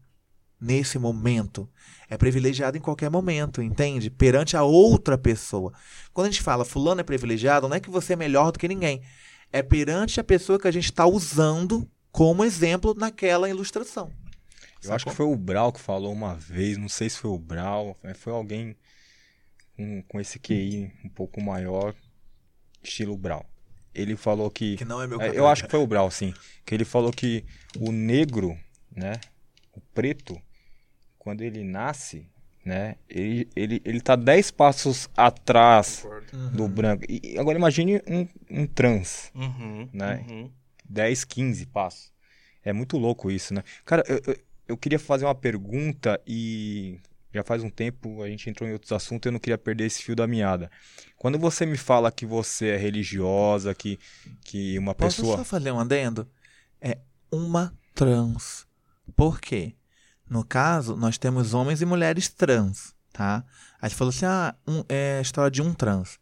nesse 0.60 0.98
momento. 0.98 1.70
É 2.10 2.18
privilegiado 2.18 2.78
em 2.78 2.82
qualquer 2.82 3.10
momento, 3.10 3.62
entende? 3.62 4.10
Perante 4.10 4.56
a 4.56 4.64
outra 4.64 5.18
pessoa. 5.18 5.74
Quando 6.14 6.28
a 6.28 6.32
gente 6.32 6.42
fala 6.42 6.64
fulano 6.64 7.02
é 7.02 7.04
privilegiado, 7.04 7.68
não 7.68 7.76
é 7.76 7.80
que 7.80 7.90
você 7.90 8.14
é 8.14 8.16
melhor 8.16 8.52
do 8.52 8.60
que 8.60 8.68
ninguém. 8.68 9.02
É 9.52 9.62
perante 9.62 10.20
a 10.20 10.24
pessoa 10.24 10.58
que 10.58 10.68
a 10.68 10.72
gente 10.72 10.86
está 10.86 11.06
usando 11.06 11.88
como 12.12 12.46
exemplo 12.46 12.96
naquela 12.96 13.50
ilustração. 13.50 14.12
Eu 14.84 14.94
acho 14.94 15.06
que 15.06 15.14
foi 15.14 15.26
o 15.26 15.36
Brau 15.36 15.72
que 15.72 15.80
falou 15.80 16.12
uma 16.12 16.36
vez, 16.36 16.78
não 16.78 16.90
sei 16.90 17.10
se 17.10 17.18
foi 17.18 17.32
o 17.32 17.40
Brau, 17.40 17.98
mas 18.04 18.18
foi 18.18 18.34
alguém 18.34 18.76
com, 19.76 20.02
com 20.04 20.20
esse 20.20 20.40
QI 20.40 20.92
um 21.04 21.10
pouco 21.10 21.42
maior, 21.42 21.94
estilo 22.84 23.18
Brau. 23.18 23.46
Ele 23.94 24.16
falou 24.16 24.50
que. 24.50 24.78
Que 24.78 24.86
não 24.86 25.02
é 25.02 25.08
meu 25.08 25.22
É, 25.22 25.28
caso. 25.28 25.38
eu 25.38 25.48
acho 25.48 25.64
que 25.66 25.72
foi 25.72 25.80
o 25.80 25.88
Brau, 25.88 26.10
sim. 26.10 26.34
Que 26.66 26.74
ele 26.74 26.86
falou 26.86 27.12
que 27.12 27.44
o 27.80 27.92
negro, 27.92 28.58
né? 28.96 29.20
O 29.76 29.80
preto, 29.94 30.40
quando 31.20 31.42
ele 31.42 31.64
nasce, 31.64 32.28
né? 32.66 32.96
Ele, 33.10 33.48
ele, 33.56 33.82
ele 33.86 34.02
tá 34.02 34.16
10 34.16 34.52
passos 34.52 35.10
atrás 35.16 36.06
do 36.54 36.68
branco. 36.68 37.04
E 37.10 37.38
agora 37.38 37.58
imagine 37.58 38.02
um, 38.08 38.28
um 38.50 38.66
trans, 38.68 39.32
Uhum, 39.36 39.90
Né? 39.94 40.26
uhum. 40.30 40.52
10, 40.90 41.24
15 41.26 41.66
passos. 41.68 42.12
É 42.64 42.72
muito 42.74 42.98
louco 42.98 43.30
isso, 43.30 43.54
né? 43.54 43.64
Cara, 43.86 44.04
eu, 44.08 44.22
eu, 44.26 44.38
eu 44.70 44.78
queria 44.78 44.98
fazer 45.00 45.26
uma 45.26 45.36
pergunta 45.36 46.20
e 46.26 47.00
já 47.34 47.44
faz 47.44 47.64
um 47.64 47.70
tempo 47.70 48.22
a 48.22 48.28
gente 48.28 48.50
entrou 48.50 48.70
em 48.70 48.74
outros 48.74 48.92
assuntos 48.92 49.26
e 49.26 49.30
eu 49.30 49.32
não 49.34 49.40
queria 49.40 49.58
perder 49.58 49.86
esse 49.86 50.04
fio 50.04 50.16
da 50.16 50.28
meada. 50.28 50.70
Quando 51.18 51.40
você 51.40 51.66
me 51.66 51.78
fala 51.78 52.12
que 52.12 52.26
você 52.26 52.68
é 52.70 52.78
religiosa, 52.78 53.74
que, 53.74 54.00
que 54.44 54.78
uma 54.78 54.94
Posso 54.94 55.18
pessoa. 55.22 55.38
só 55.38 55.44
fazer 55.44 55.72
um 55.72 55.80
adendo? 55.80 56.28
É 56.82 56.98
uma 57.32 57.74
trans. 57.96 58.68
Por 59.16 59.40
quê? 59.42 59.76
No 60.30 60.44
caso, 60.46 60.96
nós 60.96 61.18
temos 61.18 61.54
homens 61.54 61.82
e 61.82 61.86
mulheres 61.86 62.30
trans, 62.30 62.94
tá? 63.12 63.44
Aí 63.82 63.90
você 63.90 63.96
falou 63.96 64.10
assim, 64.10 64.26
ah, 64.26 64.56
um- 64.68 64.84
é 64.88 65.18
a 65.20 65.22
história 65.22 65.52
de 65.52 65.62
um 65.62 65.74
trans. 65.74 66.18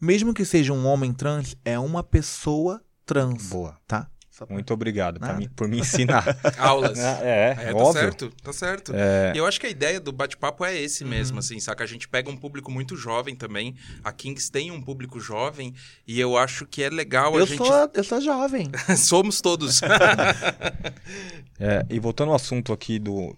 Mesmo 0.00 0.32
que 0.32 0.44
seja 0.44 0.72
um 0.72 0.86
homem 0.86 1.12
trans, 1.12 1.56
é 1.64 1.78
uma 1.78 2.02
pessoa 2.02 2.82
trans, 3.04 3.48
Boa. 3.50 3.76
tá? 3.86 4.08
Pra- 4.46 4.54
Muito 4.54 4.72
obrigado 4.72 5.20
pra 5.20 5.38
por 5.54 5.68
me 5.68 5.80
ensinar. 5.80 6.24
Aulas. 6.56 6.98
é, 7.22 7.54
É, 7.58 7.72
tá 7.72 7.76
óbvio. 7.76 7.92
certo, 7.92 8.32
tá 8.42 8.52
certo. 8.54 8.92
É, 8.94 9.32
E 9.34 9.38
eu 9.38 9.44
acho 9.46 9.60
que 9.60 9.66
a 9.66 9.70
ideia 9.70 10.00
do 10.00 10.10
bate-papo 10.12 10.64
é 10.64 10.74
esse 10.80 11.04
Uhum. 11.04 11.10
mesmo, 11.10 11.38
assim, 11.38 11.60
saca? 11.60 11.84
A 11.84 11.86
gente 11.86 12.08
pega 12.08 12.30
um 12.30 12.36
público 12.36 12.70
muito 12.70 12.96
jovem 12.96 13.36
também. 13.36 13.74
A 14.02 14.10
Kings 14.12 14.50
tem 14.50 14.70
um 14.70 14.80
público 14.80 15.20
jovem 15.20 15.74
e 16.06 16.18
eu 16.18 16.38
acho 16.38 16.64
que 16.64 16.82
é 16.82 16.88
legal 16.88 17.36
a 17.36 17.40
Eu, 17.40 17.46
gente. 17.46 17.58
sou, 17.58 17.90
eu 17.92 18.04
sou 18.04 18.20
jovem. 18.20 18.70
Somos 18.96 19.42
todos. 19.42 19.80
é, 21.58 21.84
e 21.90 21.98
voltando 21.98 22.30
ao 22.30 22.36
assunto 22.36 22.72
aqui 22.72 22.98
do. 22.98 23.36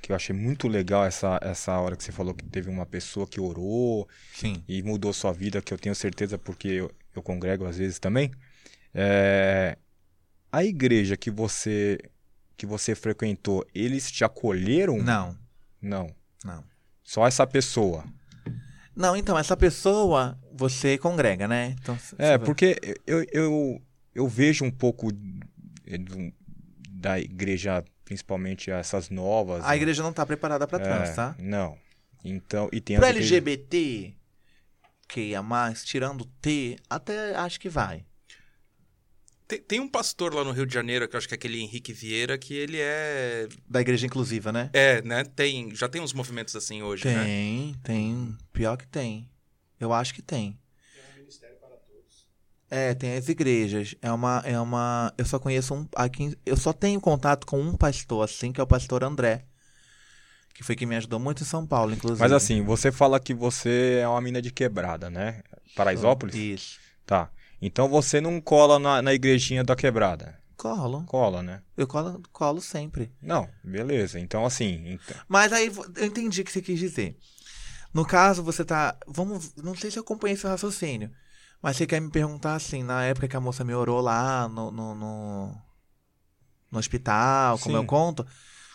Que 0.00 0.10
eu 0.10 0.16
achei 0.16 0.34
muito 0.34 0.66
legal 0.66 1.04
essa, 1.04 1.38
essa 1.40 1.78
hora 1.78 1.94
que 1.94 2.02
você 2.02 2.10
falou 2.10 2.34
que 2.34 2.44
teve 2.44 2.68
uma 2.68 2.84
pessoa 2.84 3.24
que 3.28 3.40
orou 3.40 4.08
Sim. 4.34 4.60
e 4.68 4.82
mudou 4.82 5.12
sua 5.12 5.32
vida, 5.32 5.62
que 5.62 5.72
eu 5.72 5.78
tenho 5.78 5.94
certeza 5.94 6.36
porque 6.36 6.66
eu, 6.66 6.90
eu 7.14 7.22
congrego 7.22 7.64
às 7.64 7.78
vezes 7.78 8.00
também. 8.00 8.32
É, 8.92 9.78
a 10.52 10.62
igreja 10.62 11.16
que 11.16 11.30
você 11.30 11.98
que 12.56 12.66
você 12.66 12.94
frequentou, 12.94 13.66
eles 13.74 14.12
te 14.12 14.22
acolheram? 14.24 14.98
Não, 14.98 15.36
Não. 15.80 16.14
não. 16.44 16.62
Só 17.02 17.26
essa 17.26 17.44
pessoa. 17.44 18.04
Não, 18.94 19.16
então, 19.16 19.36
essa 19.36 19.56
pessoa, 19.56 20.38
você 20.52 20.96
congrega, 20.98 21.48
né? 21.48 21.74
Então, 21.80 21.98
É, 22.18 22.38
porque 22.38 22.78
eu, 23.06 23.24
eu, 23.32 23.82
eu 24.14 24.28
vejo 24.28 24.64
um 24.64 24.70
pouco 24.70 25.08
eh, 25.86 25.98
da 26.88 27.18
igreja, 27.18 27.82
principalmente 28.04 28.70
essas 28.70 29.08
novas. 29.10 29.64
A 29.64 29.70
né? 29.70 29.76
igreja 29.76 30.02
não 30.02 30.12
tá 30.12 30.24
preparada 30.24 30.66
pra 30.66 30.78
trans, 30.78 31.08
É, 31.08 31.14
tá? 31.14 31.34
Não. 31.40 31.76
Então, 32.24 32.68
e 32.70 32.80
tem 32.80 32.96
Pro 32.96 33.06
LGBT, 33.06 34.14
que 35.08 35.34
é 35.34 35.40
mais, 35.40 35.84
tirando 35.84 36.20
o 36.20 36.26
T, 36.40 36.76
até 36.88 37.34
acho 37.34 37.58
que 37.58 37.68
vai. 37.68 38.04
Tem, 39.46 39.60
tem 39.60 39.80
um 39.80 39.88
pastor 39.88 40.34
lá 40.34 40.44
no 40.44 40.52
Rio 40.52 40.66
de 40.66 40.72
Janeiro, 40.72 41.08
que 41.08 41.16
eu 41.16 41.18
acho 41.18 41.28
que 41.28 41.34
é 41.34 41.36
aquele 41.36 41.60
Henrique 41.60 41.92
Vieira, 41.92 42.38
que 42.38 42.54
ele 42.54 42.78
é. 42.80 43.48
Da 43.68 43.80
igreja 43.80 44.06
inclusiva, 44.06 44.52
né? 44.52 44.70
É, 44.72 45.02
né? 45.02 45.24
Tem. 45.24 45.74
Já 45.74 45.88
tem 45.88 46.00
uns 46.00 46.12
movimentos 46.12 46.56
assim 46.56 46.82
hoje, 46.82 47.04
né? 47.04 47.24
Tem, 47.24 47.74
tem. 47.82 48.38
Pior 48.52 48.76
que 48.76 48.86
tem. 48.86 49.28
Eu 49.78 49.92
acho 49.92 50.14
que 50.14 50.22
tem. 50.22 50.58
É, 52.70 52.94
tem 52.94 53.18
as 53.18 53.28
igrejas. 53.28 53.94
É 54.00 54.10
uma, 54.10 54.42
é 54.46 54.58
uma. 54.58 55.12
Eu 55.18 55.26
só 55.26 55.38
conheço 55.38 55.74
um. 55.74 55.86
Aqui, 55.94 56.34
eu 56.46 56.56
só 56.56 56.72
tenho 56.72 56.98
contato 57.02 57.46
com 57.46 57.60
um 57.60 57.76
pastor, 57.76 58.24
assim, 58.24 58.50
que 58.50 58.60
é 58.60 58.64
o 58.64 58.66
pastor 58.66 59.04
André. 59.04 59.44
Que 60.54 60.62
foi 60.62 60.74
quem 60.74 60.86
me 60.86 60.96
ajudou 60.96 61.20
muito 61.20 61.42
em 61.42 61.46
São 61.46 61.66
Paulo, 61.66 61.92
inclusive. 61.92 62.20
Mas 62.20 62.32
assim, 62.32 62.62
você 62.62 62.90
fala 62.90 63.20
que 63.20 63.34
você 63.34 64.00
é 64.02 64.08
uma 64.08 64.20
mina 64.22 64.40
de 64.40 64.50
quebrada, 64.50 65.10
né? 65.10 65.42
Paraisópolis? 65.76 66.34
Isso. 66.34 66.78
Tá. 67.04 67.30
Então 67.62 67.88
você 67.88 68.20
não 68.20 68.40
cola 68.40 68.78
na, 68.80 69.00
na 69.00 69.14
igrejinha 69.14 69.62
da 69.62 69.76
quebrada. 69.76 70.36
Colo. 70.56 71.04
Cola, 71.06 71.42
né? 71.42 71.62
Eu 71.76 71.86
colo, 71.86 72.20
colo 72.32 72.60
sempre. 72.60 73.12
Não, 73.22 73.48
beleza. 73.62 74.18
Então 74.18 74.44
assim, 74.44 74.82
então- 74.92 75.16
Mas 75.28 75.52
aí 75.52 75.72
eu 75.96 76.06
entendi 76.06 76.40
o 76.40 76.44
que 76.44 76.50
você 76.52 76.60
quis 76.60 76.78
dizer. 76.78 77.16
No 77.94 78.04
caso, 78.04 78.42
você 78.42 78.64
tá. 78.64 78.96
Vamos. 79.06 79.54
Não 79.56 79.76
sei 79.76 79.90
se 79.90 79.98
eu 79.98 80.02
acompanhei 80.02 80.36
seu 80.36 80.50
raciocínio. 80.50 81.10
Mas 81.62 81.76
você 81.76 81.86
quer 81.86 82.00
me 82.00 82.10
perguntar 82.10 82.56
assim, 82.56 82.82
na 82.82 83.04
época 83.04 83.28
que 83.28 83.36
a 83.36 83.40
moça 83.40 83.62
me 83.64 83.72
orou 83.72 84.00
lá 84.00 84.48
no, 84.48 84.72
no, 84.72 84.94
no, 84.96 85.56
no 86.72 86.78
hospital, 86.78 87.56
como 87.60 87.76
Sim. 87.76 87.82
eu 87.82 87.86
conto, 87.86 88.26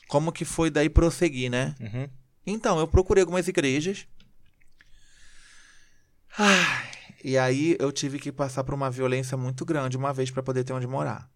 como 0.08 0.32
que 0.32 0.46
foi 0.46 0.70
daí 0.70 0.90
prosseguir, 0.90 1.52
né? 1.52 1.76
Uhum. 1.82 2.08
Então, 2.46 2.80
eu 2.80 2.88
procurei 2.88 3.24
algumas 3.24 3.46
igrejas. 3.50 4.08
Ai, 6.38 6.90
e 7.28 7.38
aí 7.38 7.76
eu 7.78 7.92
tive 7.92 8.20
que 8.20 8.32
passar 8.32 8.64
por 8.64 8.74
uma 8.74 8.90
violência 8.90 9.36
muito 9.36 9.66
grande 9.66 9.98
uma 9.98 10.14
vez 10.14 10.32
para 10.32 10.42
poder 10.42 10.64
ter 10.64 10.72
onde 10.72 10.88
morar. 10.88 11.30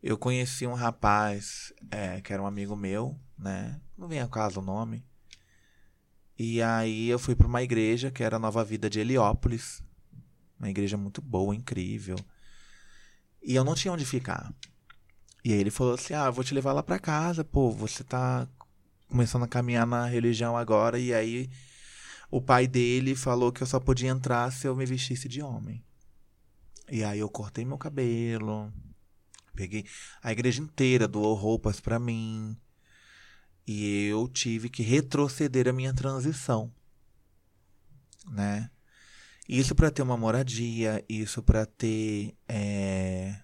Eu 0.00 0.16
conheci 0.16 0.64
um 0.64 0.74
rapaz 0.74 1.72
é, 1.90 2.20
que 2.20 2.32
era 2.32 2.40
um 2.40 2.46
amigo 2.46 2.76
meu, 2.76 3.18
né? 3.36 3.80
Não 3.98 4.06
vem 4.06 4.20
ao 4.20 4.28
caso 4.28 4.60
o 4.60 4.62
nome. 4.62 5.04
E 6.38 6.62
aí 6.62 7.08
eu 7.08 7.18
fui 7.18 7.34
para 7.34 7.48
uma 7.48 7.64
igreja 7.64 8.12
que 8.12 8.22
era 8.22 8.36
a 8.36 8.38
Nova 8.38 8.62
Vida 8.62 8.88
de 8.88 9.00
Heliópolis. 9.00 9.82
Uma 10.56 10.70
igreja 10.70 10.96
muito 10.96 11.20
boa, 11.20 11.52
incrível. 11.52 12.14
E 13.42 13.56
eu 13.56 13.64
não 13.64 13.74
tinha 13.74 13.92
onde 13.92 14.06
ficar. 14.06 14.54
E 15.44 15.52
aí 15.52 15.58
ele 15.58 15.72
falou 15.72 15.94
assim: 15.94 16.14
Ah, 16.14 16.30
vou 16.30 16.44
te 16.44 16.54
levar 16.54 16.72
lá 16.72 16.82
pra 16.84 17.00
casa, 17.00 17.42
pô, 17.42 17.72
você 17.72 18.04
tá 18.04 18.46
começando 19.08 19.42
a 19.42 19.48
caminhar 19.48 19.84
na 19.84 20.06
religião 20.06 20.56
agora. 20.56 20.96
E 20.96 21.12
aí 21.12 21.50
o 22.32 22.40
pai 22.40 22.66
dele 22.66 23.14
falou 23.14 23.52
que 23.52 23.62
eu 23.62 23.66
só 23.66 23.78
podia 23.78 24.08
entrar 24.08 24.50
se 24.50 24.66
eu 24.66 24.74
me 24.74 24.86
vestisse 24.86 25.28
de 25.28 25.42
homem. 25.42 25.84
E 26.90 27.04
aí 27.04 27.18
eu 27.18 27.28
cortei 27.28 27.62
meu 27.62 27.76
cabelo, 27.76 28.72
peguei. 29.54 29.84
A 30.22 30.32
igreja 30.32 30.62
inteira 30.62 31.06
doou 31.06 31.34
roupas 31.34 31.78
pra 31.78 31.98
mim. 31.98 32.56
E 33.66 34.06
eu 34.06 34.26
tive 34.28 34.70
que 34.70 34.82
retroceder 34.82 35.68
a 35.68 35.74
minha 35.74 35.92
transição. 35.92 36.72
Né? 38.26 38.70
Isso 39.46 39.74
pra 39.74 39.90
ter 39.90 40.00
uma 40.00 40.16
moradia, 40.16 41.04
isso 41.06 41.42
pra 41.42 41.66
ter. 41.66 42.34
É... 42.48 43.38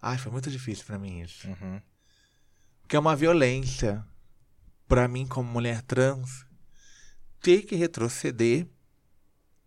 Ai, 0.00 0.18
foi 0.18 0.32
muito 0.32 0.50
difícil 0.50 0.84
pra 0.84 0.98
mim 0.98 1.20
isso. 1.20 1.46
Uhum. 1.46 1.80
Porque 2.80 2.96
é 2.96 2.98
uma 2.98 3.14
violência 3.14 4.04
pra 4.88 5.06
mim 5.06 5.24
como 5.24 5.48
mulher 5.48 5.82
trans 5.82 6.50
ter 7.42 7.62
que 7.62 7.74
retroceder 7.74 8.66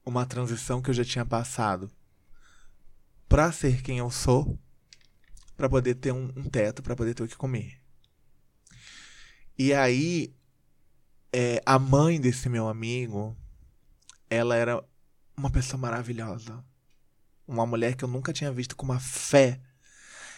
uma 0.05 0.25
transição 0.25 0.81
que 0.81 0.89
eu 0.89 0.93
já 0.93 1.03
tinha 1.03 1.25
passado 1.25 1.91
pra 3.27 3.51
ser 3.51 3.81
quem 3.81 3.97
eu 3.97 4.09
sou, 4.09 4.57
pra 5.57 5.69
poder 5.69 5.95
ter 5.95 6.13
um, 6.13 6.31
um 6.37 6.43
teto, 6.43 6.81
pra 6.81 6.95
poder 6.95 7.13
ter 7.13 7.23
o 7.23 7.27
que 7.27 7.35
comer. 7.35 7.81
E 9.57 9.73
aí 9.73 10.33
é, 11.33 11.61
a 11.65 11.77
mãe 11.77 12.19
desse 12.19 12.47
meu 12.47 12.69
amigo, 12.69 13.35
ela 14.29 14.55
era 14.55 14.81
uma 15.35 15.49
pessoa 15.49 15.79
maravilhosa. 15.79 16.63
Uma 17.45 17.65
mulher 17.65 17.95
que 17.95 18.05
eu 18.05 18.07
nunca 18.07 18.31
tinha 18.31 18.51
visto 18.51 18.75
com 18.75 18.85
uma 18.85 18.99
fé. 18.99 19.59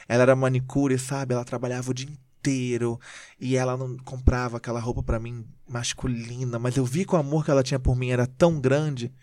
Ela 0.07 0.23
era 0.23 0.35
manicure, 0.35 0.97
sabe? 0.97 1.35
Ela 1.35 1.45
trabalhava 1.45 1.91
o 1.91 1.93
dia 1.93 2.09
inteiro 2.09 2.99
e 3.39 3.55
ela 3.55 3.77
não 3.77 3.95
comprava 3.97 4.57
aquela 4.57 4.79
roupa 4.79 5.03
para 5.03 5.19
mim 5.19 5.47
masculina, 5.67 6.57
mas 6.57 6.77
eu 6.77 6.85
vi 6.85 7.05
que 7.05 7.15
o 7.15 7.17
amor 7.17 7.43
que 7.43 7.51
ela 7.51 7.63
tinha 7.63 7.79
por 7.79 7.95
mim 7.95 8.09
era 8.09 8.25
tão 8.25 8.59
grande 8.59 9.13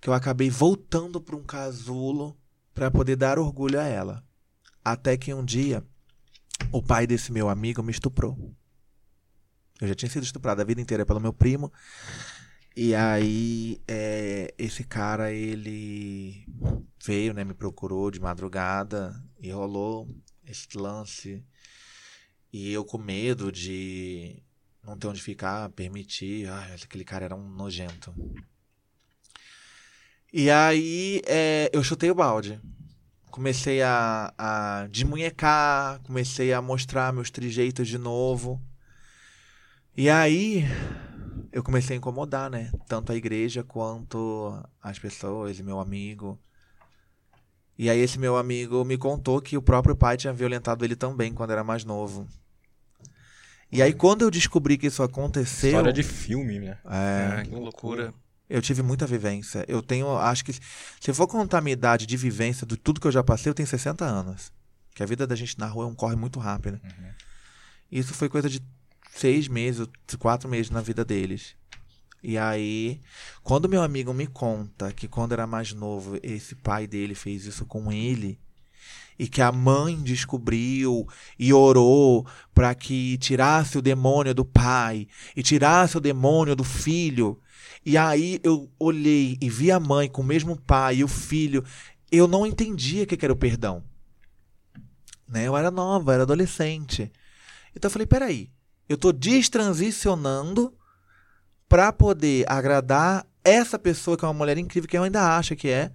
que 0.00 0.08
eu 0.08 0.12
acabei 0.12 0.50
voltando 0.50 1.20
para 1.20 1.36
um 1.36 1.44
casulo 1.44 2.36
para 2.74 2.90
poder 2.90 3.16
dar 3.16 3.38
orgulho 3.38 3.80
a 3.80 3.84
ela. 3.84 4.24
Até 4.84 5.16
que 5.16 5.32
um 5.32 5.44
dia 5.44 5.84
o 6.72 6.82
pai 6.82 7.06
desse 7.06 7.32
meu 7.32 7.48
amigo 7.48 7.82
me 7.82 7.92
estuprou. 7.92 8.54
Eu 9.80 9.88
já 9.88 9.94
tinha 9.94 10.10
sido 10.10 10.22
estuprado 10.22 10.60
a 10.60 10.64
vida 10.64 10.80
inteira 10.80 11.06
pelo 11.06 11.20
meu 11.20 11.32
primo. 11.32 11.72
E 12.74 12.94
aí, 12.94 13.82
é, 13.86 14.54
esse 14.56 14.82
cara, 14.82 15.32
ele 15.32 16.46
veio, 17.04 17.34
né, 17.34 17.44
me 17.44 17.52
procurou 17.52 18.10
de 18.10 18.18
madrugada 18.20 19.22
e 19.40 19.50
rolou 19.50 20.08
esse 20.46 20.66
lance. 20.76 21.44
E 22.52 22.72
eu 22.72 22.84
com 22.84 22.96
medo 22.96 23.52
de 23.52 24.42
não 24.84 24.96
ter 24.96 25.06
onde 25.06 25.22
ficar, 25.22 25.68
permitir. 25.70 26.48
Ai, 26.48 26.74
aquele 26.74 27.04
cara 27.04 27.24
era 27.24 27.36
um 27.36 27.48
nojento. 27.48 28.14
E 30.32 30.50
aí, 30.50 31.20
é, 31.26 31.70
eu 31.72 31.82
chutei 31.82 32.10
o 32.10 32.14
balde. 32.14 32.60
Comecei 33.30 33.82
a, 33.82 34.32
a 34.36 34.86
desmunhecar, 34.90 36.00
comecei 36.02 36.52
a 36.52 36.60
mostrar 36.60 37.12
meus 37.12 37.30
trejeitos 37.30 37.88
de 37.88 37.98
novo. 37.98 38.60
E 39.96 40.08
aí, 40.10 40.64
eu 41.52 41.62
comecei 41.62 41.96
a 41.96 41.98
incomodar, 41.98 42.50
né? 42.50 42.70
Tanto 42.88 43.12
a 43.12 43.16
igreja 43.16 43.62
quanto 43.62 44.58
as 44.82 44.98
pessoas 44.98 45.60
meu 45.60 45.78
amigo. 45.78 46.38
E 47.78 47.90
aí 47.90 47.98
esse 47.98 48.18
meu 48.18 48.36
amigo 48.36 48.84
me 48.84 48.96
contou 48.96 49.40
que 49.40 49.56
o 49.56 49.62
próprio 49.62 49.96
pai 49.96 50.16
tinha 50.16 50.32
violentado 50.32 50.84
ele 50.84 50.96
também 50.96 51.32
quando 51.32 51.50
era 51.50 51.64
mais 51.64 51.84
novo. 51.84 52.26
E 53.72 53.80
aí 53.80 53.92
quando 53.94 54.22
eu 54.22 54.30
descobri 54.30 54.76
que 54.76 54.86
isso 54.86 55.02
aconteceu... 55.02 55.70
História 55.70 55.92
de 55.92 56.02
filme, 56.02 56.58
né? 56.58 56.78
É, 56.84 57.40
Ah, 57.40 57.42
que 57.42 57.54
loucura. 57.54 58.12
eu 58.48 58.60
tive 58.60 58.82
muita 58.82 59.06
vivência. 59.06 59.64
Eu 59.66 59.82
tenho, 59.82 60.14
acho 60.18 60.44
que... 60.44 60.52
Se 60.52 60.60
eu 61.08 61.14
for 61.14 61.26
contar 61.26 61.58
a 61.58 61.60
minha 61.62 61.72
idade 61.72 62.04
de 62.06 62.16
vivência, 62.16 62.66
de 62.66 62.76
tudo 62.76 63.00
que 63.00 63.06
eu 63.06 63.12
já 63.12 63.24
passei, 63.24 63.48
eu 63.50 63.54
tenho 63.54 63.66
60 63.66 64.04
anos. 64.04 64.52
Que 64.94 65.02
a 65.02 65.06
vida 65.06 65.26
da 65.26 65.34
gente 65.34 65.58
na 65.58 65.66
rua 65.66 65.86
é 65.86 65.88
um 65.88 65.94
corre 65.94 66.16
muito 66.16 66.38
rápido. 66.38 66.78
Isso 67.90 68.12
foi 68.12 68.28
coisa 68.28 68.48
de 68.48 68.60
seis 69.14 69.48
meses, 69.48 69.86
quatro 70.18 70.48
meses 70.48 70.70
na 70.70 70.82
vida 70.82 71.04
deles. 71.04 71.54
E 72.22 72.38
aí, 72.38 73.00
quando 73.42 73.68
meu 73.68 73.82
amigo 73.82 74.12
me 74.14 74.26
conta 74.26 74.92
que 74.92 75.08
quando 75.08 75.32
era 75.32 75.46
mais 75.46 75.72
novo, 75.72 76.18
esse 76.22 76.54
pai 76.54 76.86
dele 76.86 77.14
fez 77.14 77.46
isso 77.46 77.66
com 77.66 77.90
ele, 77.90 78.38
e 79.18 79.28
que 79.28 79.42
a 79.42 79.52
mãe 79.52 79.96
descobriu 79.96 81.06
e 81.38 81.52
orou 81.52 82.26
para 82.54 82.74
que 82.74 83.16
tirasse 83.18 83.78
o 83.78 83.82
demônio 83.82 84.34
do 84.34 84.44
pai 84.44 85.06
e 85.36 85.42
tirasse 85.42 85.96
o 85.96 86.00
demônio 86.00 86.56
do 86.56 86.64
filho. 86.64 87.40
E 87.84 87.96
aí 87.96 88.40
eu 88.42 88.70
olhei 88.78 89.36
e 89.40 89.50
vi 89.50 89.70
a 89.70 89.80
mãe 89.80 90.08
com 90.08 90.22
o 90.22 90.24
mesmo 90.24 90.56
pai 90.60 90.96
e 90.96 91.04
o 91.04 91.08
filho. 91.08 91.64
Eu 92.10 92.28
não 92.28 92.46
entendia 92.46 93.04
o 93.04 93.06
que 93.06 93.24
era 93.24 93.32
o 93.32 93.36
perdão. 93.36 93.82
Né? 95.28 95.44
Eu 95.46 95.56
era 95.56 95.70
nova, 95.70 96.12
era 96.12 96.22
adolescente. 96.22 97.10
Então 97.74 97.88
eu 97.88 97.92
falei, 97.92 98.06
peraí, 98.06 98.50
eu 98.88 98.96
tô 98.96 99.12
destransicionando 99.12 100.74
para 101.68 101.92
poder 101.92 102.44
agradar 102.48 103.26
essa 103.42 103.78
pessoa 103.78 104.16
que 104.16 104.24
é 104.24 104.28
uma 104.28 104.34
mulher 104.34 104.58
incrível, 104.58 104.88
que 104.88 104.96
eu 104.96 105.02
ainda 105.02 105.36
acho 105.36 105.56
que 105.56 105.68
é, 105.68 105.90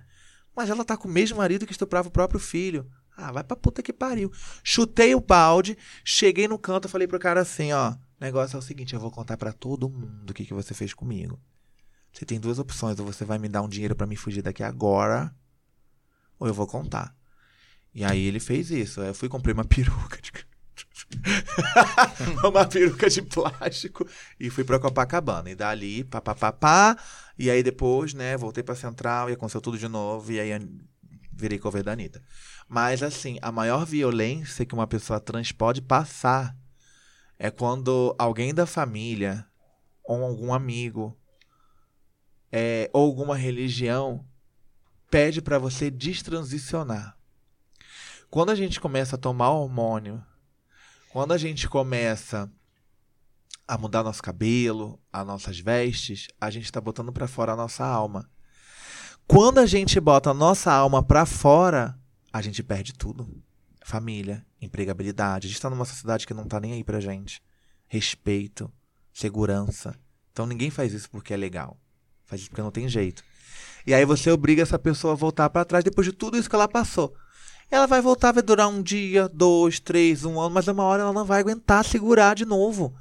mas 0.56 0.70
ela 0.70 0.84
tá 0.84 0.98
com 0.98 1.08
o 1.08 1.12
mesmo 1.12 1.38
marido 1.38 1.66
que 1.66 1.72
estuprava 1.72 2.08
o 2.08 2.12
próprio 2.12 2.40
filho. 2.40 2.90
Ah, 3.18 3.32
vai 3.32 3.44
pra 3.44 3.58
puta 3.58 3.82
que 3.82 3.92
pariu. 3.92 4.32
Chutei 4.64 5.16
o 5.16 5.20
balde, 5.20 5.76
cheguei 6.06 6.48
no 6.48 6.60
canto 6.60 6.88
falei 6.88 7.08
pro 7.08 7.20
cara 7.20 7.42
assim, 7.42 7.74
ó, 7.74 7.96
negócio 8.20 8.56
é 8.56 8.60
o 8.60 8.62
seguinte, 8.62 8.94
eu 8.94 9.00
vou 9.00 9.10
contar 9.10 9.36
para 9.38 9.52
todo 9.52 9.90
mundo 9.90 10.30
o 10.30 10.34
que, 10.36 10.46
que 10.46 10.54
você 10.54 10.76
fez 10.76 10.94
comigo. 10.94 11.42
Você 12.14 12.26
tem 12.26 12.40
duas 12.40 12.60
opções, 12.60 13.00
ou 13.00 13.06
você 13.06 13.26
vai 13.26 13.40
me 13.40 13.50
dar 13.50 13.64
um 13.64 13.68
dinheiro 13.68 13.96
para 13.96 14.06
me 14.06 14.16
fugir 14.16 14.44
daqui 14.44 14.62
agora, 14.62 15.36
ou 16.40 16.48
eu 16.48 16.54
vou 16.54 16.68
contar. 16.68 17.16
E 17.94 18.06
aí 18.06 18.26
ele 18.26 18.40
fez 18.40 18.70
isso. 18.70 19.02
Eu 19.02 19.16
fui 19.16 19.28
comprei 19.28 19.54
uma 19.54 19.66
peruca 19.66 20.22
de 20.22 20.32
uma 22.44 22.66
peruca 22.68 23.10
de 23.10 23.22
plástico 23.22 24.08
e 24.40 24.50
fui 24.50 24.64
pra 24.64 24.80
Copacabana. 24.80 25.50
E 25.50 25.56
dali, 25.56 26.04
pá, 26.04 26.22
pá, 26.22 26.36
pá, 26.36 26.52
pá. 26.52 26.98
E 27.38 27.50
aí 27.50 27.64
depois, 27.64 28.14
né, 28.14 28.38
voltei 28.38 28.64
pra 28.64 28.76
Central 28.76 29.30
e 29.30 29.34
aconteceu 29.34 29.62
tudo 29.62 29.78
de 29.78 29.88
novo. 29.88 30.32
E 30.32 30.40
aí 30.40 30.52
virei 31.32 31.60
cover 31.60 31.84
da 31.84 31.94
Anitta. 31.94 32.22
Mas, 32.68 33.02
assim, 33.02 33.38
a 33.42 33.52
maior 33.52 33.86
violência 33.86 34.66
que 34.66 34.74
uma 34.74 34.88
pessoa 34.88 35.20
trans 35.20 35.52
pode 35.52 35.82
passar 35.82 36.56
é 37.40 37.50
quando 37.50 38.16
alguém 38.18 38.54
da 38.54 38.66
família 38.66 39.46
ou 40.04 40.24
algum 40.24 40.54
amigo 40.54 41.18
é, 42.52 42.90
ou 42.94 43.06
alguma 43.06 43.36
religião 43.36 44.26
pede 45.10 45.42
pra 45.42 45.58
você 45.58 45.90
destransicionar. 45.90 47.18
Quando 48.30 48.50
a 48.50 48.56
gente 48.56 48.80
começa 48.80 49.16
a 49.16 49.20
tomar 49.20 49.52
hormônio, 49.52 50.24
quando 51.10 51.32
a 51.32 51.38
gente 51.38 51.70
começa 51.70 52.52
a 53.68 53.78
mudar 53.78 54.04
nosso 54.04 54.22
cabelo, 54.22 55.00
as 55.12 55.26
nossas 55.26 55.60
vestes, 55.60 56.28
a 56.40 56.50
gente 56.50 56.66
está 56.66 56.80
botando 56.80 57.12
para 57.12 57.28
fora 57.28 57.54
a 57.54 57.56
nossa 57.56 57.86
alma. 57.86 58.30
Quando 59.26 59.60
a 59.60 59.66
gente 59.66 60.00
bota 60.00 60.32
a 60.32 60.34
nossa 60.34 60.72
alma 60.72 61.04
para 61.04 61.26
fora, 61.26 61.98
a 62.38 62.42
gente 62.42 62.64
perde 62.64 62.94
tudo. 62.94 63.28
Família, 63.84 64.46
empregabilidade. 64.62 65.48
A 65.48 65.50
gente 65.50 65.58
está 65.58 65.70
numa 65.70 65.86
sociedade 65.86 66.28
que 66.28 66.34
não 66.34 66.46
tá 66.46 66.60
nem 66.60 66.74
aí 66.74 66.84
pra 66.84 67.00
gente. 67.00 67.42
Respeito, 67.88 68.72
segurança. 69.14 69.96
Então 70.32 70.46
ninguém 70.46 70.70
faz 70.70 70.94
isso 70.94 71.10
porque 71.10 71.34
é 71.34 71.38
legal. 71.38 71.78
Faz 72.26 72.42
isso 72.42 72.50
porque 72.50 72.62
não 72.62 72.72
tem 72.72 72.88
jeito. 72.88 73.24
E 73.86 73.94
aí 73.94 74.06
você 74.06 74.30
obriga 74.30 74.62
essa 74.62 74.78
pessoa 74.78 75.14
a 75.14 75.16
voltar 75.16 75.50
para 75.50 75.66
trás 75.66 75.84
depois 75.84 76.06
de 76.06 76.14
tudo 76.14 76.38
isso 76.38 76.50
que 76.50 76.56
ela 76.56 76.68
passou. 76.68 77.16
Ela 77.72 77.86
vai 77.86 78.02
voltar, 78.02 78.32
vai 78.32 78.44
durar 78.44 78.68
um 78.68 78.82
dia, 78.82 79.28
dois, 79.30 79.80
três, 79.80 80.24
um 80.24 80.40
ano, 80.40 80.54
mas 80.54 80.68
uma 80.68 80.84
hora 80.84 81.04
ela 81.04 81.14
não 81.14 81.26
vai 81.26 81.40
aguentar 81.40 81.84
segurar 81.84 82.36
de 82.36 82.46
novo. 82.46 82.96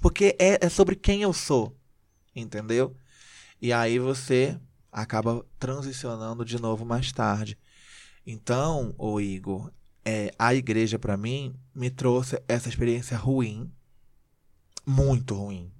Porque 0.00 0.36
é, 0.38 0.64
é 0.64 0.68
sobre 0.68 0.96
quem 0.96 1.22
eu 1.22 1.32
sou. 1.32 1.76
Entendeu? 2.34 2.96
E 3.60 3.72
aí 3.72 3.98
você 3.98 4.58
acaba 4.90 5.44
transicionando 5.58 6.44
de 6.44 6.60
novo 6.60 6.84
mais 6.84 7.12
tarde. 7.12 7.58
Então, 8.26 8.94
o 8.98 9.20
Igor, 9.20 9.72
é, 10.04 10.30
a 10.38 10.54
igreja 10.54 10.98
para 10.98 11.16
mim 11.16 11.54
me 11.74 11.90
trouxe 11.90 12.42
essa 12.46 12.68
experiência 12.68 13.16
ruim, 13.16 13.72
muito 14.86 15.34
ruim. 15.34 15.72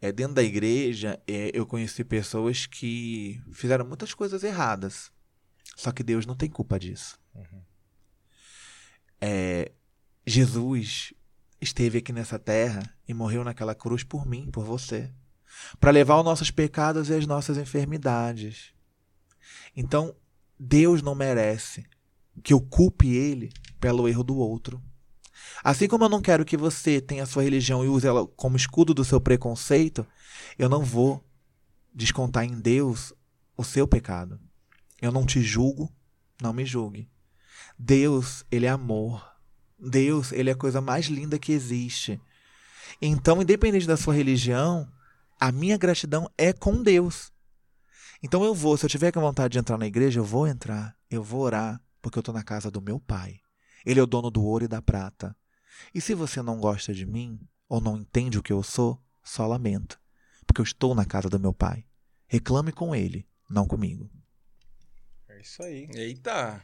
É, 0.00 0.10
dentro 0.10 0.34
da 0.34 0.42
igreja, 0.42 1.20
é, 1.26 1.50
eu 1.52 1.66
conheci 1.66 2.02
pessoas 2.04 2.66
que 2.66 3.40
fizeram 3.52 3.86
muitas 3.86 4.14
coisas 4.14 4.42
erradas. 4.42 5.12
Só 5.76 5.92
que 5.92 6.02
Deus 6.02 6.24
não 6.26 6.34
tem 6.34 6.48
culpa 6.48 6.78
disso. 6.78 7.18
É, 9.20 9.70
Jesus 10.26 11.12
esteve 11.60 11.98
aqui 11.98 12.12
nessa 12.12 12.38
terra 12.38 12.82
e 13.06 13.12
morreu 13.12 13.44
naquela 13.44 13.74
cruz 13.74 14.02
por 14.02 14.26
mim, 14.26 14.50
por 14.50 14.64
você, 14.64 15.12
para 15.78 15.90
levar 15.90 16.18
os 16.18 16.24
nossos 16.24 16.50
pecados 16.50 17.10
e 17.10 17.14
as 17.14 17.26
nossas 17.26 17.58
enfermidades. 17.58 18.72
Então, 19.76 20.14
Deus 20.62 21.00
não 21.00 21.14
merece 21.14 21.86
que 22.44 22.52
eu 22.52 22.60
culpe 22.60 23.08
ele 23.08 23.50
pelo 23.80 24.06
erro 24.06 24.22
do 24.22 24.36
outro. 24.36 24.78
Assim 25.64 25.88
como 25.88 26.04
eu 26.04 26.08
não 26.10 26.20
quero 26.20 26.44
que 26.44 26.56
você 26.56 27.00
tenha 27.00 27.22
a 27.22 27.26
sua 27.26 27.42
religião 27.42 27.82
e 27.82 27.88
use 27.88 28.06
ela 28.06 28.26
como 28.36 28.58
escudo 28.58 28.92
do 28.92 29.02
seu 29.02 29.18
preconceito, 29.18 30.06
eu 30.58 30.68
não 30.68 30.84
vou 30.84 31.24
descontar 31.94 32.44
em 32.44 32.60
Deus 32.60 33.14
o 33.56 33.64
seu 33.64 33.88
pecado. 33.88 34.38
Eu 35.00 35.10
não 35.10 35.24
te 35.24 35.40
julgo, 35.40 35.90
não 36.42 36.52
me 36.52 36.66
julgue. 36.66 37.08
Deus, 37.78 38.44
ele 38.50 38.66
é 38.66 38.70
amor. 38.70 39.26
Deus, 39.78 40.30
ele 40.30 40.50
é 40.50 40.52
a 40.52 40.56
coisa 40.56 40.82
mais 40.82 41.06
linda 41.06 41.38
que 41.38 41.52
existe. 41.52 42.20
Então, 43.00 43.40
independente 43.40 43.86
da 43.86 43.96
sua 43.96 44.12
religião, 44.12 44.86
a 45.40 45.50
minha 45.50 45.78
gratidão 45.78 46.30
é 46.36 46.52
com 46.52 46.82
Deus. 46.82 47.32
Então 48.22 48.44
eu 48.44 48.54
vou, 48.54 48.76
se 48.76 48.84
eu 48.84 48.90
tiver 48.90 49.12
vontade 49.12 49.52
de 49.52 49.58
entrar 49.58 49.78
na 49.78 49.86
igreja, 49.86 50.20
eu 50.20 50.24
vou 50.24 50.46
entrar, 50.46 50.96
eu 51.10 51.22
vou 51.22 51.40
orar, 51.40 51.82
porque 52.02 52.18
eu 52.18 52.20
estou 52.20 52.34
na 52.34 52.42
casa 52.42 52.70
do 52.70 52.82
meu 52.82 53.00
pai. 53.00 53.40
Ele 53.84 53.98
é 53.98 54.02
o 54.02 54.06
dono 54.06 54.30
do 54.30 54.42
ouro 54.42 54.64
e 54.64 54.68
da 54.68 54.82
prata. 54.82 55.34
E 55.94 56.00
se 56.00 56.14
você 56.14 56.42
não 56.42 56.60
gosta 56.60 56.92
de 56.92 57.06
mim, 57.06 57.40
ou 57.68 57.80
não 57.80 57.96
entende 57.96 58.38
o 58.38 58.42
que 58.42 58.52
eu 58.52 58.62
sou, 58.62 59.02
só 59.22 59.46
lamento, 59.46 59.98
porque 60.46 60.60
eu 60.60 60.64
estou 60.64 60.94
na 60.94 61.06
casa 61.06 61.28
do 61.28 61.40
meu 61.40 61.54
pai. 61.54 61.86
Reclame 62.26 62.72
com 62.72 62.94
ele, 62.94 63.26
não 63.48 63.66
comigo. 63.66 64.10
É 65.28 65.40
isso 65.40 65.62
aí. 65.62 65.88
Eita. 65.94 66.62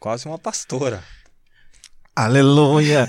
Quase 0.00 0.26
uma 0.26 0.38
pastora. 0.38 1.04
Aleluia! 2.18 3.06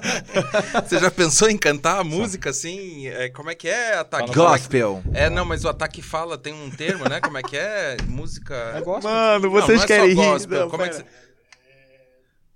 Você 0.88 0.98
já 0.98 1.10
pensou 1.10 1.50
em 1.50 1.58
cantar 1.58 1.98
a 1.98 2.04
música 2.04 2.48
assim? 2.48 3.06
É, 3.06 3.28
como 3.28 3.50
é 3.50 3.54
que 3.54 3.68
é, 3.68 3.98
Ataque? 3.98 4.34
Gospel. 4.34 5.02
É, 5.12 5.28
não, 5.28 5.44
mas 5.44 5.66
o 5.66 5.68
Ataque 5.68 6.00
fala, 6.00 6.38
tem 6.38 6.54
um 6.54 6.70
termo, 6.70 7.06
né? 7.06 7.20
Como 7.20 7.36
é 7.36 7.42
que 7.42 7.58
é? 7.58 7.98
Música... 8.08 8.54
É 8.74 8.80
gospel. 8.80 9.10
Mano, 9.10 9.44
Não, 9.44 9.50
vocês 9.50 9.76
não 9.76 9.84
é 9.84 9.86
querem 9.86 10.08
rir? 10.08 10.14
gospel. 10.14 10.60
Não, 10.60 10.70
Como 10.70 10.82
é 10.82 10.88
que 10.88 10.94
você... 10.94 11.04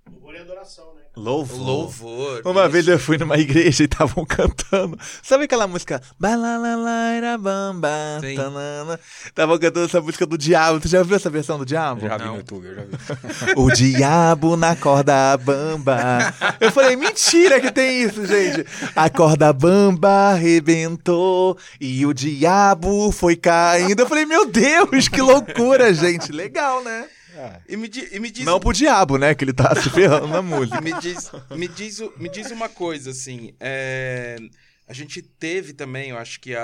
Louvor 0.09 0.33
e 0.33 0.39
adoração, 0.39 0.95
né? 0.95 1.01
Louvor. 1.17 1.57
Louvor. 1.59 2.41
Uma 2.45 2.61
isso. 2.63 2.69
vez 2.69 2.87
eu 2.87 2.99
fui 2.99 3.17
numa 3.17 3.37
igreja 3.37 3.83
e 3.83 3.85
estavam 3.85 4.23
cantando. 4.29 4.97
Sabe 5.23 5.45
aquela 5.45 5.65
música? 5.67 5.99
Tanana. 8.35 8.99
Estavam 9.25 9.57
cantando 9.57 9.87
essa 9.87 9.99
música 9.99 10.25
do 10.27 10.37
diabo. 10.37 10.79
Tu 10.79 10.87
já 10.87 11.01
viu 11.01 11.15
essa 11.15 11.29
versão 11.29 11.57
do 11.57 11.65
diabo? 11.65 12.01
Já 12.01 12.17
vi 12.17 12.23
Não. 12.23 12.31
no 12.33 12.37
YouTube, 12.37 12.67
eu 12.67 12.75
já 12.75 12.81
vi. 12.83 12.97
O 13.57 13.71
diabo 13.71 14.55
na 14.55 14.75
corda 14.75 15.35
bamba. 15.37 15.97
Eu 16.59 16.71
falei, 16.71 16.95
mentira 16.95 17.59
que 17.59 17.71
tem 17.71 18.03
isso, 18.03 18.25
gente. 18.25 18.65
A 18.95 19.09
corda 19.09 19.51
bamba 19.51 20.31
arrebentou 20.33 21.57
e 21.81 22.05
o 22.05 22.13
diabo 22.13 23.11
foi 23.11 23.35
caindo. 23.35 23.99
Eu 24.01 24.07
falei, 24.07 24.25
meu 24.25 24.45
Deus, 24.45 25.07
que 25.07 25.21
loucura, 25.21 25.93
gente. 25.93 26.31
Legal, 26.31 26.83
né? 26.83 27.05
E 27.67 27.77
me, 27.77 27.89
e 28.11 28.19
me 28.19 28.29
diz... 28.31 28.45
Não 28.45 28.59
pro 28.59 28.73
diabo, 28.73 29.17
né? 29.17 29.33
Que 29.35 29.43
ele 29.43 29.53
tá 29.53 29.75
se 29.75 29.89
ferrando 29.89 30.27
na 30.27 30.41
música. 30.43 30.81
me 30.81 30.93
diz, 30.99 31.31
me 31.51 31.67
diz, 31.67 31.99
me 32.17 32.29
diz 32.29 32.51
uma 32.51 32.69
coisa, 32.69 33.11
assim. 33.11 33.53
é, 33.59 34.37
a 34.89 34.93
gente 34.93 35.21
teve 35.21 35.73
também, 35.73 36.11
eu 36.11 36.17
acho 36.17 36.39
que 36.39 36.55
a, 36.55 36.63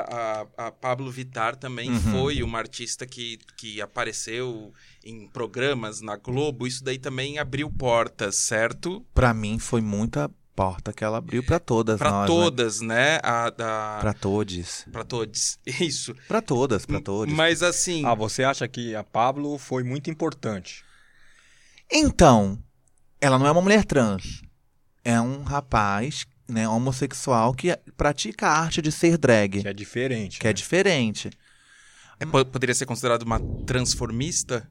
a, 0.57 0.67
a 0.67 0.71
Pablo 0.71 1.11
Vittar 1.11 1.57
também 1.57 1.91
Uhum. 1.91 1.99
foi 1.99 2.41
uma 2.41 2.57
artista 2.57 3.05
que, 3.05 3.37
que 3.57 3.81
apareceu 3.81 4.71
em 5.03 5.27
programas 5.27 5.99
na 5.99 6.15
Globo. 6.15 6.65
Isso 6.65 6.83
daí 6.85 6.97
também 6.97 7.37
abriu 7.37 7.69
portas, 7.69 8.35
certo? 8.37 9.05
Pra 9.13 9.33
mim 9.33 9.59
foi 9.59 9.81
muita 9.81 10.31
porta 10.55 10.93
que 10.93 11.03
ela 11.03 11.17
abriu 11.17 11.43
pra 11.43 11.59
todas 11.59 11.97
Pra 11.97 12.09
nós, 12.11 12.29
né? 12.29 12.35
todas, 12.35 12.81
né? 12.81 13.19
A, 13.23 13.49
da, 13.49 13.97
Pra 14.01 14.13
todos. 14.13 14.85
pra 14.91 15.03
todos. 15.03 15.57
Isso. 15.65 16.15
Pra 16.27 16.41
todas, 16.41 16.85
pra 16.85 16.99
todos. 17.01 17.33
Mas 17.33 17.63
assim. 17.63 18.05
Ah, 18.05 18.13
você 18.13 18.43
acha 18.43 18.67
que 18.67 18.95
a 18.95 19.03
Pablo 19.03 19.57
foi 19.57 19.83
muito 19.83 20.09
importante? 20.09 20.83
Então, 21.91 22.57
ela 23.21 23.37
não 23.39 23.45
é 23.47 23.51
uma 23.51 23.61
mulher 23.61 23.83
trans. 23.85 24.41
É 25.03 25.19
um 25.19 25.43
rapaz, 25.43 26.25
né, 26.47 26.67
homossexual 26.67 27.53
que 27.53 27.75
pratica 27.97 28.47
a 28.47 28.59
arte 28.59 28.81
de 28.81 28.91
ser 28.91 29.17
drag, 29.17 29.61
Que 29.61 29.67
é 29.67 29.73
diferente. 29.73 30.39
que 30.39 30.47
é 30.47 30.49
né? 30.49 30.53
diferente. 30.53 31.29
é, 32.19 32.25
po- 32.25 32.45
poderia 32.45 32.73
ser 32.75 32.85
considerado 32.85 33.23
uma 33.23 33.39
transformista? 33.65 34.69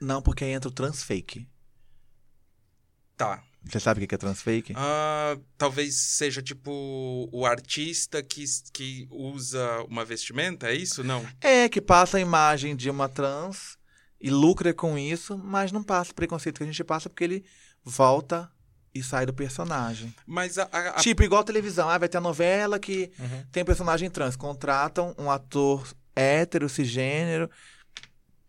Não, 0.00 0.20
porque 0.20 0.44
aí 0.44 0.50
entra 0.50 0.68
o 0.68 0.72
transfake. 0.72 1.48
Tá. 3.16 3.42
Você 3.70 3.80
sabe 3.80 4.04
o 4.04 4.06
que 4.08 4.14
é 4.14 4.18
transfake? 4.18 4.72
Ah, 4.76 5.36
talvez 5.56 5.94
seja 5.94 6.42
tipo 6.42 7.28
o 7.32 7.46
artista 7.46 8.22
que, 8.22 8.44
que 8.72 9.06
usa 9.10 9.82
uma 9.88 10.04
vestimenta, 10.04 10.68
é 10.68 10.74
isso? 10.74 11.02
Não. 11.02 11.26
É, 11.40 11.68
que 11.68 11.80
passa 11.80 12.18
a 12.18 12.20
imagem 12.20 12.76
de 12.76 12.90
uma 12.90 13.08
trans 13.08 13.78
e 14.20 14.30
lucra 14.30 14.72
com 14.74 14.98
isso, 14.98 15.38
mas 15.38 15.72
não 15.72 15.82
passa 15.82 16.12
o 16.12 16.14
preconceito 16.14 16.58
que 16.58 16.62
a 16.62 16.66
gente 16.66 16.84
passa 16.84 17.08
porque 17.08 17.24
ele 17.24 17.44
volta 17.82 18.50
e 18.94 19.02
sai 19.02 19.26
do 19.26 19.34
personagem. 19.34 20.14
Mas 20.26 20.56
a, 20.58 20.68
a- 20.70 20.88
a- 20.90 20.92
Tipo, 21.00 21.22
igual 21.24 21.42
televisão. 21.42 21.88
Ah, 21.88 21.98
vai 21.98 22.08
ter 22.08 22.18
a 22.18 22.20
novela 22.20 22.78
que 22.78 23.10
Uhum. 23.18 23.44
tem 23.50 23.64
personagem 23.64 24.08
trans. 24.08 24.36
Contratam 24.36 25.14
um 25.18 25.30
ator 25.30 25.86
hétero, 26.14 26.68
cisgênero, 26.68 27.50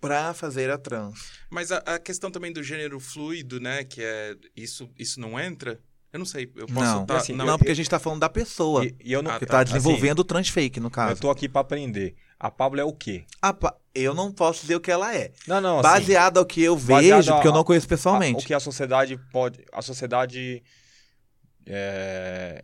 pra 0.07 0.33
fazer 0.33 0.69
a 0.71 0.77
trans. 0.77 1.19
mas 1.49 1.71
a, 1.71 1.77
a 1.79 1.99
questão 1.99 2.29
também 2.31 2.51
do 2.53 2.61
gênero 2.63 2.99
fluido, 2.99 3.59
né? 3.59 3.83
Que 3.83 4.01
é. 4.03 4.35
Isso, 4.55 4.89
isso 4.97 5.19
não 5.19 5.39
entra? 5.39 5.79
Eu 6.13 6.19
não 6.19 6.25
sei. 6.25 6.49
Eu 6.55 6.65
posso 6.67 6.79
Não, 6.79 7.05
tá- 7.05 7.17
assim, 7.17 7.33
Não, 7.33 7.57
porque 7.57 7.71
a 7.71 7.75
gente 7.75 7.89
tá 7.89 7.99
falando 7.99 8.21
da 8.21 8.29
pessoa 8.29 8.85
E, 8.85 8.95
e 9.03 9.11
eu 9.11 9.21
não. 9.21 9.31
Ah, 9.31 9.39
que 9.39 9.45
tá 9.45 9.59
assim, 9.61 9.73
desenvolvendo 9.73 10.19
o 10.19 10.23
transfake, 10.23 10.79
no 10.79 10.87
eu 10.87 10.91
caso. 10.91 11.19
tô 11.19 11.29
aqui 11.29 11.49
pra 11.49 11.59
aprender. 11.61 12.15
A 12.39 12.49
Pablo 12.49 12.79
é 12.79 12.83
o 12.85 12.93
quê? 12.93 13.25
Ah, 13.41 13.51
pa- 13.53 13.75
eu 13.93 14.13
não 14.13 14.31
posso 14.31 14.61
dizer 14.61 14.75
o 14.75 14.79
que 14.79 14.91
ela 14.91 15.13
é. 15.15 15.31
Não, 15.47 15.59
não, 15.59 15.79
assim, 15.79 15.83
Baseado 15.83 16.37
ao 16.37 16.45
que 16.45 16.61
eu 16.61 16.75
vejo, 16.77 17.31
porque 17.33 17.47
eu 17.47 17.51
a- 17.51 17.55
não 17.55 17.63
conheço 17.65 17.85
a- 17.85 17.89
pessoalmente. 17.89 18.43
o 18.43 18.47
que 18.47 18.53
a 18.53 18.59
sociedade 18.59 19.17
pode. 19.31 19.65
A 19.73 19.81
sociedade. 19.81 20.63
É. 21.65 22.63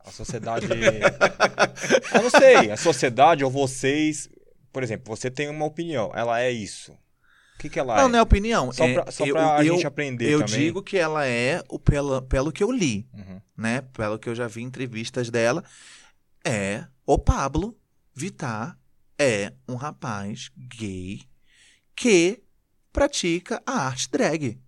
A 0.00 0.10
sociedade. 0.10 0.66
eu 2.14 2.22
não 2.22 2.30
sei. 2.30 2.70
A 2.70 2.76
sociedade 2.76 3.44
ou 3.44 3.50
vocês. 3.50 4.28
Por 4.74 4.82
exemplo, 4.82 5.16
você 5.16 5.30
tem 5.30 5.48
uma 5.48 5.64
opinião. 5.64 6.10
Ela 6.14 6.42
é 6.42 6.50
isso. 6.50 6.92
O 6.92 7.58
que, 7.58 7.70
que 7.70 7.78
ela 7.78 7.96
Não, 7.96 8.06
é? 8.06 8.08
não 8.10 8.18
é 8.18 8.22
opinião. 8.22 8.72
Só 8.72 8.84
é, 8.84 8.92
pra, 8.94 9.10
só 9.12 9.24
eu, 9.24 9.32
pra 9.34 9.56
a 9.58 9.64
eu, 9.64 9.74
gente 9.76 9.86
aprender 9.86 10.28
eu 10.30 10.40
também. 10.44 10.54
digo 10.60 10.82
que 10.82 10.98
ela 10.98 11.24
é, 11.26 11.62
o, 11.68 11.78
pelo, 11.78 12.20
pelo 12.22 12.52
que 12.52 12.62
eu 12.62 12.70
li, 12.70 13.08
Uhum. 13.14 13.40
né? 13.56 13.80
Pelo 13.92 14.18
que 14.18 14.28
eu 14.28 14.34
já 14.34 14.46
vi 14.48 14.60
em 14.62 14.66
entrevistas 14.66 15.30
dela, 15.30 15.64
é 16.44 16.84
o 17.06 17.16
Pablo 17.16 17.78
Vittar 18.12 18.76
é 19.18 19.52
um 19.68 19.76
rapaz 19.76 20.50
gay 20.56 21.20
que 21.96 22.42
pratica 22.92 23.62
a 23.64 23.86
arte 23.86 24.10
drag. 24.10 24.60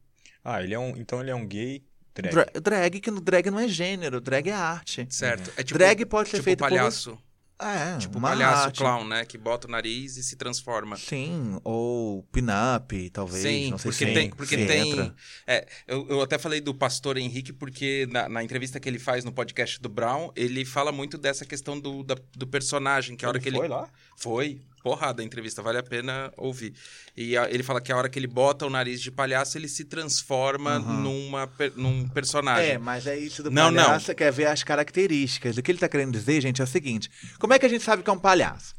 Ah, 0.45 0.63
ele 0.63 0.73
é 0.75 0.79
um. 0.79 0.97
Então 0.97 1.21
ele 1.21 1.31
é 1.31 1.35
um 1.35 1.45
gay 1.47 1.83
drag. 2.15 2.31
Dra- 2.33 2.61
drag, 2.63 3.01
que 3.01 3.11
no 3.11 3.21
drag 3.21 3.51
não 3.51 3.59
é 3.59 3.67
gênero, 3.69 4.21
drag 4.21 4.49
é 4.49 4.53
arte. 4.53 5.07
Certo. 5.11 5.51
É 5.57 5.63
tipo, 5.65 5.77
drag 5.79 6.05
pode 6.07 6.29
ser 6.31 6.37
tipo 6.37 6.45
feito 6.45 6.61
palhaço. 6.61 7.11
por... 7.17 7.26
É, 7.59 7.97
Tipo 7.99 8.21
palhaço 8.21 8.65
arte. 8.67 8.79
clown, 8.79 9.05
né? 9.07 9.25
Que 9.25 9.39
bota 9.39 9.67
o 9.67 9.71
nariz 9.71 10.17
e 10.19 10.23
se 10.23 10.37
transforma. 10.37 10.97
Sim, 10.97 11.59
ou 11.65 12.23
pin-up, 12.33 13.09
talvez. 13.11 13.43
Sim, 13.43 13.71
não 13.71 13.79
sei 13.79 13.91
porque 13.91 14.07
se, 14.07 14.13
tem. 14.13 14.31
Porque 14.31 14.59
se 14.59 14.67
tem 14.67 15.13
é, 15.47 15.67
eu, 15.87 16.07
eu 16.09 16.21
até 16.21 16.37
falei 16.39 16.61
do 16.61 16.75
pastor 16.75 17.17
Henrique, 17.17 17.53
porque 17.53 18.07
na, 18.11 18.29
na 18.29 18.45
entrevista 18.45 18.79
que 18.79 18.89
ele 18.89 18.99
faz 18.99 19.25
no 19.25 19.33
podcast 19.33 19.81
do 19.81 19.89
Brown, 19.89 20.31
ele 20.37 20.65
fala 20.65 20.93
muito 20.93 21.17
dessa 21.17 21.47
questão 21.47 21.81
do, 21.81 22.03
da- 22.03 22.17
do 22.37 22.47
personagem, 22.47 23.17
que 23.17 23.25
a 23.25 23.29
hora 23.29 23.41
que 23.41 23.49
ele. 23.49 23.57
foi 23.57 23.69
lá? 23.69 23.89
Foi, 24.19 24.61
porrada 24.87 25.21
a 25.21 25.25
entrevista, 25.25 25.61
vale 25.63 25.79
a 25.79 25.83
pena 25.83 26.33
ouvir. 26.37 26.73
E 27.17 27.37
a- 27.37 27.51
ele 27.51 27.65
fala 27.65 27.81
que 27.81 27.91
a 27.91 27.97
hora 27.97 28.09
que 28.09 28.17
ele 28.17 28.29
bota 28.29 28.65
o 28.65 28.71
nariz 28.71 29.01
de 29.01 29.11
palhaço, 29.11 29.59
ele 29.59 29.67
se 29.67 29.85
transforma 29.85 30.79
Uhum. 30.79 31.01
numa, 31.01 31.53
num 31.75 32.09
personagem. 32.09 32.71
É, 32.71 32.79
mas 32.79 33.05
é 33.05 33.19
isso 33.19 33.43
do 33.43 33.51
Não, 33.51 33.73
não. 33.73 33.83
palhaço, 33.85 34.15
quer 34.15 34.31
ver 34.31 34.47
as 34.47 34.63
características. 34.63 35.57
O 35.57 35.63
que 35.63 35.73
ele 35.73 35.79
tá 35.81 35.89
querendo 35.89 36.13
dizer, 36.13 36.41
gente, 36.41 36.61
é 36.61 36.65
o 36.65 36.69
seguinte. 36.69 37.11
Como 37.41 37.53
é 37.53 37.59
que 37.59 37.67
a 37.67 37.69
gente 37.69 37.83
sabe 37.83 38.05
que 38.05 38.09
é 38.09 38.13
um 38.13 38.19
palhaço? 38.19 38.77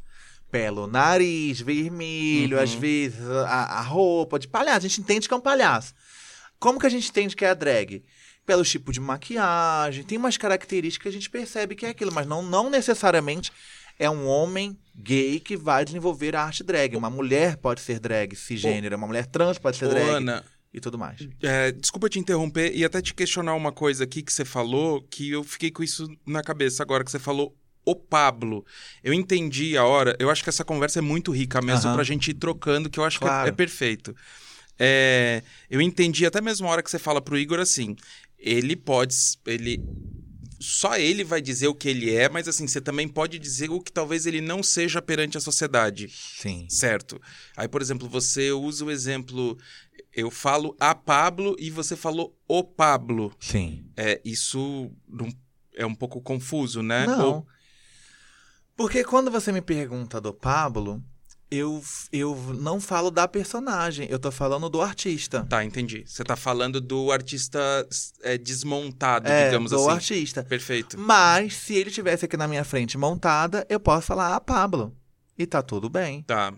Pelo 0.50 0.86
nariz, 0.86 1.60
vermelho, 1.60 2.56
Uhum. 2.56 2.62
às 2.62 2.72
vezes 2.72 3.20
a, 3.28 3.80
a 3.80 3.82
roupa 3.82 4.38
de 4.38 4.48
palhaço. 4.48 4.78
A 4.86 4.88
gente 4.88 5.02
entende 5.02 5.28
que 5.28 5.34
é 5.34 5.36
um 5.36 5.40
palhaço. 5.42 5.92
Como 6.58 6.80
que 6.80 6.86
a 6.86 6.90
gente 6.90 7.10
entende 7.10 7.36
que 7.36 7.44
é 7.44 7.50
a 7.50 7.54
drag? 7.54 8.02
Pelo 8.46 8.64
tipo 8.64 8.90
de 8.92 8.98
maquiagem, 8.98 10.02
tem 10.04 10.16
umas 10.16 10.38
características 10.38 11.02
que 11.02 11.08
a 11.10 11.12
gente 11.12 11.28
percebe 11.28 11.74
que 11.74 11.84
é 11.84 11.90
aquilo, 11.90 12.10
mas 12.10 12.26
não, 12.26 12.42
não 12.42 12.70
necessariamente 12.70 13.52
é 13.98 14.08
um 14.08 14.26
homem 14.26 14.78
gay 14.94 15.40
que 15.40 15.56
vai 15.56 15.84
desenvolver 15.84 16.36
a 16.36 16.42
arte 16.44 16.62
drag. 16.62 16.96
Uma 16.96 17.10
mulher 17.10 17.56
pode 17.56 17.80
ser 17.80 17.98
drag 17.98 18.34
cisgênero, 18.36 18.96
uma 18.96 19.06
mulher 19.06 19.26
trans 19.26 19.58
pode 19.58 19.76
ser 19.76 19.86
Ô, 19.86 19.90
drag 19.90 20.08
Ana, 20.08 20.44
e 20.72 20.80
tudo 20.80 20.98
mais. 20.98 21.28
É, 21.42 21.72
desculpa 21.72 22.08
te 22.08 22.18
interromper 22.18 22.72
e 22.74 22.84
até 22.84 23.00
te 23.00 23.14
questionar 23.14 23.54
uma 23.54 23.72
coisa 23.72 24.04
aqui 24.04 24.22
que 24.22 24.32
você 24.32 24.44
falou, 24.44 25.02
que 25.02 25.30
eu 25.30 25.42
fiquei 25.42 25.70
com 25.70 25.82
isso 25.82 26.06
na 26.26 26.42
cabeça 26.42 26.82
agora, 26.82 27.04
que 27.04 27.10
você 27.10 27.18
falou 27.18 27.56
o 27.84 27.94
Pablo. 27.94 28.66
Eu 29.02 29.14
entendi 29.14 29.76
a 29.76 29.84
hora, 29.84 30.14
eu 30.18 30.28
acho 30.30 30.42
que 30.42 30.50
essa 30.50 30.64
conversa 30.64 30.98
é 30.98 31.02
muito 31.02 31.32
rica 31.32 31.60
mesmo 31.62 31.86
Aham. 31.88 31.94
pra 31.94 32.04
gente 32.04 32.30
ir 32.30 32.34
trocando, 32.34 32.90
que 32.90 33.00
eu 33.00 33.04
acho 33.04 33.18
que 33.18 33.24
Claro. 33.24 33.46
é, 33.46 33.48
é 33.48 33.52
perfeito. 33.52 34.14
É, 34.78 35.42
eu 35.70 35.80
entendi 35.80 36.24
até 36.26 36.40
mesmo 36.40 36.66
a 36.66 36.70
hora 36.70 36.82
que 36.82 36.90
você 36.90 36.98
fala 36.98 37.20
pro 37.20 37.36
Igor 37.38 37.58
assim, 37.58 37.96
ele 38.38 38.76
pode, 38.76 39.14
ele 39.46 39.82
só 40.60 40.96
ele 40.96 41.22
vai 41.24 41.40
dizer 41.40 41.68
o 41.68 41.74
que 41.74 41.88
ele 41.88 42.14
é, 42.14 42.28
mas 42.28 42.48
assim, 42.48 42.66
você 42.66 42.80
também 42.80 43.06
pode 43.08 43.38
dizer 43.38 43.70
o 43.70 43.80
que 43.80 43.92
talvez 43.92 44.26
ele 44.26 44.40
não 44.40 44.62
seja 44.62 45.00
perante 45.00 45.36
a 45.38 45.40
sociedade. 45.40 46.08
Sim. 46.10 46.66
Certo. 46.68 47.20
Aí, 47.56 47.68
por 47.68 47.80
exemplo, 47.82 48.08
você 48.08 48.50
usa 48.52 48.84
o 48.84 48.90
exemplo. 48.90 49.56
Eu 50.12 50.30
falo 50.30 50.76
a 50.80 50.94
Pablo 50.94 51.54
e 51.58 51.70
você 51.70 51.94
falou 51.96 52.36
o 52.48 52.64
Pablo. 52.64 53.32
Sim. 53.38 53.84
É, 53.96 54.20
isso 54.24 54.90
é 55.74 55.86
um 55.86 55.94
pouco 55.94 56.20
confuso, 56.20 56.82
né? 56.82 57.06
Não. 57.06 57.26
Ou- 57.28 57.46
Porque 58.76 59.04
quando 59.04 59.30
você 59.30 59.52
me 59.52 59.60
pergunta 59.60 60.20
do 60.20 60.32
Pablo, 60.32 61.02
eu, 61.50 61.82
eu 62.12 62.34
não 62.54 62.80
falo 62.80 63.10
da 63.10 63.26
personagem, 63.26 64.06
eu 64.10 64.18
tô 64.18 64.30
falando 64.30 64.68
do 64.68 64.82
artista. 64.82 65.46
Tá, 65.48 65.64
entendi. 65.64 66.04
Você 66.06 66.22
tá 66.22 66.36
falando 66.36 66.80
do 66.80 67.10
artista 67.10 67.58
é, 68.22 68.36
desmontado, 68.36 69.28
é, 69.28 69.46
digamos 69.46 69.70
do 69.70 69.78
assim. 69.78 69.90
artista. 69.90 70.44
Perfeito. 70.44 70.98
Mas, 70.98 71.54
se 71.54 71.74
ele 71.74 71.90
tivesse 71.90 72.26
aqui 72.26 72.36
na 72.36 72.46
minha 72.46 72.64
frente 72.64 72.98
montada, 72.98 73.66
eu 73.68 73.80
posso 73.80 74.08
falar 74.08 74.34
a 74.34 74.40
Pablo. 74.40 74.94
E 75.38 75.46
tá 75.46 75.62
tudo 75.62 75.88
bem. 75.88 76.22
Tá. 76.22 76.52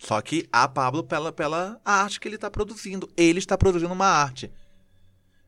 Só 0.00 0.20
que 0.20 0.48
a 0.52 0.68
Pablo 0.68 1.02
pela, 1.02 1.32
pela 1.32 1.80
arte 1.84 2.20
que 2.20 2.28
ele 2.28 2.38
tá 2.38 2.50
produzindo. 2.50 3.08
Ele 3.16 3.38
está 3.38 3.56
produzindo 3.56 3.92
uma 3.92 4.06
arte. 4.06 4.50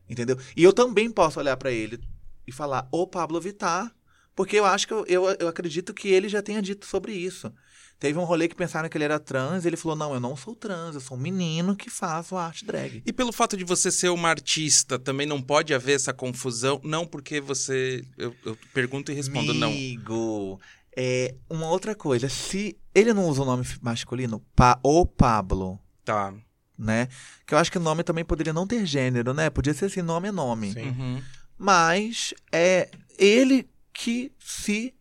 Entendeu? 0.09 0.37
E 0.57 0.63
eu 0.63 0.73
também 0.73 1.09
posso 1.09 1.39
olhar 1.39 1.55
pra 1.55 1.71
ele 1.71 2.01
e 2.45 2.51
falar 2.51 2.87
o 2.91 3.07
Pablo 3.07 3.39
Vittar, 3.39 3.93
Porque 4.35 4.57
eu 4.57 4.65
acho 4.65 4.87
que 4.87 4.93
eu, 4.93 5.05
eu, 5.07 5.25
eu 5.39 5.47
acredito 5.47 5.93
que 5.93 6.09
ele 6.09 6.27
já 6.27 6.41
tenha 6.41 6.61
dito 6.61 6.85
sobre 6.85 7.13
isso. 7.13 7.53
Teve 8.01 8.17
um 8.17 8.23
rolê 8.23 8.47
que 8.47 8.55
pensaram 8.55 8.89
que 8.89 8.97
ele 8.97 9.03
era 9.03 9.19
trans, 9.19 9.63
e 9.63 9.67
ele 9.67 9.77
falou: 9.77 9.95
Não, 9.95 10.11
eu 10.11 10.19
não 10.19 10.35
sou 10.35 10.55
trans, 10.55 10.95
eu 10.95 10.99
sou 10.99 11.15
um 11.15 11.19
menino 11.19 11.75
que 11.75 11.87
faço 11.87 12.35
arte 12.35 12.65
drag. 12.65 13.03
E 13.05 13.13
pelo 13.13 13.31
fato 13.31 13.55
de 13.55 13.63
você 13.63 13.91
ser 13.91 14.09
uma 14.09 14.27
artista, 14.27 14.97
também 14.97 15.27
não 15.27 15.39
pode 15.39 15.71
haver 15.71 15.97
essa 15.97 16.11
confusão? 16.11 16.81
Não, 16.83 17.05
porque 17.05 17.39
você. 17.39 18.03
Eu, 18.17 18.35
eu 18.43 18.57
pergunto 18.73 19.11
e 19.11 19.15
respondo 19.15 19.53
não. 19.53 19.67
Amigo, 19.67 20.59
é, 20.97 21.35
uma 21.47 21.69
outra 21.69 21.93
coisa, 21.93 22.27
se 22.27 22.75
ele 22.95 23.13
não 23.13 23.27
usa 23.27 23.43
o 23.43 23.45
nome 23.45 23.63
masculino, 23.79 24.39
pa, 24.55 24.79
o 24.81 25.05
Pablo, 25.05 25.79
Tá. 26.03 26.33
né? 26.75 27.07
Que 27.45 27.53
eu 27.53 27.59
acho 27.59 27.71
que 27.71 27.77
o 27.77 27.81
nome 27.81 28.01
também 28.03 28.25
poderia 28.25 28.51
não 28.51 28.65
ter 28.65 28.83
gênero, 28.83 29.31
né? 29.31 29.51
Podia 29.51 29.75
ser 29.75 29.85
assim, 29.85 30.01
nome 30.01 30.29
é 30.29 30.31
nome. 30.31 30.73
Sim. 30.73 30.87
Uhum. 30.87 31.21
Mas 31.55 32.33
é 32.51 32.89
ele 33.19 33.69
que 33.93 34.31
se 34.39 34.91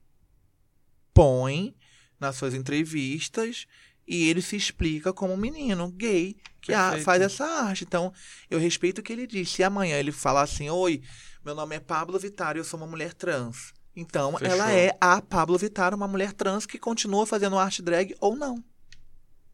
põe 1.14 1.74
nas 2.20 2.36
suas 2.36 2.54
entrevistas 2.54 3.66
e 4.06 4.28
ele 4.28 4.42
se 4.42 4.56
explica 4.56 5.12
como 5.12 5.32
um 5.32 5.36
menino 5.36 5.90
gay 5.92 6.36
que 6.60 6.72
a- 6.74 6.82
Perfeito. 6.90 7.04
faz 7.04 7.22
essa 7.22 7.44
arte. 7.44 7.84
Então, 7.84 8.12
eu 8.50 8.58
respeito 8.58 8.98
o 8.98 9.02
que 9.02 9.12
ele 9.12 9.26
diz. 9.26 9.50
Se 9.50 9.62
amanhã 9.62 9.96
ele 9.96 10.12
falar 10.12 10.42
assim: 10.42 10.68
Oi, 10.68 11.00
meu 11.44 11.54
nome 11.54 11.76
é 11.76 11.80
Pablo 11.80 12.18
Vittar 12.18 12.56
e 12.56 12.58
eu 12.60 12.64
sou 12.64 12.78
uma 12.78 12.86
mulher 12.86 13.14
trans. 13.14 13.72
Então, 13.96 14.32
Fechou. 14.36 14.46
ela 14.54 14.70
é 14.72 14.96
a 15.00 15.20
Pablo 15.22 15.56
Vittar, 15.58 15.94
uma 15.94 16.06
mulher 16.06 16.32
trans 16.32 16.66
que 16.66 16.78
continua 16.78 17.26
fazendo 17.26 17.58
arte 17.58 17.82
drag 17.82 18.14
ou 18.20 18.36
não. 18.36 18.62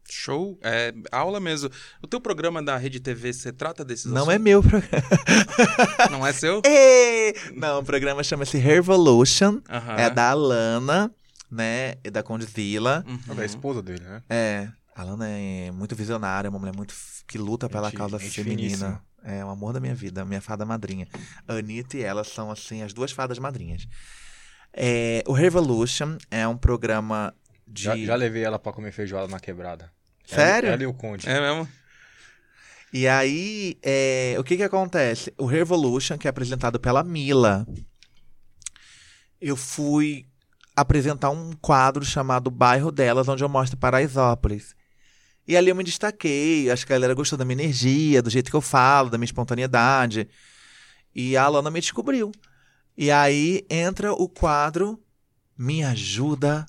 Show. 0.09 0.57
É 0.63 0.93
aula 1.11 1.37
mesmo. 1.39 1.69
O 2.01 2.07
teu 2.07 2.21
programa 2.21 2.63
da 2.63 2.77
Rede 2.77 2.99
TV, 2.99 3.33
você 3.33 3.51
trata 3.51 3.83
desses 3.83 4.05
Não 4.05 4.31
é 4.31 4.35
assuntos? 4.35 4.43
meu 4.43 4.61
programa. 4.63 5.07
Não 6.11 6.25
é 6.25 6.31
seu? 6.31 6.61
Não, 7.55 7.79
o 7.79 7.83
programa 7.83 8.23
chama-se 8.23 8.57
Revolution. 8.57 9.59
Aham. 9.69 9.95
É 9.97 10.09
da 10.09 10.29
Alana, 10.31 11.11
né? 11.49 11.95
E 12.03 12.09
da 12.09 12.21
Condzilla. 12.23 13.03
Uhum. 13.07 13.19
É 13.29 13.35
da 13.35 13.45
esposa 13.45 13.81
dele, 13.81 14.03
né? 14.03 14.23
É. 14.29 14.69
A 14.95 15.01
Alana 15.01 15.27
é 15.29 15.69
muito 15.71 15.95
visionária, 15.95 16.49
uma 16.49 16.57
mulher 16.59 16.75
muito 16.75 16.93
que 17.27 17.37
luta 17.37 17.69
pela 17.69 17.89
Gente- 17.89 17.97
causa 17.97 18.17
gente 18.17 18.31
feminina. 18.31 18.63
finíssima. 18.67 19.03
É 19.23 19.43
o 19.43 19.49
amor 19.49 19.73
da 19.73 19.79
minha 19.79 19.93
vida, 19.93 20.23
minha 20.23 20.41
fada 20.41 20.65
madrinha. 20.65 21.07
A 21.47 21.53
Anitta 21.53 21.97
e 21.97 22.01
ela 22.01 22.23
são, 22.23 22.49
assim, 22.49 22.81
as 22.81 22.93
duas 22.93 23.11
fadas 23.11 23.37
madrinhas. 23.39 23.85
É, 24.73 25.23
o 25.27 25.33
Revolution 25.33 26.17
é 26.31 26.47
um 26.47 26.57
programa 26.57 27.33
de. 27.67 27.83
Já, 27.83 27.97
já 27.97 28.15
levei 28.15 28.43
ela 28.43 28.57
pra 28.59 28.71
comer 28.71 28.91
feijoada 28.91 29.27
na 29.27 29.39
quebrada. 29.39 29.91
Sério? 30.25 30.67
Ela, 30.67 30.75
ela 30.75 30.83
e 30.83 30.87
o 30.87 30.93
Conde. 30.93 31.27
É 31.27 31.39
mesmo? 31.41 31.67
E 32.93 33.07
aí, 33.07 33.77
é, 33.83 34.35
o 34.39 34.43
que 34.43 34.55
que 34.55 34.63
acontece? 34.63 35.33
O 35.37 35.45
Revolution, 35.45 36.17
que 36.17 36.27
é 36.27 36.29
apresentado 36.29 36.79
pela 36.79 37.03
Mila, 37.03 37.67
eu 39.41 39.55
fui 39.55 40.25
apresentar 40.77 41.31
um 41.31 41.53
quadro 41.53 42.05
chamado 42.05 42.51
Bairro 42.51 42.91
Delas, 42.91 43.27
onde 43.27 43.43
eu 43.43 43.49
mostro 43.49 43.75
Paraisópolis. 43.75 44.75
E 45.47 45.57
ali 45.57 45.69
eu 45.69 45.75
me 45.75 45.83
destaquei, 45.83 46.69
acho 46.69 46.85
que 46.85 46.93
a 46.93 46.95
galera 46.95 47.15
gostou 47.15 47.35
da 47.35 47.43
minha 47.43 47.63
energia, 47.63 48.21
do 48.21 48.29
jeito 48.29 48.51
que 48.51 48.55
eu 48.55 48.61
falo, 48.61 49.09
da 49.09 49.17
minha 49.17 49.25
espontaneidade. 49.25 50.29
E 51.15 51.35
a 51.35 51.45
Alana 51.45 51.71
me 51.71 51.81
descobriu. 51.81 52.31
E 52.95 53.09
aí 53.09 53.65
entra 53.71 54.13
o 54.13 54.29
quadro 54.29 55.01
Me 55.57 55.83
Ajuda 55.83 56.63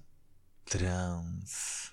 Trans. 0.64 1.92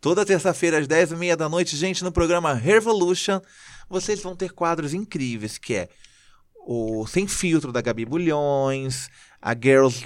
Toda 0.00 0.26
terça-feira, 0.26 0.78
às 0.78 0.88
10h30 0.88 1.36
da 1.36 1.48
noite, 1.48 1.76
gente, 1.76 2.02
no 2.02 2.10
programa 2.10 2.54
Revolution, 2.54 3.40
vocês 3.88 4.20
vão 4.20 4.34
ter 4.34 4.50
quadros 4.50 4.94
incríveis, 4.94 5.58
que 5.58 5.74
é 5.74 5.88
o 6.66 7.06
Sem 7.06 7.28
Filtro 7.28 7.70
da 7.70 7.80
Gabi 7.80 8.04
Bulhões, 8.04 9.08
a 9.40 9.54
Girls... 9.54 10.04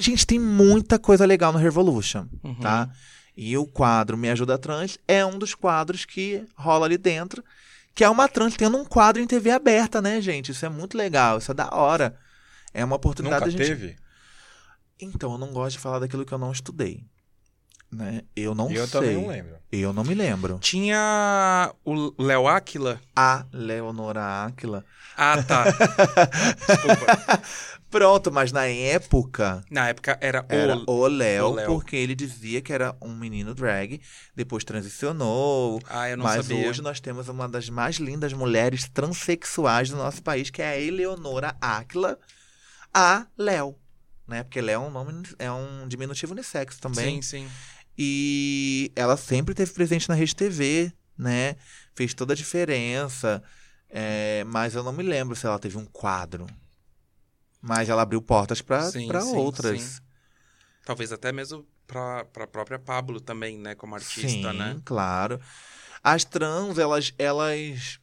Gente, 0.00 0.26
tem 0.26 0.38
muita 0.38 0.98
coisa 0.98 1.24
legal 1.26 1.52
no 1.52 1.58
Revolution, 1.58 2.26
Uhum. 2.42 2.54
tá? 2.56 2.88
E 3.36 3.56
o 3.56 3.66
quadro 3.66 4.16
Me 4.16 4.28
Ajuda 4.30 4.58
Trans 4.58 4.98
é 5.06 5.24
um 5.24 5.38
dos 5.38 5.54
quadros 5.54 6.04
que 6.04 6.44
rola 6.56 6.86
ali 6.86 6.98
dentro, 6.98 7.44
que 7.94 8.02
é 8.02 8.08
uma 8.08 8.28
trans 8.28 8.56
tendo 8.56 8.76
um 8.76 8.84
quadro 8.84 9.22
em 9.22 9.26
TV 9.26 9.50
aberta, 9.50 10.02
né, 10.02 10.20
gente? 10.20 10.50
Isso 10.52 10.64
é 10.66 10.68
muito 10.68 10.96
legal, 10.98 11.38
isso 11.38 11.50
é 11.50 11.54
da 11.54 11.68
hora. 11.72 12.16
É 12.74 12.84
uma 12.84 12.96
oportunidade 12.96 13.44
Nunca 13.46 13.56
da 13.58 13.64
gente... 13.64 13.76
teve? 13.78 13.96
Então, 15.00 15.32
eu 15.32 15.38
não 15.38 15.52
gosto 15.52 15.76
de 15.76 15.78
falar 15.82 16.00
daquilo 16.00 16.24
que 16.24 16.32
eu 16.34 16.38
não 16.38 16.50
estudei. 16.50 17.04
Né? 17.90 18.22
Eu 18.36 18.54
não 18.54 18.70
eu 18.70 18.86
sei. 18.86 19.00
também 19.00 19.14
não 19.22 19.28
lembro. 19.28 19.56
Eu 19.72 19.92
não 19.92 20.04
me 20.04 20.14
lembro. 20.14 20.58
Tinha 20.60 21.72
o 21.84 22.12
Léo 22.22 22.46
Áquila. 22.46 23.00
A 23.16 23.46
Leonora 23.52 24.44
Áquila. 24.44 24.84
Ah, 25.16 25.42
tá. 25.42 25.64
Desculpa. 26.68 27.42
Pronto, 27.90 28.30
mas 28.30 28.52
na 28.52 28.66
época 28.66 29.64
Na 29.70 29.88
época 29.88 30.18
era, 30.20 30.44
era 30.48 30.76
o. 30.86 31.06
Léo, 31.06 31.46
o 31.46 31.54
Léo. 31.54 31.66
porque 31.66 31.96
ele 31.96 32.14
dizia 32.14 32.60
que 32.60 32.72
era 32.72 32.94
um 33.00 33.14
menino 33.14 33.54
drag, 33.54 34.00
depois 34.36 34.62
transicionou. 34.64 35.80
Ah, 35.88 36.08
eu 36.10 36.16
não 36.16 36.24
mas 36.24 36.46
sabia. 36.46 36.68
hoje 36.68 36.82
nós 36.82 37.00
temos 37.00 37.28
uma 37.28 37.48
das 37.48 37.70
mais 37.70 37.96
lindas 37.96 38.32
mulheres 38.32 38.88
transexuais 38.88 39.88
do 39.88 39.96
nosso 39.96 40.22
país, 40.22 40.50
que 40.50 40.60
é 40.60 40.68
a 40.68 40.78
Eleonora 40.80 41.56
Áquila, 41.60 42.18
a 42.92 43.26
Léo. 43.38 43.74
Né? 44.26 44.42
Porque 44.42 44.60
Léo 44.60 44.82
é 44.82 44.86
um 44.86 44.90
nome, 44.90 45.22
é 45.38 45.50
um 45.50 45.88
diminutivo 45.88 46.32
unissex 46.32 46.78
também. 46.78 47.22
Sim, 47.22 47.46
sim. 47.46 47.48
E 47.96 48.92
ela 48.94 49.16
sempre 49.16 49.54
teve 49.54 49.72
presente 49.72 50.08
na 50.08 50.14
Rede 50.14 50.36
TV, 50.36 50.92
né? 51.16 51.56
Fez 51.94 52.12
toda 52.14 52.32
a 52.34 52.36
diferença. 52.36 53.42
É, 53.90 54.44
mas 54.46 54.74
eu 54.74 54.82
não 54.84 54.92
me 54.92 55.02
lembro 55.02 55.34
se 55.34 55.46
ela 55.46 55.58
teve 55.58 55.78
um 55.78 55.86
quadro. 55.86 56.46
Mas 57.60 57.88
ela 57.88 58.02
abriu 58.02 58.22
portas 58.22 58.60
para 58.60 58.90
para 58.92 59.24
outras. 59.24 59.80
sim. 59.80 60.02
Talvez 60.84 61.12
até 61.12 61.32
mesmo 61.32 61.66
pra, 61.86 62.24
pra 62.26 62.46
própria 62.46 62.78
Pablo 62.78 63.20
também, 63.20 63.58
né? 63.58 63.74
Como 63.74 63.94
artista, 63.94 64.52
Sim, 64.52 64.54
né? 64.54 64.80
claro. 64.84 65.40
As 66.02 66.24
trans, 66.24 66.78
elas, 66.78 67.12
elas 67.18 68.00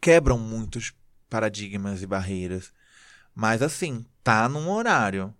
quebram 0.00 0.38
muitos 0.38 0.92
paradigmas 1.28 2.02
e 2.02 2.06
barreiras. 2.06 2.72
Mas 3.34 3.62
assim, 3.62 4.04
tá 4.24 4.48
num 4.48 4.68
horário 4.68 5.34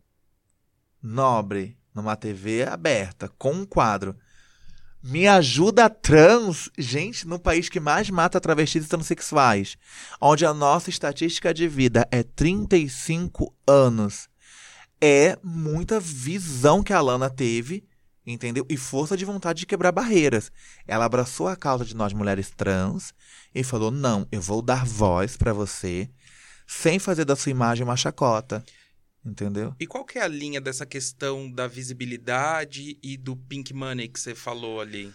nobre, 1.02 1.76
numa 1.94 2.14
TV 2.16 2.64
aberta, 2.64 3.28
com 3.38 3.52
um 3.52 3.66
quadro. 3.66 4.16
Me 5.02 5.26
ajuda 5.26 5.88
trans, 5.88 6.68
gente, 6.76 7.26
no 7.26 7.38
país 7.38 7.70
que 7.70 7.80
mais 7.80 8.10
mata 8.10 8.38
travestis 8.38 8.84
e 8.84 8.88
transexuais, 8.88 9.78
onde 10.20 10.44
a 10.44 10.52
nossa 10.52 10.90
estatística 10.90 11.54
de 11.54 11.66
vida 11.66 12.06
é 12.10 12.22
35 12.22 13.54
anos. 13.66 14.28
É 15.00 15.38
muita 15.42 15.98
visão 15.98 16.82
que 16.82 16.92
a 16.92 17.00
Lana 17.00 17.30
teve, 17.30 17.88
entendeu? 18.26 18.66
E 18.68 18.76
força 18.76 19.16
de 19.16 19.24
vontade 19.24 19.60
de 19.60 19.66
quebrar 19.66 19.90
barreiras. 19.90 20.52
Ela 20.86 21.06
abraçou 21.06 21.48
a 21.48 21.56
causa 21.56 21.82
de 21.82 21.96
nós 21.96 22.12
mulheres 22.12 22.50
trans 22.50 23.14
e 23.54 23.64
falou: 23.64 23.90
"Não, 23.90 24.28
eu 24.30 24.42
vou 24.42 24.60
dar 24.60 24.84
voz 24.84 25.34
pra 25.34 25.54
você, 25.54 26.10
sem 26.66 26.98
fazer 26.98 27.24
da 27.24 27.34
sua 27.34 27.50
imagem 27.50 27.84
uma 27.84 27.96
chacota". 27.96 28.62
Entendeu? 29.24 29.74
E 29.78 29.86
qual 29.86 30.04
que 30.04 30.18
é 30.18 30.22
a 30.22 30.28
linha 30.28 30.60
dessa 30.60 30.86
questão 30.86 31.50
da 31.50 31.66
visibilidade 31.66 32.98
e 33.02 33.16
do 33.18 33.36
pink 33.36 33.74
money 33.74 34.08
que 34.08 34.18
você 34.18 34.34
falou 34.34 34.80
ali? 34.80 35.12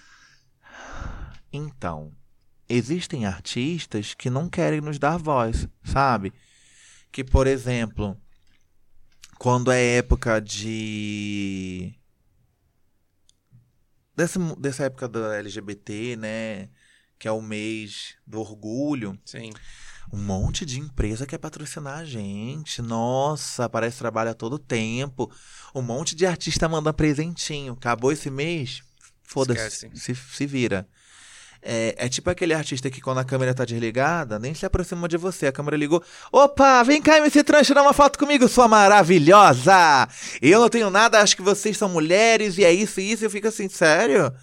Então, 1.52 2.14
existem 2.70 3.26
artistas 3.26 4.14
que 4.14 4.30
não 4.30 4.48
querem 4.48 4.80
nos 4.80 5.00
dar 5.00 5.18
voz, 5.18 5.68
sabe? 5.84 6.32
Que, 7.12 7.24
por 7.24 7.48
exemplo, 7.48 8.16
quando 9.40 9.72
é 9.72 9.98
época 9.98 10.40
de. 10.40 11.94
Dessa, 14.16 14.40
dessa 14.56 14.84
época 14.84 15.10
da 15.10 15.36
LGBT, 15.38 16.16
né? 16.16 16.70
Que 17.18 17.28
é 17.28 17.32
o 17.32 17.42
mês 17.42 18.16
do 18.26 18.40
orgulho. 18.40 19.20
Sim. 19.26 19.52
Um 20.16 20.24
monte 20.24 20.66
de 20.66 20.80
empresa 20.80 21.26
quer 21.26 21.38
patrocinar 21.38 22.00
a 22.00 22.06
gente. 22.06 22.82
Nossa, 22.82 23.68
parece 23.68 23.98
que 23.98 24.00
trabalha 24.00 24.34
todo 24.34 24.58
tempo. 24.58 25.30
Um 25.74 25.82
monte 25.82 26.16
de 26.16 26.26
artista 26.26 26.70
manda 26.70 26.94
presentinho. 26.94 27.74
Acabou 27.74 28.14
esse 28.14 28.30
mês? 28.30 28.82
Foda-se. 29.26 29.92
Se, 29.94 30.16
se 30.16 30.46
vira. 30.46 30.88
É, 31.62 31.96
é 31.98 32.08
tipo 32.08 32.30
aquele 32.30 32.54
artista 32.54 32.90
que 32.90 33.02
quando 33.02 33.18
a 33.18 33.26
câmera 33.26 33.54
tá 33.54 33.66
desligada, 33.66 34.40
nem 34.40 34.54
se 34.54 34.66
aproxima 34.66 35.06
de 35.06 35.18
você. 35.18 35.48
A 35.48 35.52
câmera 35.52 35.76
ligou. 35.76 36.02
Opa, 36.32 36.82
vem 36.84 37.02
cá, 37.02 37.18
MC 37.18 37.44
Trans, 37.44 37.68
tirar 37.68 37.82
uma 37.82 37.92
foto 37.92 38.18
comigo, 38.18 38.48
sua 38.48 38.70
maravilhosa! 38.70 40.08
Eu 40.42 40.62
não 40.62 40.70
tenho 40.70 40.90
nada, 40.90 41.20
acho 41.20 41.36
que 41.36 41.42
vocês 41.42 41.76
são 41.76 41.90
mulheres 41.90 42.58
e 42.58 42.64
é 42.64 42.72
isso 42.72 43.02
e 43.02 43.12
isso. 43.12 43.26
Eu 43.26 43.30
fico 43.30 43.50
assim, 43.50 43.68
sério? 43.68 44.34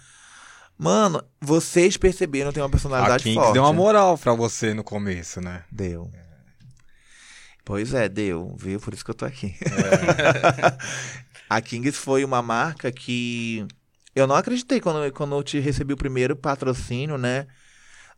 Mano, 0.77 1.23
vocês 1.39 1.95
perceberam, 1.97 2.51
tem 2.51 2.61
uma 2.61 2.67
A 2.67 2.71
personalidade 2.71 3.23
Kinks 3.23 3.35
forte. 3.41 3.53
deu 3.53 3.63
uma 3.63 3.73
moral 3.73 4.17
pra 4.17 4.33
você 4.33 4.73
no 4.73 4.83
começo, 4.83 5.39
né? 5.39 5.63
Deu. 5.71 6.11
Pois 7.65 7.93
é, 7.93 8.09
deu, 8.09 8.55
viu? 8.57 8.79
Por 8.79 8.93
isso 8.93 9.05
que 9.05 9.11
eu 9.11 9.15
tô 9.15 9.25
aqui. 9.25 9.55
a 11.49 11.61
Kings 11.61 11.97
foi 11.97 12.25
uma 12.25 12.41
marca 12.41 12.91
que 12.91 13.65
eu 14.15 14.27
não 14.27 14.35
acreditei 14.35 14.81
quando, 14.81 15.11
quando 15.13 15.35
eu 15.35 15.43
te 15.43 15.59
recebi 15.59 15.93
o 15.93 15.97
primeiro 15.97 16.35
patrocínio, 16.35 17.17
né? 17.17 17.47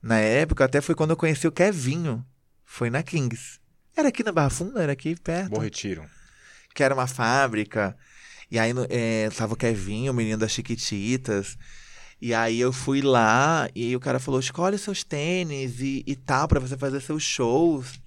Na 0.02 0.18
época, 0.20 0.66
até 0.66 0.82
foi 0.82 0.96
quando 0.96 1.12
eu 1.12 1.18
conheci 1.18 1.48
o 1.48 1.52
Kevinho. 1.52 2.26
Foi 2.64 2.90
na 2.90 3.04
Kings. 3.04 3.60
Era 3.96 4.10
aqui 4.10 4.24
na 4.24 4.32
Barra 4.32 4.50
Funda, 4.50 4.82
era 4.82 4.92
aqui 4.92 5.16
perto. 5.16 5.50
Bom 5.52 5.60
retiro. 5.60 6.06
que 6.74 6.84
era 6.84 6.94
uma 6.94 7.08
fábrica. 7.08 7.96
E 8.52 8.60
aí 8.60 8.72
é, 8.90 9.30
tava 9.30 9.54
o 9.54 9.58
Kevin, 9.58 10.10
o 10.10 10.14
menino 10.14 10.38
das 10.38 10.52
Chiquititas. 10.52 11.58
E 12.22 12.34
aí 12.34 12.60
eu 12.60 12.72
fui 12.72 13.02
lá 13.02 13.70
e 13.76 13.96
o 13.96 14.00
cara 14.00 14.20
falou: 14.20 14.40
escolhe 14.40 14.78
seus 14.78 15.04
tênis 15.04 15.80
e, 15.80 16.04
e 16.08 16.16
tal, 16.16 16.48
pra 16.48 16.60
você 16.60 16.78
fazer 16.78 17.02
seus 17.02 17.24
shows. 17.24 18.00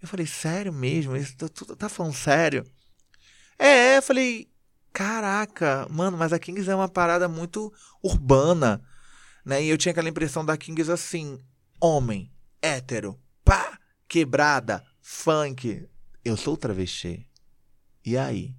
Eu 0.00 0.08
falei, 0.08 0.26
sério 0.26 0.72
mesmo? 0.72 1.16
Isso, 1.16 1.36
tu 1.36 1.76
tá 1.76 1.88
falando 1.88 2.14
sério? 2.14 2.64
É, 3.58 3.98
eu 3.98 4.02
falei, 4.02 4.48
caraca, 4.92 5.86
mano, 5.90 6.16
mas 6.16 6.32
a 6.32 6.38
Kings 6.38 6.70
é 6.70 6.74
uma 6.74 6.88
parada 6.88 7.28
muito 7.28 7.72
urbana, 8.02 8.82
né? 9.44 9.62
E 9.62 9.68
eu 9.68 9.76
tinha 9.76 9.92
aquela 9.92 10.08
impressão 10.08 10.44
da 10.44 10.56
Kings 10.56 10.90
assim, 10.90 11.38
homem, 11.78 12.32
hétero, 12.62 13.20
pá, 13.44 13.78
quebrada, 14.08 14.82
funk. 15.02 15.86
Eu 16.24 16.36
sou 16.36 16.56
travesti. 16.56 17.26
E 18.04 18.16
aí? 18.16 18.54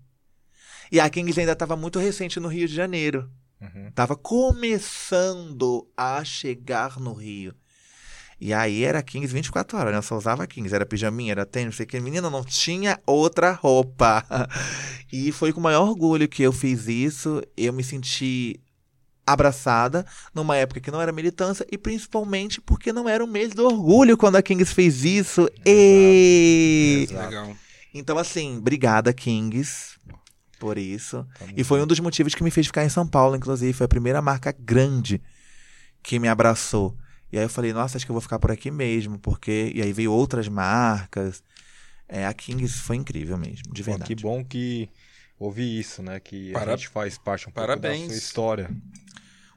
E 0.92 1.00
a 1.00 1.10
Kings 1.10 1.40
ainda 1.40 1.56
tava 1.56 1.76
muito 1.76 1.98
recente 1.98 2.40
no 2.40 2.48
Rio 2.48 2.68
de 2.68 2.76
Janeiro. 2.76 3.32
Uhum. 3.62 3.92
Tava 3.94 4.16
começando 4.16 5.88
a 5.96 6.24
chegar 6.24 7.00
no 7.00 7.14
Rio. 7.14 7.54
E 8.40 8.54
aí 8.56 8.84
era 8.84 9.04
15, 9.04 9.32
24 9.32 9.78
horas, 9.78 9.92
né? 9.92 10.00
Eu 10.00 10.02
só 10.02 10.18
usava 10.18 10.48
15. 10.48 10.74
Era 10.74 10.86
pijaminha, 10.86 11.32
era 11.32 11.46
tênis, 11.46 11.68
não 11.68 11.74
sei 11.74 11.86
o 11.86 11.88
que. 11.88 12.00
Menina, 12.00 12.28
não 12.28 12.44
tinha 12.44 13.00
outra 13.06 13.52
roupa. 13.52 14.26
E 15.14 15.30
foi 15.34 15.52
com 15.52 15.60
o 15.60 15.64
maior 15.64 15.90
orgulho 15.90 16.26
que 16.26 16.42
eu 16.42 16.54
fiz 16.54 16.88
isso. 16.88 17.44
Eu 17.58 17.74
me 17.74 17.84
senti 17.84 18.62
abraçada 19.28 20.06
numa 20.34 20.56
época 20.56 20.80
que 20.80 20.90
não 20.90 21.02
era 21.02 21.12
militância 21.12 21.68
e 21.70 21.78
principalmente 21.78 22.62
porque 22.62 22.94
não 22.94 23.10
era 23.10 23.22
o 23.22 23.28
mês 23.28 23.54
do 23.54 23.66
orgulho 23.66 24.18
quando 24.18 24.38
a 24.38 24.42
Kings 24.42 24.74
fez 24.74 25.04
isso. 25.04 25.50
E... 25.66 27.08
Exato. 27.10 27.30
Legal. 27.30 27.56
Então, 27.94 28.18
assim, 28.18 28.58
obrigada, 28.58 29.14
Kings, 29.14 29.98
por 30.62 30.78
isso. 30.78 31.28
Tamo 31.40 31.54
E 31.58 31.64
foi 31.64 31.82
um 31.82 31.88
dos 31.88 32.00
motivos 32.00 32.36
que 32.36 32.44
me 32.44 32.52
fez 32.52 32.68
ficar 32.68 32.86
em 32.86 32.90
São 32.90 33.06
Paulo, 33.08 33.36
inclusive. 33.36 33.74
Foi 33.74 33.86
a 33.86 33.90
primeira 33.90 34.22
marca 34.22 34.56
grande 34.58 35.20
que 36.04 36.20
me 36.20 36.28
abraçou. 36.28 36.96
E 37.32 37.38
aí 37.38 37.44
eu 37.44 37.50
falei, 37.50 37.74
nossa, 37.74 37.98
acho 37.98 38.06
que 38.06 38.12
eu 38.12 38.14
vou 38.14 38.22
ficar 38.22 38.38
por 38.38 38.52
aqui 38.52 38.70
mesmo, 38.70 39.18
porque. 39.18 39.72
E 39.74 39.82
aí 39.82 39.92
veio 39.92 40.12
outras 40.14 40.48
marcas. 40.48 41.42
É, 42.08 42.26
a 42.28 42.34
Kings 42.34 42.78
foi 42.80 42.98
incrível 42.98 43.38
mesmo, 43.38 43.74
de 43.74 43.84
Pô, 43.84 43.92
verdade. 43.92 44.14
que 44.16 44.22
bom 44.22 44.44
que 44.46 44.90
ouvi 45.40 45.80
isso, 45.80 46.04
né? 46.04 46.20
Que 46.20 46.52
Para- 46.52 46.74
a 46.74 46.76
gente 46.76 46.90
faz 46.90 47.18
parte 47.18 47.48
um 47.48 47.52
pouco 47.52 47.68
Parabéns. 47.68 48.02
da 48.04 48.08
sua 48.10 48.18
história. 48.18 48.70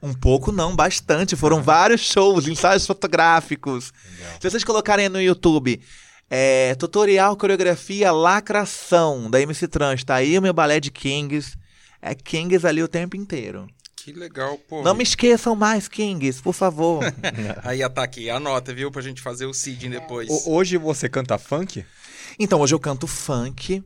Um 0.01 0.13
pouco 0.13 0.51
não, 0.51 0.75
bastante. 0.75 1.35
Foram 1.35 1.61
vários 1.61 2.01
shows, 2.01 2.47
ensaios 2.47 2.85
fotográficos. 2.87 3.91
Legal. 4.19 4.33
Se 4.41 4.49
vocês 4.49 4.63
colocarem 4.63 5.09
no 5.09 5.21
YouTube, 5.21 5.81
é, 6.29 6.73
tutorial 6.75 7.35
coreografia 7.37 8.11
lacração 8.11 9.29
da 9.29 9.39
MC 9.41 9.67
Trans, 9.67 10.03
tá 10.03 10.15
aí 10.15 10.37
o 10.37 10.41
meu 10.41 10.53
balé 10.53 10.79
de 10.79 10.91
Kings. 10.91 11.57
É 12.01 12.13
Kings 12.13 12.65
ali 12.67 12.81
o 12.83 12.87
tempo 12.87 13.15
inteiro. 13.15 13.67
Que 13.95 14.11
legal, 14.13 14.57
pô. 14.69 14.83
Não 14.83 14.93
me 14.93 15.01
esqueçam 15.03 15.55
mais, 15.55 15.87
Kings, 15.87 16.39
por 16.41 16.53
favor. 16.53 17.01
Aí, 17.63 17.81
Ataque, 17.81 18.29
anota, 18.29 18.71
viu? 18.71 18.91
Pra 18.91 19.01
gente 19.01 19.19
fazer 19.19 19.47
o 19.47 19.53
seeding 19.53 19.89
depois. 19.89 20.29
O- 20.29 20.51
hoje 20.53 20.77
você 20.77 21.09
canta 21.09 21.39
funk? 21.39 21.83
Então, 22.37 22.59
hoje 22.61 22.75
eu 22.75 22.79
canto 22.79 23.07
funk. 23.07 23.83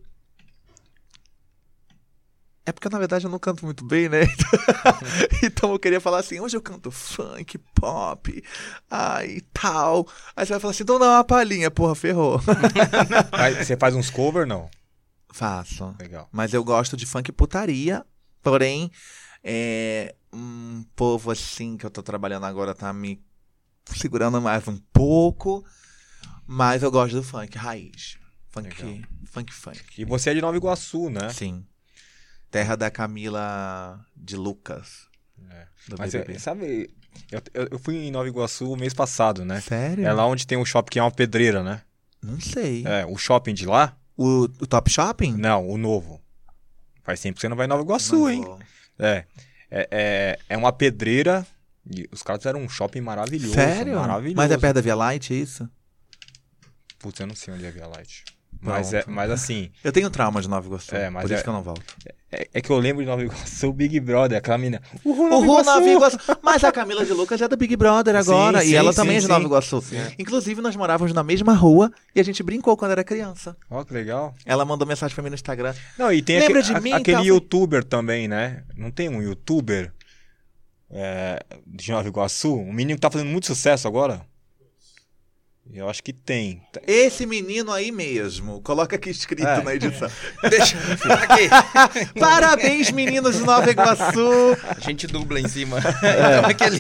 É 2.70 2.72
porque, 2.72 2.88
na 2.88 3.00
verdade, 3.00 3.26
eu 3.26 3.32
não 3.32 3.40
canto 3.40 3.66
muito 3.66 3.84
bem, 3.84 4.08
né? 4.08 4.20
então 5.44 5.72
eu 5.72 5.80
queria 5.80 6.00
falar 6.00 6.20
assim, 6.20 6.40
hoje 6.40 6.56
eu 6.56 6.62
canto 6.62 6.92
funk, 6.92 7.58
pop, 7.74 8.44
ai, 8.88 9.42
tal. 9.52 10.08
Aí 10.36 10.46
você 10.46 10.54
vai 10.54 10.60
falar 10.60 10.72
assim, 10.72 10.84
então 10.84 11.00
dá 11.00 11.16
uma 11.16 11.24
palhinha, 11.24 11.72
porra, 11.72 11.96
ferrou. 11.96 12.40
Aí, 13.34 13.56
você 13.56 13.76
faz 13.76 13.96
uns 13.96 14.12
cover, 14.12 14.46
não? 14.46 14.70
Faço. 15.34 15.96
Legal. 16.00 16.30
Mas 16.32 16.54
eu 16.54 16.64
gosto 16.64 16.96
de 16.96 17.08
funk 17.08 17.32
putaria, 17.32 18.06
porém, 18.44 18.92
é, 19.44 20.14
um 20.32 20.86
povo 20.96 21.32
assim 21.32 21.76
que 21.76 21.88
eu 21.88 21.90
tô 21.90 22.04
trabalhando 22.04 22.46
agora 22.46 22.76
tá 22.76 22.94
me 22.94 23.20
segurando 23.96 24.40
mais 24.40 24.68
um 24.68 24.78
pouco, 24.94 25.66
mas 26.46 26.84
eu 26.84 26.92
gosto 26.92 27.16
do 27.16 27.24
funk 27.24 27.58
raiz. 27.58 28.20
Funk, 28.52 28.70
Legal. 28.84 29.10
funk, 29.26 29.52
funk. 29.52 29.82
E 29.98 30.06
você 30.06 30.30
é 30.30 30.34
de 30.36 30.42
Nova 30.42 30.56
Iguaçu, 30.56 31.10
né? 31.10 31.30
Sim. 31.30 31.66
Terra 32.52 32.76
da 32.76 32.90
Camila 32.90 34.04
de 34.16 34.36
Lucas. 34.36 35.08
É. 35.50 35.68
Mas 35.98 36.14
é, 36.14 36.40
sabe, 36.40 36.90
eu, 37.32 37.42
eu 37.54 37.68
eu 37.72 37.80
fui 37.80 37.96
em 37.96 38.12
Nova 38.12 38.28
Iguaçu 38.28 38.76
mês 38.76 38.94
passado, 38.94 39.46
né? 39.46 39.62
Sério? 39.62 40.06
É 40.06 40.12
lá 40.12 40.26
onde 40.26 40.46
tem 40.46 40.58
um 40.58 40.66
shopping 40.66 40.92
que 40.92 41.00
é 41.00 41.04
uma 41.04 41.12
pedreira, 41.12 41.64
né? 41.64 41.82
Não 42.22 42.40
sei. 42.40 42.84
É, 42.86 43.06
o 43.06 43.18
shopping 43.18 43.54
de 43.54 43.66
lá? 43.66 43.98
O, 44.18 44.44
o 44.44 44.68
Top 44.68 44.90
Shopping? 44.92 45.34
Não, 45.34 45.68
o 45.68 45.78
novo. 45.78 46.22
Faz 47.04 47.22
tempo 47.22 47.36
que 47.36 47.42
você 47.42 47.48
não 47.48 47.56
vai 47.56 47.66
em 47.66 47.70
Nova 47.70 47.82
Iguaçu, 47.82 48.16
Não 48.18 48.30
hein? 48.30 48.42
vou. 48.44 48.60
É. 49.00 49.26
É, 49.72 49.88
é, 49.92 50.40
é 50.50 50.58
uma 50.58 50.74
pedreira. 50.74 51.48
E 51.90 52.08
os 52.12 52.22
caras 52.22 52.42
fizeram 52.42 52.60
um 52.62 52.68
shopping 52.68 53.02
maravilhoso. 53.02 53.54
Sério? 53.54 53.96
Maravilhoso. 53.96 54.36
Mas 54.36 54.52
é 54.52 54.58
perto 54.58 54.76
da 54.76 54.82
Via 54.82 54.96
Light, 54.96 55.34
é 55.34 55.38
isso? 55.38 55.70
Putz, 57.00 57.20
eu 57.20 57.28
não 57.28 57.36
sei 57.36 57.54
onde 57.54 57.66
é 57.66 57.72
Via 57.72 57.88
Light. 57.88 58.26
Mas, 58.62 58.94
é, 58.94 59.04
mas 59.08 59.32
assim, 59.32 59.70
Eu 59.84 59.92
tenho 59.92 60.10
trauma 60.10 60.42
de 60.42 60.50
Nova 60.50 60.68
Iguaçu. 60.68 60.94
É, 60.96 61.10
mas 61.10 61.24
por 61.24 61.32
é- 61.32 61.36
isso 61.36 61.44
que 61.44 61.50
eu 61.50 61.54
não 61.54 61.62
volto. 61.64 61.82
é, 62.32 62.48
é 62.54 62.62
que 62.62 62.70
eu 62.70 62.78
lembro 62.78 63.02
de 63.02 63.08
Nova 63.10 63.24
Iguaçu, 63.24 63.70
o 63.70 63.72
Big 63.74 64.00
Brother, 64.00 64.38
aquela 64.38 64.58
menina. 64.58 64.82
Uhul, 65.06 65.32
O 65.32 65.40
Ru 65.40 65.64
Nova 65.64 65.88
Iguaçu. 65.90 66.18
Mas 66.44 66.64
a 66.64 66.72
Camila 66.72 67.06
de 67.06 67.14
Lucas 67.14 67.42
é 67.42 67.48
do 67.48 67.56
Big 67.56 67.76
Brother 67.78 68.16
agora. 68.18 68.60
Sim, 68.60 68.66
e 68.66 68.70
sim, 68.72 68.76
ela 68.76 68.92
sim, 68.92 68.98
também 68.98 69.16
é 69.18 69.20
de. 69.22 69.28
Nova 69.28 69.46
Iguaçu. 69.46 69.82
Inclusive, 70.18 70.62
nós 70.62 70.76
morávamos 70.76 71.14
na 71.14 71.24
mesma 71.24 71.54
rua 71.54 71.90
e 72.14 72.20
a 72.20 72.24
gente 72.24 72.44
brincou 72.44 72.76
quando 72.76 72.92
era 72.92 73.04
criança. 73.04 73.56
Ó, 73.70 73.84
que 73.86 73.94
legal. 73.94 74.36
Ela 74.46 74.66
mandou 74.66 74.86
mensagem 74.88 75.16
pra 75.16 75.24
mim 75.24 75.30
no 75.30 75.36
Instagram. 75.36 75.74
Não, 75.98 76.12
e 76.12 76.22
tem 76.22 76.40
Lembra 76.40 76.60
aque- 76.60 76.68
de 76.68 76.76
a- 76.76 76.82
mim, 76.82 76.92
aquele 76.92 77.18
tal? 77.18 77.26
youtuber 77.26 77.84
também, 77.84 78.28
né? 78.28 78.64
Não 78.76 78.92
tem 78.92 79.08
um 79.08 79.22
youtuber 79.22 79.94
é, 80.92 81.40
de 81.66 81.92
Nova 81.92 82.08
Iguaçu? 82.08 82.54
Um 82.56 82.74
menino 82.74 82.98
que 82.98 83.02
tá 83.02 83.10
fazendo 83.12 83.30
muito 83.30 83.46
sucesso 83.48 83.88
agora? 83.88 84.22
Eu 85.72 85.88
acho 85.88 86.02
que 86.04 86.12
tem. 86.12 86.62
Esse 86.88 87.26
menino 87.28 87.72
aí 87.72 87.92
mesmo. 87.92 88.60
Coloca 88.62 88.96
aqui 88.96 89.12
escrito 89.12 89.46
É. 89.48 89.62
na 89.64 89.76
edição. 89.76 90.10
Deixa. 90.50 90.76
Aqui. 90.78 92.10
Parabéns, 92.20 92.90
meninos 92.92 93.36
de 93.38 93.44
Nova 93.44 93.70
Iguaçu. 93.70 94.58
A 94.68 94.80
gente 94.80 95.06
dubla 95.06 95.40
em 95.40 95.48
cima. 95.48 95.78
É. 96.02 96.40
Então, 96.40 96.50
aquele... 96.50 96.80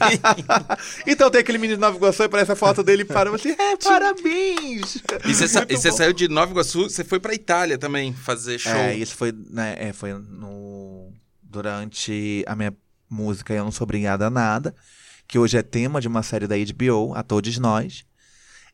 Então 1.05 1.29
tem 1.29 1.41
aquele 1.41 1.57
menino 1.59 1.77
de 1.77 1.81
Nova 1.81 1.97
Iguaçu 1.97 2.23
e 2.23 2.25
aparece 2.25 2.51
a 2.51 2.55
foto 2.55 2.81
dele 2.83 3.03
e 3.03 3.05
para 3.05 3.29
você. 3.29 3.49
É, 3.59 3.77
parabéns! 3.77 4.95
E 5.25 5.33
você, 5.35 5.47
sa- 5.47 5.65
saiu 5.91 6.13
de 6.13 6.27
Nova 6.27 6.51
Iguaçu, 6.51 6.89
você 6.89 7.03
foi 7.03 7.19
pra 7.19 7.33
Itália 7.33 7.77
também 7.77 8.13
fazer 8.13 8.57
show. 8.57 8.71
É, 8.71 8.95
isso 8.95 9.15
foi, 9.15 9.31
né, 9.51 9.75
é, 9.77 9.93
foi 9.93 10.13
no 10.13 11.11
durante 11.43 12.43
a 12.47 12.55
minha 12.55 12.73
música 13.09 13.53
Eu 13.53 13.63
Não 13.63 13.71
Sou 13.71 13.85
Obrigada 13.85 14.27
a 14.27 14.29
Nada, 14.29 14.73
que 15.27 15.37
hoje 15.37 15.57
é 15.57 15.61
tema 15.63 15.99
de 16.01 16.07
uma 16.07 16.23
série 16.23 16.47
da 16.47 16.55
HBO, 16.55 17.13
A 17.15 17.23
Todos 17.23 17.57
Nós. 17.57 18.03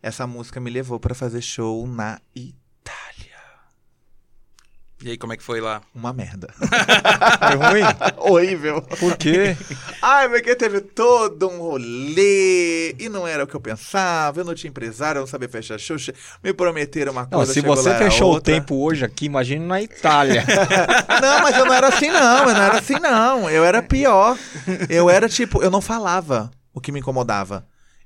Essa 0.05 0.27
música 0.27 0.59
me 0.59 0.69
levou 0.69 0.99
pra 0.99 1.15
fazer 1.15 1.41
show 1.41 1.87
na 1.87 2.19
Itália. 2.35 2.53
E 5.03 5.09
aí, 5.09 5.17
como 5.17 5.33
é 5.33 5.37
que 5.37 5.41
foi 5.41 5.59
lá? 5.59 5.81
Uma 5.95 6.13
merda. 6.13 6.47
Foi 6.59 7.55
ruim? 7.55 7.83
Horrível. 8.17 8.83
Por 8.83 9.17
quê? 9.17 9.57
Ai, 10.03 10.29
porque 10.29 10.55
teve 10.55 10.79
todo 10.81 11.49
um 11.49 11.57
rolê 11.59 12.91
e 12.99 13.09
não 13.09 13.27
era 13.27 13.43
o 13.43 13.47
que 13.47 13.55
eu 13.55 13.59
pensava. 13.59 14.39
Eu 14.41 14.45
não 14.45 14.53
tinha 14.53 14.69
empresário, 14.69 15.17
eu 15.17 15.21
não 15.21 15.27
sabia 15.27 15.49
fechar 15.49 15.79
show. 15.79 15.97
Me 16.43 16.53
prometeram 16.53 17.11
uma 17.11 17.23
Não, 17.23 17.29
coisa. 17.39 17.51
se 17.51 17.59
chegou 17.61 17.75
você 17.75 17.95
fechou 17.95 18.35
o 18.35 18.39
tempo 18.41 18.75
hoje 18.75 19.03
aqui, 19.03 19.25
imagina 19.25 19.65
na 19.65 19.81
Itália. 19.81 20.43
Não, 21.19 21.41
mas 21.41 21.57
eu 21.57 21.65
não 21.65 21.73
era 21.73 21.87
assim, 21.87 22.11
não. 22.11 22.47
Eu 22.49 22.53
não 22.53 22.61
era 22.63 22.77
assim, 22.77 22.99
não. 22.99 23.49
Eu 23.49 23.65
era 23.65 23.81
pior. 23.81 24.37
Eu 24.87 25.09
era 25.09 25.27
tipo, 25.27 25.63
eu 25.63 25.71
não 25.71 25.81
falava 25.81 26.51
o 26.71 26.79
que 26.79 26.91
me 26.91 26.99
incomodava. 26.99 27.65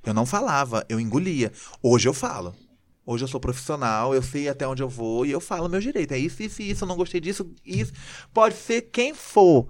Eu 0.09 0.13
não 0.13 0.25
falava, 0.25 0.83
eu 0.89 0.99
engolia. 0.99 1.51
Hoje 1.83 2.09
eu 2.09 2.13
falo. 2.13 2.55
Hoje 3.05 3.23
eu 3.23 3.27
sou 3.27 3.39
profissional, 3.39 4.13
eu 4.13 4.23
sei 4.23 4.49
até 4.49 4.67
onde 4.67 4.81
eu 4.81 4.89
vou 4.89 5.25
e 5.25 5.31
eu 5.31 5.39
falo 5.39 5.69
meu 5.69 5.79
direito. 5.79 6.11
É 6.13 6.17
isso, 6.17 6.41
isso 6.41 6.61
isso. 6.61 6.83
Eu 6.83 6.87
não 6.87 6.95
gostei 6.95 7.21
disso, 7.21 7.51
isso. 7.63 7.93
Pode 8.33 8.55
ser 8.55 8.81
quem 8.83 9.13
for. 9.13 9.67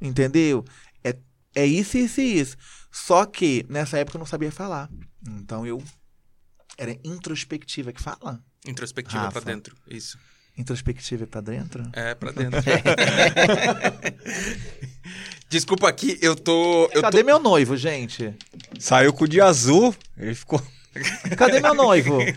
Entendeu? 0.00 0.64
É, 1.04 1.16
é 1.54 1.66
isso, 1.66 1.98
isso 1.98 2.20
e 2.20 2.40
isso. 2.40 2.56
Só 2.90 3.26
que 3.26 3.66
nessa 3.68 3.98
época 3.98 4.16
eu 4.16 4.20
não 4.20 4.26
sabia 4.26 4.50
falar. 4.50 4.90
Então 5.28 5.66
eu. 5.66 5.82
Era 6.78 6.98
introspectiva 7.04 7.92
que 7.92 8.00
fala? 8.00 8.42
Introspectiva 8.66 9.30
pra 9.30 9.40
dentro. 9.42 9.76
Isso. 9.86 10.18
Introspectiva 10.56 11.24
é 11.24 11.26
pra 11.26 11.40
dentro? 11.40 11.82
É, 11.94 12.14
pra 12.14 12.30
dentro. 12.32 12.60
Desculpa 15.48 15.88
aqui, 15.88 16.18
eu 16.22 16.34
tô. 16.36 16.88
Eu 16.92 17.00
Cadê 17.02 17.20
tô... 17.20 17.26
meu 17.26 17.38
noivo, 17.38 17.76
gente? 17.76 18.34
Saiu 18.78 19.12
com 19.12 19.24
o 19.24 19.28
dia 19.28 19.44
azul, 19.46 19.94
ele 20.16 20.34
ficou. 20.34 20.62
Cadê 21.36 21.60
meu 21.60 21.74
noivo? 21.74 22.18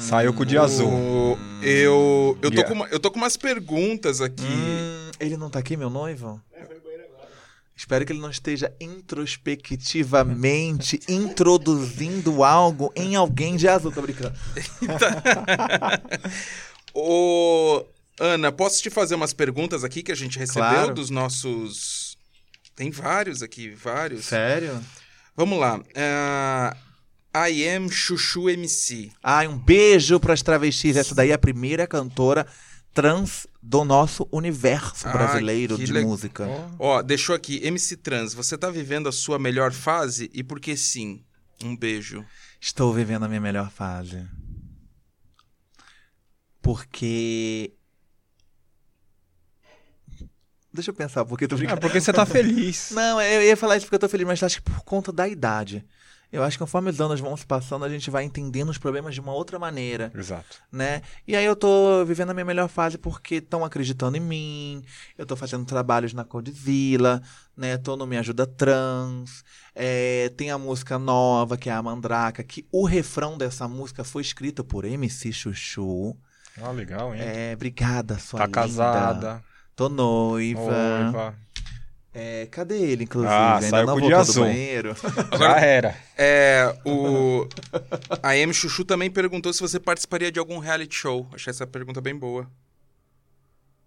Saiu 0.00 0.34
com 0.34 0.42
o 0.42 0.46
dia 0.46 0.62
azul. 0.62 1.38
Eu, 1.62 2.36
eu, 2.42 2.50
tô 2.50 2.56
Yeah. 2.56 2.68
com 2.68 2.74
uma- 2.74 2.88
eu 2.88 2.98
tô 2.98 3.10
com 3.10 3.18
umas 3.18 3.36
perguntas 3.36 4.20
aqui. 4.20 4.42
Hum, 4.42 5.10
ele 5.20 5.36
não 5.36 5.48
tá 5.48 5.58
aqui, 5.60 5.76
meu 5.76 5.88
noivo? 5.90 6.40
Espero 7.80 8.04
que 8.04 8.12
ele 8.12 8.20
não 8.20 8.28
esteja 8.28 8.70
introspectivamente 8.78 11.00
introduzindo 11.08 12.44
algo 12.44 12.92
em 12.94 13.16
alguém 13.16 13.56
de 13.56 13.66
azul. 13.66 13.90
Tô 13.90 14.02
brincando. 14.02 14.34
Ô, 16.92 17.82
Ana, 18.18 18.52
posso 18.52 18.82
te 18.82 18.90
fazer 18.90 19.14
umas 19.14 19.32
perguntas 19.32 19.82
aqui 19.82 20.02
que 20.02 20.12
a 20.12 20.14
gente 20.14 20.38
recebeu 20.38 20.68
Claro. 20.68 20.94
dos 20.94 21.08
nossos. 21.08 22.18
Tem 22.76 22.90
vários 22.90 23.42
aqui, 23.42 23.70
vários. 23.70 24.26
Sério? 24.26 24.78
Vamos 25.34 25.58
lá. 25.58 25.80
Ah, 25.96 26.76
I 27.48 27.66
am 27.66 27.90
Chuchu 27.90 28.50
MC. 28.50 29.10
Ai, 29.22 29.48
um 29.48 29.56
beijo 29.56 30.20
pras 30.20 30.42
travestis. 30.42 30.98
Essa 30.98 31.14
daí 31.14 31.30
é 31.30 31.34
a 31.34 31.38
primeira 31.38 31.86
cantora 31.86 32.46
trans 32.92 33.46
do 33.62 33.84
nosso 33.84 34.28
universo 34.32 35.06
Ah, 35.08 35.12
brasileiro 35.12 35.76
que 35.76 35.84
de 35.84 35.92
le- 35.92 36.04
música. 36.04 36.46
Ó, 36.78 37.00
deixou 37.02 37.34
aqui. 37.34 37.60
MC 37.64 37.96
Trans, 37.96 38.34
você 38.34 38.56
tá 38.58 38.70
vivendo 38.70 39.08
a 39.08 39.12
sua 39.12 39.38
melhor 39.38 39.72
fase? 39.72 40.30
E 40.34 40.42
por 40.42 40.58
que 40.60 40.76
sim? 40.76 41.24
Um 41.62 41.76
beijo. 41.76 42.24
Estou 42.60 42.92
vivendo 42.92 43.24
a 43.24 43.28
minha 43.28 43.40
melhor 43.40 43.70
fase. 43.70 44.26
Porque. 46.62 47.72
Deixa 50.72 50.90
eu 50.90 50.94
pensar, 50.94 51.24
porque 51.24 51.44
eu 51.44 51.48
tô 51.48 51.56
É 51.56 51.58
brincando. 51.58 51.80
porque 51.80 52.00
você 52.00 52.12
tá 52.12 52.24
feliz. 52.24 52.90
Não, 52.94 53.20
eu 53.20 53.42
ia 53.42 53.56
falar 53.56 53.76
isso 53.76 53.86
porque 53.86 53.96
eu 53.96 54.00
tô 54.00 54.08
feliz, 54.08 54.26
mas 54.26 54.42
acho 54.42 54.62
que 54.62 54.70
por 54.70 54.80
conta 54.84 55.10
da 55.12 55.26
idade. 55.26 55.84
Eu 56.32 56.44
acho 56.44 56.56
que 56.56 56.62
conforme 56.62 56.90
os 56.90 57.00
anos 57.00 57.18
vão 57.18 57.36
se 57.36 57.44
passando, 57.44 57.84
a 57.84 57.88
gente 57.88 58.08
vai 58.08 58.22
entendendo 58.22 58.68
os 58.68 58.78
problemas 58.78 59.14
de 59.14 59.20
uma 59.20 59.32
outra 59.32 59.58
maneira, 59.58 60.12
Exato. 60.14 60.58
né? 60.70 61.02
E 61.26 61.34
aí 61.34 61.44
eu 61.44 61.56
tô 61.56 62.04
vivendo 62.04 62.30
a 62.30 62.34
minha 62.34 62.44
melhor 62.44 62.68
fase 62.68 62.96
porque 62.96 63.36
estão 63.36 63.64
acreditando 63.64 64.16
em 64.16 64.20
mim, 64.20 64.82
eu 65.18 65.26
tô 65.26 65.34
fazendo 65.34 65.64
trabalhos 65.64 66.12
na 66.12 66.24
Codizila, 66.24 67.20
né? 67.56 67.76
Tô 67.76 67.96
no 67.96 68.06
Me 68.06 68.16
Ajuda 68.16 68.46
Trans, 68.46 69.44
é, 69.74 70.28
tem 70.36 70.52
a 70.52 70.58
música 70.58 70.98
nova, 70.98 71.56
que 71.56 71.68
é 71.68 71.72
a 71.72 71.82
Mandraca, 71.82 72.44
que 72.44 72.64
o 72.70 72.84
refrão 72.84 73.36
dessa 73.36 73.66
música 73.66 74.04
foi 74.04 74.22
escrito 74.22 74.62
por 74.62 74.84
MC 74.84 75.32
Chuchu. 75.32 76.16
Ah, 76.62 76.70
legal, 76.70 77.12
hein? 77.14 77.20
É, 77.22 77.52
obrigada, 77.54 78.18
sua 78.18 78.40
tá 78.40 78.46
linda. 78.46 78.60
casada. 78.60 79.44
Tô 79.74 79.88
noiva. 79.88 80.60
Noiva. 80.60 81.34
É, 82.12 82.46
cadê 82.50 82.76
ele, 82.76 83.04
inclusive? 83.04 83.32
Ah, 83.32 83.54
Ainda 83.56 83.68
saiu 83.70 83.86
não 83.86 83.92
voltou 83.94 84.08
dia 84.08 84.16
do 84.16 84.20
azul. 84.20 84.44
banheiro. 84.44 84.96
Já 85.38 85.60
era. 85.60 85.96
É, 86.18 86.76
o. 86.84 87.46
A 88.22 88.36
M 88.36 88.52
Chuchu 88.52 88.84
também 88.84 89.08
perguntou 89.10 89.52
se 89.52 89.60
você 89.60 89.78
participaria 89.78 90.32
de 90.32 90.38
algum 90.40 90.58
reality 90.58 90.94
show. 90.94 91.28
Achei 91.32 91.50
essa 91.52 91.66
pergunta 91.66 92.00
bem 92.00 92.16
boa. 92.16 92.50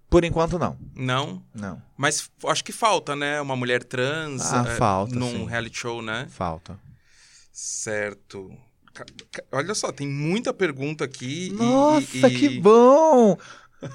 Por 0.10 0.24
enquanto, 0.24 0.58
não. 0.60 0.78
Não? 0.96 1.44
Não. 1.54 1.82
Mas 1.98 2.30
acho 2.46 2.64
que 2.64 2.72
falta, 2.72 3.16
né? 3.16 3.42
Uma 3.42 3.56
mulher 3.56 3.84
trans 3.84 4.54
Ah, 4.54 4.64
é, 4.70 4.76
falta, 4.76 5.16
num 5.16 5.30
sim. 5.32 5.46
reality 5.48 5.78
show, 5.78 6.02
né? 6.02 6.28
Falta. 6.30 6.80
Certo. 7.52 8.52
Olha 9.52 9.74
só, 9.74 9.92
tem 9.92 10.08
muita 10.08 10.54
pergunta 10.54 11.04
aqui. 11.04 11.48
e- 11.48 11.54
Nossa, 11.54 12.28
e- 12.28 12.40
que 12.40 12.60
bom! 12.60 13.38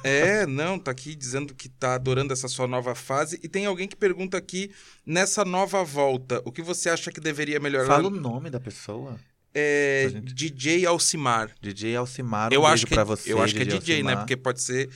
É, 0.05 0.47
não, 0.47 0.79
tá 0.79 0.91
aqui 0.91 1.15
dizendo 1.15 1.55
que 1.55 1.69
tá 1.69 1.95
adorando 1.95 2.33
essa 2.33 2.49
sua 2.49 2.67
nova 2.67 2.95
fase. 2.95 3.39
E 3.43 3.49
tem 3.49 3.67
alguém 3.67 3.89
que 3.89 3.97
pergunta 3.97 4.37
aqui, 4.37 4.71
nessa 5.05 5.45
nova 5.45 5.83
volta, 5.85 6.43
o 6.45 6.53
que 6.53 6.63
você 6.63 6.89
acha 6.91 7.11
que 7.11 7.21
deveria 7.21 7.61
melhorar? 7.61 7.87
Fala 7.87 8.09
o 8.09 8.11
nome 8.11 8.51
da 8.51 8.61
pessoa. 8.61 9.19
É, 9.55 10.09
gente. 10.11 10.33
DJ 10.35 10.87
Alcimar. 10.87 11.51
DJ 11.61 11.97
Alcimar, 11.97 12.53
um 12.53 12.55
eu 12.55 12.67
acho 12.67 12.87
que, 12.87 12.95
pra 12.95 13.05
você. 13.05 13.33
eu 13.33 13.43
acho 13.43 13.55
que 13.55 13.63
é 13.63 13.65
DJ, 13.65 14.03
né? 14.03 14.11
Alcimar. 14.11 14.17
Porque 14.19 14.37
pode 14.37 14.63
ser. 14.63 14.91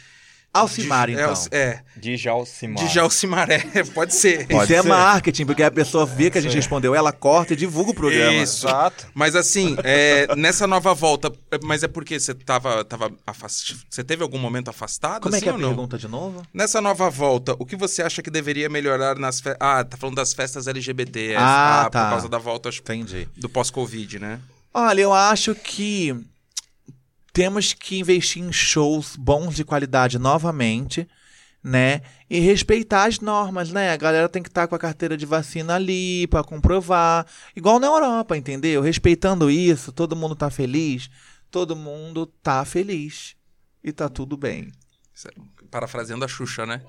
Alcimar, 0.54 1.08
é, 1.08 1.12
então. 1.14 1.32
É, 1.50 1.80
De 1.96 2.14
Jalcimar. 2.16 2.84
DJ 2.84 3.00
Alcimar, 3.00 3.50
é, 3.50 3.60
pode 3.94 4.14
ser. 4.14 4.46
Pode 4.46 4.64
Isso 4.64 4.74
é 4.74 4.82
ser. 4.82 4.88
marketing, 4.88 5.46
porque 5.46 5.62
a 5.62 5.70
pessoa 5.70 6.04
vê 6.04 6.30
que 6.30 6.36
a 6.36 6.40
gente 6.42 6.50
Sim. 6.52 6.58
respondeu, 6.58 6.94
ela 6.94 7.10
corta 7.10 7.54
e 7.54 7.56
divulga 7.56 7.92
o 7.92 7.94
programa. 7.94 8.34
Isso. 8.34 8.66
Exato. 8.66 9.06
Mas 9.14 9.34
assim, 9.34 9.76
é, 9.82 10.34
nessa 10.36 10.66
nova 10.66 10.92
volta, 10.92 11.32
é, 11.50 11.58
mas 11.62 11.82
é 11.82 11.88
porque 11.88 12.20
você 12.20 12.34
tava, 12.34 12.84
tava 12.84 13.10
afast... 13.26 13.76
Você 13.88 14.04
teve 14.04 14.22
algum 14.22 14.38
momento 14.38 14.68
afastado? 14.68 15.22
Como 15.22 15.34
é 15.34 15.38
assim, 15.38 15.44
que 15.44 15.50
é 15.50 15.54
a 15.54 15.56
pergunta 15.58 15.96
de 15.96 16.06
novo? 16.08 16.42
Nessa 16.52 16.80
nova 16.82 17.08
volta, 17.08 17.56
o 17.58 17.64
que 17.64 17.74
você 17.74 18.02
acha 18.02 18.20
que 18.22 18.30
deveria 18.30 18.68
melhorar 18.68 19.18
nas 19.18 19.40
festas? 19.40 19.58
Ah, 19.60 19.82
tá 19.82 19.96
falando 19.96 20.16
das 20.16 20.34
festas 20.34 20.66
LGBT. 20.66 21.32
é, 21.32 21.36
Ah, 21.38 21.88
tá. 21.90 22.04
Por 22.04 22.10
causa 22.10 22.28
da 22.28 22.38
volta 22.38 22.68
acho, 22.68 22.80
Entendi. 22.82 23.26
do 23.36 23.48
pós-Covid, 23.48 24.18
né? 24.18 24.38
Olha, 24.74 25.00
eu 25.02 25.12
acho 25.12 25.54
que 25.54 26.14
temos 27.32 27.72
que 27.72 27.98
investir 27.98 28.42
em 28.42 28.52
shows 28.52 29.16
bons 29.16 29.54
de 29.54 29.64
qualidade 29.64 30.18
novamente, 30.18 31.08
né? 31.62 32.02
E 32.28 32.40
respeitar 32.40 33.04
as 33.04 33.20
normas, 33.20 33.70
né? 33.70 33.90
A 33.90 33.96
galera 33.96 34.28
tem 34.28 34.42
que 34.42 34.48
estar 34.48 34.66
com 34.66 34.74
a 34.74 34.78
carteira 34.78 35.16
de 35.16 35.24
vacina 35.24 35.76
ali 35.76 36.26
pra 36.26 36.42
comprovar. 36.44 37.26
Igual 37.56 37.78
na 37.78 37.86
Europa, 37.86 38.36
entendeu? 38.36 38.82
Respeitando 38.82 39.50
isso, 39.50 39.92
todo 39.92 40.16
mundo 40.16 40.34
tá 40.34 40.50
feliz, 40.50 41.08
todo 41.50 41.76
mundo 41.76 42.26
tá 42.26 42.64
feliz. 42.64 43.36
E 43.84 43.90
tá 43.90 44.08
tudo 44.08 44.36
bem. 44.36 44.70
Parafraseando 45.70 46.24
a 46.24 46.28
Xuxa, 46.28 46.64
né? 46.64 46.82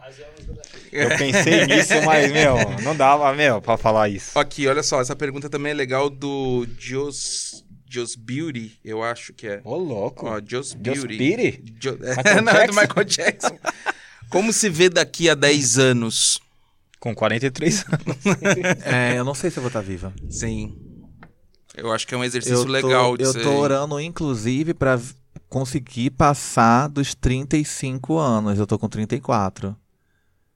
Eu 0.92 1.10
pensei 1.18 1.66
nisso, 1.66 1.94
mas, 2.06 2.32
meu, 2.32 2.56
não 2.84 2.96
dava, 2.96 3.34
meu, 3.34 3.62
pra 3.62 3.78
falar 3.78 4.10
isso. 4.10 4.38
Aqui, 4.38 4.68
olha 4.68 4.84
só, 4.84 5.02
essa 5.02 5.16
pergunta 5.16 5.50
também 5.50 5.72
é 5.72 5.76
legal 5.76 6.10
do 6.10 6.68
Jos, 6.78 7.66
Jos 7.94 8.16
Beauty, 8.16 8.80
eu 8.84 9.04
acho 9.04 9.34
que 9.34 9.48
é. 9.48 9.62
Ô, 9.64 9.76
louco. 9.78 10.26
Ó, 10.26 10.42
Jos 10.46 10.74
Beauty. 10.74 11.00
Just 11.00 11.08
Beauty? 11.18 11.76
Jo... 11.80 11.92
Michael 12.02 12.42
não, 12.42 12.52
é 12.54 12.68
do 12.68 12.74
Jackson? 12.74 12.82
Michael 12.82 13.06
Jackson. 13.06 13.60
Como 14.30 14.52
se 14.52 14.70
vê 14.70 14.90
daqui 14.90 15.30
a 15.30 15.36
10 15.36 15.78
anos? 15.78 16.40
Com 17.00 17.14
43 17.14 17.86
anos. 17.88 18.18
É, 18.86 19.18
eu 19.18 19.24
não 19.24 19.36
sei 19.36 19.50
se 19.52 19.58
eu 19.58 19.62
vou 19.62 19.68
estar 19.68 19.82
viva. 19.82 20.14
Sim. 20.30 20.76
Eu 21.76 21.92
acho 21.92 22.08
que 22.08 22.14
é 22.16 22.18
um 22.18 22.24
exercício 22.24 22.58
Eu 22.58 22.66
tô, 22.66 22.72
legal 22.72 23.18
de 23.18 23.24
eu 23.24 23.32
ser- 23.32 23.44
tô 23.44 23.52
orando, 23.58 24.00
inclusive, 24.00 24.74
pra 24.74 24.96
v- 24.96 25.14
conseguir 25.50 26.12
passar 26.12 26.88
dos 26.88 27.14
35 27.14 28.18
anos. 28.18 28.58
Eu 28.58 28.66
tô 28.66 28.80
com 28.80 28.88
34. 28.90 29.76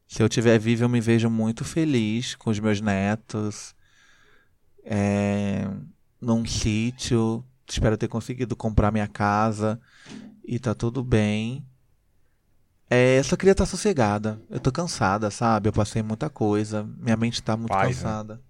Se 0.07 0.23
eu 0.23 0.29
tiver 0.29 0.57
vivo, 0.57 0.83
eu 0.85 0.89
me 0.89 1.01
vejo 1.01 1.29
muito 1.29 1.65
feliz 1.65 2.33
com 2.35 2.49
os 2.49 2.59
meus 2.59 2.79
netos. 2.81 3.75
É, 4.85 5.67
num 6.21 6.45
sítio. 6.45 7.43
Espero 7.69 7.97
ter 7.97 8.07
conseguido 8.07 8.55
comprar 8.55 8.91
minha 8.91 9.07
casa. 9.07 9.79
E 10.45 10.57
tá 10.59 10.73
tudo 10.73 11.03
bem. 11.03 11.65
É, 12.89 13.21
só 13.23 13.35
queria 13.35 13.51
estar 13.51 13.65
sossegada. 13.65 14.41
Eu 14.49 14.59
tô 14.61 14.71
cansada, 14.71 15.29
sabe? 15.29 15.67
Eu 15.67 15.73
passei 15.73 16.01
muita 16.01 16.29
coisa. 16.29 16.83
Minha 16.97 17.17
mente 17.17 17.41
tá 17.43 17.57
muito 17.57 17.69
Paz, 17.69 17.89
né? 17.89 17.93
cansada. 18.03 18.41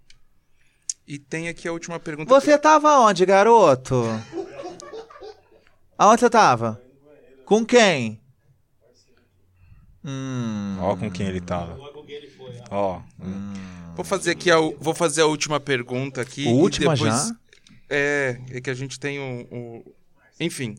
E 1.07 1.17
tem 1.17 1.47
aqui 1.47 1.67
a 1.67 1.71
última 1.71 1.99
pergunta. 1.99 2.29
Você 2.29 2.57
tava 2.57 2.99
onde, 2.99 3.25
garoto? 3.25 4.03
Aonde 5.97 6.19
você 6.19 6.29
tava? 6.29 6.79
Com 7.45 7.65
quem? 7.65 8.21
Hum. 10.03 10.77
Ó 10.79 10.95
com 10.95 11.09
quem 11.09 11.27
ele 11.27 11.41
tava. 11.41 11.77
Ó. 12.69 13.01
Vou 13.95 14.05
fazer 14.05 14.31
aqui 14.31 14.51
a, 14.51 14.57
vou 14.79 14.93
fazer 14.93 15.21
a 15.21 15.25
última 15.25 15.59
pergunta 15.59 16.21
aqui. 16.21 16.43
e 16.47 16.53
Última 16.53 16.93
depois- 16.93 17.11
já? 17.27 17.35
É, 17.89 18.39
é 18.51 18.61
que 18.61 18.69
a 18.69 18.73
gente 18.73 18.99
tem 18.99 19.19
um. 19.19 19.47
um- 19.51 19.83
Enfim. 20.39 20.75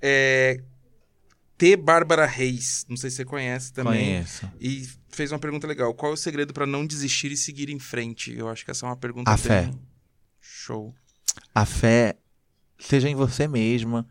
É, 0.00 0.60
T. 1.56 1.76
Bárbara 1.76 2.26
Reis. 2.26 2.84
Não 2.88 2.96
sei 2.96 3.10
se 3.10 3.16
você 3.16 3.24
conhece 3.24 3.72
também. 3.72 4.04
Conheço. 4.06 4.50
E 4.60 4.88
fez 5.10 5.30
uma 5.32 5.38
pergunta 5.38 5.66
legal. 5.66 5.94
Qual 5.94 6.12
é 6.12 6.14
o 6.14 6.18
segredo 6.18 6.52
pra 6.52 6.66
não 6.66 6.86
desistir 6.86 7.30
e 7.32 7.36
seguir 7.36 7.70
em 7.70 7.78
frente? 7.78 8.34
Eu 8.36 8.48
acho 8.48 8.64
que 8.64 8.70
essa 8.70 8.84
é 8.86 8.88
uma 8.88 8.96
pergunta 8.96 9.30
A 9.30 9.36
bem 9.36 9.42
fé. 9.44 9.70
Show. 10.40 10.94
A 11.54 11.64
fé, 11.64 12.16
seja 12.78 13.08
em 13.08 13.14
você 13.14 13.46
mesma, 13.48 14.06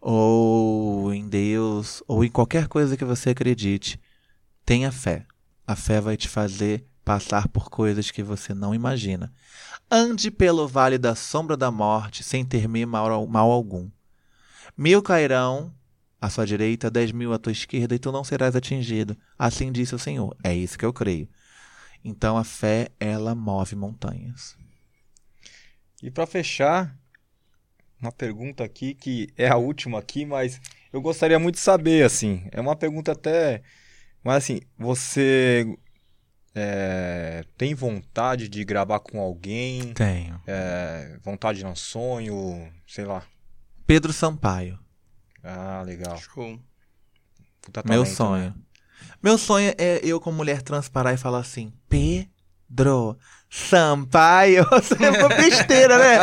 ou 0.00 1.12
em 1.12 1.28
Deus, 1.28 2.02
ou 2.08 2.24
em 2.24 2.30
qualquer 2.30 2.66
coisa 2.68 2.96
que 2.96 3.04
você 3.04 3.30
acredite, 3.30 4.00
tenha 4.64 4.90
fé. 4.90 5.26
A 5.66 5.76
fé 5.76 6.00
vai 6.00 6.16
te 6.16 6.28
fazer 6.28 6.84
passar 7.04 7.48
por 7.48 7.68
coisas 7.70 8.10
que 8.10 8.22
você 8.22 8.54
não 8.54 8.74
imagina. 8.74 9.32
Ande 9.90 10.30
pelo 10.30 10.68
vale 10.68 10.96
da 10.98 11.16
sombra 11.16 11.56
da 11.56 11.68
morte 11.68 12.22
sem 12.22 12.44
temer 12.44 12.86
mal, 12.86 13.26
mal 13.26 13.50
algum. 13.50 13.90
Mil 14.76 15.02
cairão 15.02 15.74
à 16.20 16.30
sua 16.30 16.46
direita, 16.46 16.88
dez 16.88 17.10
mil 17.10 17.32
à 17.32 17.38
tua 17.38 17.50
esquerda, 17.50 17.94
e 17.94 17.98
tu 17.98 18.12
não 18.12 18.22
serás 18.22 18.54
atingido. 18.54 19.16
Assim 19.36 19.72
disse 19.72 19.92
o 19.92 19.98
Senhor. 19.98 20.36
É 20.44 20.54
isso 20.54 20.78
que 20.78 20.84
eu 20.84 20.92
creio. 20.92 21.28
Então 22.04 22.38
a 22.38 22.44
fé, 22.44 22.88
ela 23.00 23.34
move 23.34 23.74
montanhas. 23.74 24.56
E 26.00 26.08
pra 26.08 26.24
fechar, 26.24 26.96
uma 28.00 28.12
pergunta 28.12 28.62
aqui 28.62 28.94
que 28.94 29.28
é 29.36 29.48
a 29.48 29.56
última 29.56 29.98
aqui, 29.98 30.24
mas 30.24 30.60
eu 30.92 31.00
gostaria 31.02 31.38
muito 31.38 31.56
de 31.56 31.62
saber, 31.62 32.04
assim, 32.04 32.46
é 32.52 32.60
uma 32.60 32.76
pergunta 32.76 33.12
até, 33.12 33.62
mas 34.22 34.44
assim, 34.44 34.60
você 34.78 35.66
é, 36.54 37.44
tem 37.56 37.74
vontade 37.74 38.48
de 38.48 38.64
gravar 38.64 39.00
com 39.00 39.20
alguém? 39.20 39.92
Tenho. 39.92 40.40
É, 40.46 41.18
vontade 41.22 41.62
não, 41.62 41.76
sonho, 41.76 42.72
sei 42.86 43.04
lá. 43.04 43.22
Pedro 43.86 44.12
Sampaio. 44.12 44.78
Ah, 45.42 45.82
legal. 45.84 46.18
Show. 46.18 46.58
Puta 47.62 47.82
Meu 47.84 48.02
talento, 48.02 48.16
sonho. 48.16 48.44
né? 48.50 48.54
Meu 49.22 49.38
sonho 49.38 49.74
é 49.78 50.00
eu, 50.02 50.20
como 50.20 50.36
mulher 50.36 50.62
trans, 50.62 50.88
parar 50.88 51.12
e 51.12 51.16
falar 51.16 51.38
assim: 51.38 51.72
Pedro 51.88 53.16
Sampaio. 53.48 54.66
É 55.00 55.10
uma 55.10 55.28
besteira, 55.28 55.98
né? 55.98 56.18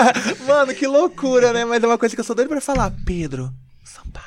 Mano, 0.46 0.74
que 0.74 0.86
loucura, 0.86 1.52
né? 1.52 1.64
Mas 1.64 1.82
é 1.82 1.86
uma 1.86 1.98
coisa 1.98 2.14
que 2.14 2.20
eu 2.20 2.24
sou 2.24 2.34
doido 2.36 2.48
pra 2.48 2.60
falar: 2.60 2.92
Pedro 3.04 3.52
Sampaio. 3.84 4.24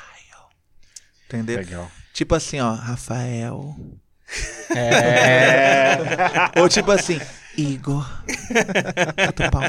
Entendeu? 1.26 1.58
Legal. 1.58 1.90
Tipo 2.12 2.34
assim, 2.34 2.60
ó, 2.60 2.72
Rafael. 2.74 3.76
É. 4.74 5.98
Ou 6.60 6.68
tipo 6.68 6.90
assim, 6.90 7.20
Igor. 7.56 8.06
Tupão. 9.34 9.62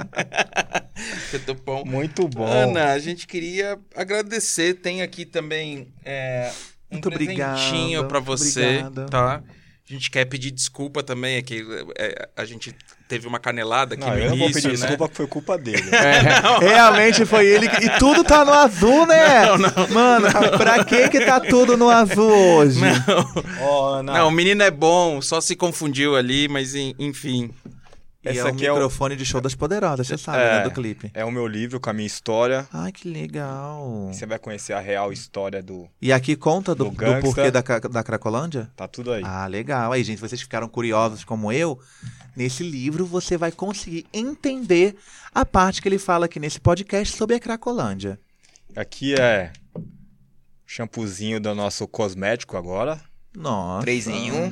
Fetopão. 1.30 1.84
Muito 1.86 2.28
bom. 2.28 2.48
Ana, 2.48 2.94
a 2.94 3.00
gente 3.00 3.28
queria 3.28 3.78
agradecer. 3.96 4.76
Tem 4.76 5.02
aqui 5.02 5.26
também 5.26 5.94
é, 6.04 6.52
um 6.90 6.96
Muito 6.96 7.10
obrigado, 7.10 7.56
presentinho 7.56 8.08
pra 8.08 8.20
você, 8.20 8.80
obrigada. 8.80 9.06
tá? 9.08 9.44
A 9.88 9.94
gente 9.94 10.10
quer 10.10 10.26
pedir 10.26 10.52
desculpa 10.52 11.04
também, 11.04 11.36
é 11.36 11.42
que 11.42 11.64
é, 11.98 12.28
a 12.36 12.44
gente 12.44 12.76
teve 13.08 13.28
uma 13.28 13.40
canelada 13.40 13.96
aqui 13.96 14.04
Não, 14.04 14.12
no 14.12 14.18
eu 14.18 14.30
não 14.32 14.38
vou 14.38 14.46
início, 14.50 14.54
pedir 14.64 14.68
né? 14.68 14.88
desculpa 14.88 15.10
que 15.10 15.16
foi 15.16 15.28
culpa 15.28 15.58
dele. 15.58 15.84
Realmente 16.60 17.26
foi 17.26 17.46
ele 17.48 17.68
que... 17.70 17.86
E 17.86 17.90
tudo 18.00 18.24
tá 18.24 18.44
no 18.44 18.52
azul, 18.54 19.06
né? 19.06 19.46
Mano, 19.92 20.28
pra 20.58 20.84
que 20.84 21.10
que 21.10 21.20
tá 21.26 21.40
tudo 21.40 21.78
no 21.78 21.90
azul 21.90 22.32
hoje? 22.58 22.80
Ó, 23.62 23.96
Ana. 23.96 24.14
Não, 24.14 24.28
o 24.28 24.32
menino 24.32 24.64
é 24.64 24.72
bom, 24.72 25.22
só 25.22 25.40
se 25.42 25.56
confundiu 25.56 26.16
ali, 26.16 26.48
mas 26.48 26.76
en- 26.76 26.96
enfim. 27.00 27.52
E 28.24 28.30
Essa 28.30 28.40
é 28.40 28.44
o 28.46 28.48
aqui 28.48 28.66
é 28.66 28.72
o- 28.72 28.74
microfone 28.76 29.16
de 29.16 29.24
show 29.24 29.40
das 29.40 29.54
poderosas, 29.54 30.08
você 30.08 30.18
sabe, 30.18 30.40
É. 30.40 30.58
né, 30.58 30.64
do 30.64 30.72
clipe. 30.72 31.12
É 31.14 31.24
o 31.24 31.30
meu 31.32 31.46
livro 31.46 31.80
com 31.80 31.92
a 31.92 31.94
minha 31.94 32.08
história. 32.08 32.68
Ai, 32.74 32.92
que 32.92 33.08
legal. 33.08 34.10
Você 34.12 34.26
vai 34.26 34.40
conhecer 34.40 34.74
a 34.74 34.80
real 34.80 35.14
história 35.14 35.62
do. 35.62 35.88
E 36.02 36.12
aqui 36.12 36.36
conta 36.36 36.74
do, 36.74 36.86
Do 36.86 36.92
do 36.92 37.20
porquê 37.22 37.52
da, 37.52 37.62
da 37.62 38.04
Cracolândia? 38.04 38.68
Tá 38.76 38.88
tudo 38.88 39.12
aí. 39.14 39.22
Ah, 39.24 39.46
legal. 39.46 39.92
Aí, 39.92 40.04
gente, 40.04 40.20
vocês 40.20 40.42
ficaram 40.42 40.68
curiosos 40.68 41.24
como 41.24 41.52
eu. 41.52 41.80
Nesse 42.36 42.64
livro 42.64 43.06
você 43.06 43.38
vai 43.38 43.52
conseguir 43.52 44.06
entender 44.14 44.96
a 45.34 45.46
parte 45.46 45.82
que 45.82 45.88
ele 45.88 45.98
fala 45.98 46.26
aqui 46.26 46.40
nesse 46.40 46.60
podcast 46.60 47.16
sobre 47.16 47.36
a 47.36 47.40
Cracolândia. 47.40 48.20
Aqui 48.76 49.16
é 49.16 49.52
o 49.74 49.82
shampoozinho 50.66 51.40
do 51.40 51.54
nosso 51.56 51.88
cosmético 51.88 52.58
agora. 52.58 53.00
Nossa. 53.36 53.82
Três 53.84 54.08
em 54.08 54.32
um. 54.32 54.52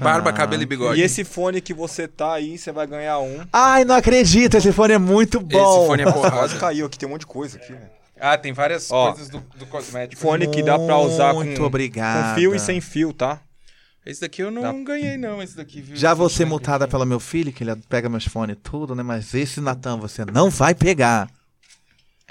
Barba, 0.00 0.30
Ah. 0.30 0.32
cabelo 0.32 0.62
e 0.62 0.66
bigode. 0.66 1.00
E 1.00 1.04
esse 1.04 1.24
fone 1.24 1.60
que 1.60 1.72
você 1.74 2.08
tá 2.08 2.32
aí, 2.34 2.58
você 2.58 2.72
vai 2.72 2.86
ganhar 2.86 3.18
um. 3.20 3.46
Ai, 3.52 3.84
não 3.84 3.94
acredito, 3.94 4.56
esse 4.56 4.72
fone 4.72 4.94
é 4.94 4.98
muito 4.98 5.40
bom. 5.40 5.58
Esse 5.78 5.86
fone 5.86 6.02
é 6.02 6.04
Quase 6.12 6.20
porrada. 6.30 6.58
caiu 6.58 6.86
aqui, 6.86 6.98
tem 6.98 7.08
um 7.08 7.12
monte 7.12 7.20
de 7.20 7.26
coisa 7.26 7.58
aqui. 7.58 7.72
velho. 7.72 7.90
Ah, 8.20 8.36
tem 8.36 8.52
várias 8.52 8.90
Ó, 8.90 9.12
coisas 9.12 9.28
do, 9.28 9.38
do 9.56 9.66
cosmético. 9.66 10.20
Fone 10.20 10.48
que 10.48 10.62
dá 10.62 10.76
pra 10.78 10.98
usar 10.98 11.32
com, 11.34 11.44
Muito 11.44 11.62
obrigado. 11.62 12.30
com 12.30 12.40
fio 12.40 12.54
e 12.54 12.58
sem 12.58 12.80
fio, 12.80 13.12
tá? 13.12 13.40
Esse 14.08 14.22
daqui 14.22 14.42
eu 14.42 14.50
não 14.50 14.82
ganhei, 14.82 15.18
não. 15.18 15.42
Esse 15.42 15.54
daqui, 15.54 15.82
viu? 15.82 15.94
Já 15.94 16.14
vou 16.14 16.30
ser 16.30 16.44
Esse 16.44 16.50
multada 16.50 16.88
pelo 16.88 17.04
meu 17.04 17.20
filho, 17.20 17.52
que 17.52 17.62
ele 17.62 17.76
pega 17.90 18.08
meus 18.08 18.24
fones 18.24 18.56
e 18.56 18.58
tudo, 18.58 18.94
né? 18.94 19.02
Mas 19.02 19.34
esse 19.34 19.60
Natan 19.60 19.98
você 19.98 20.24
não 20.24 20.48
vai 20.48 20.74
pegar. 20.74 21.30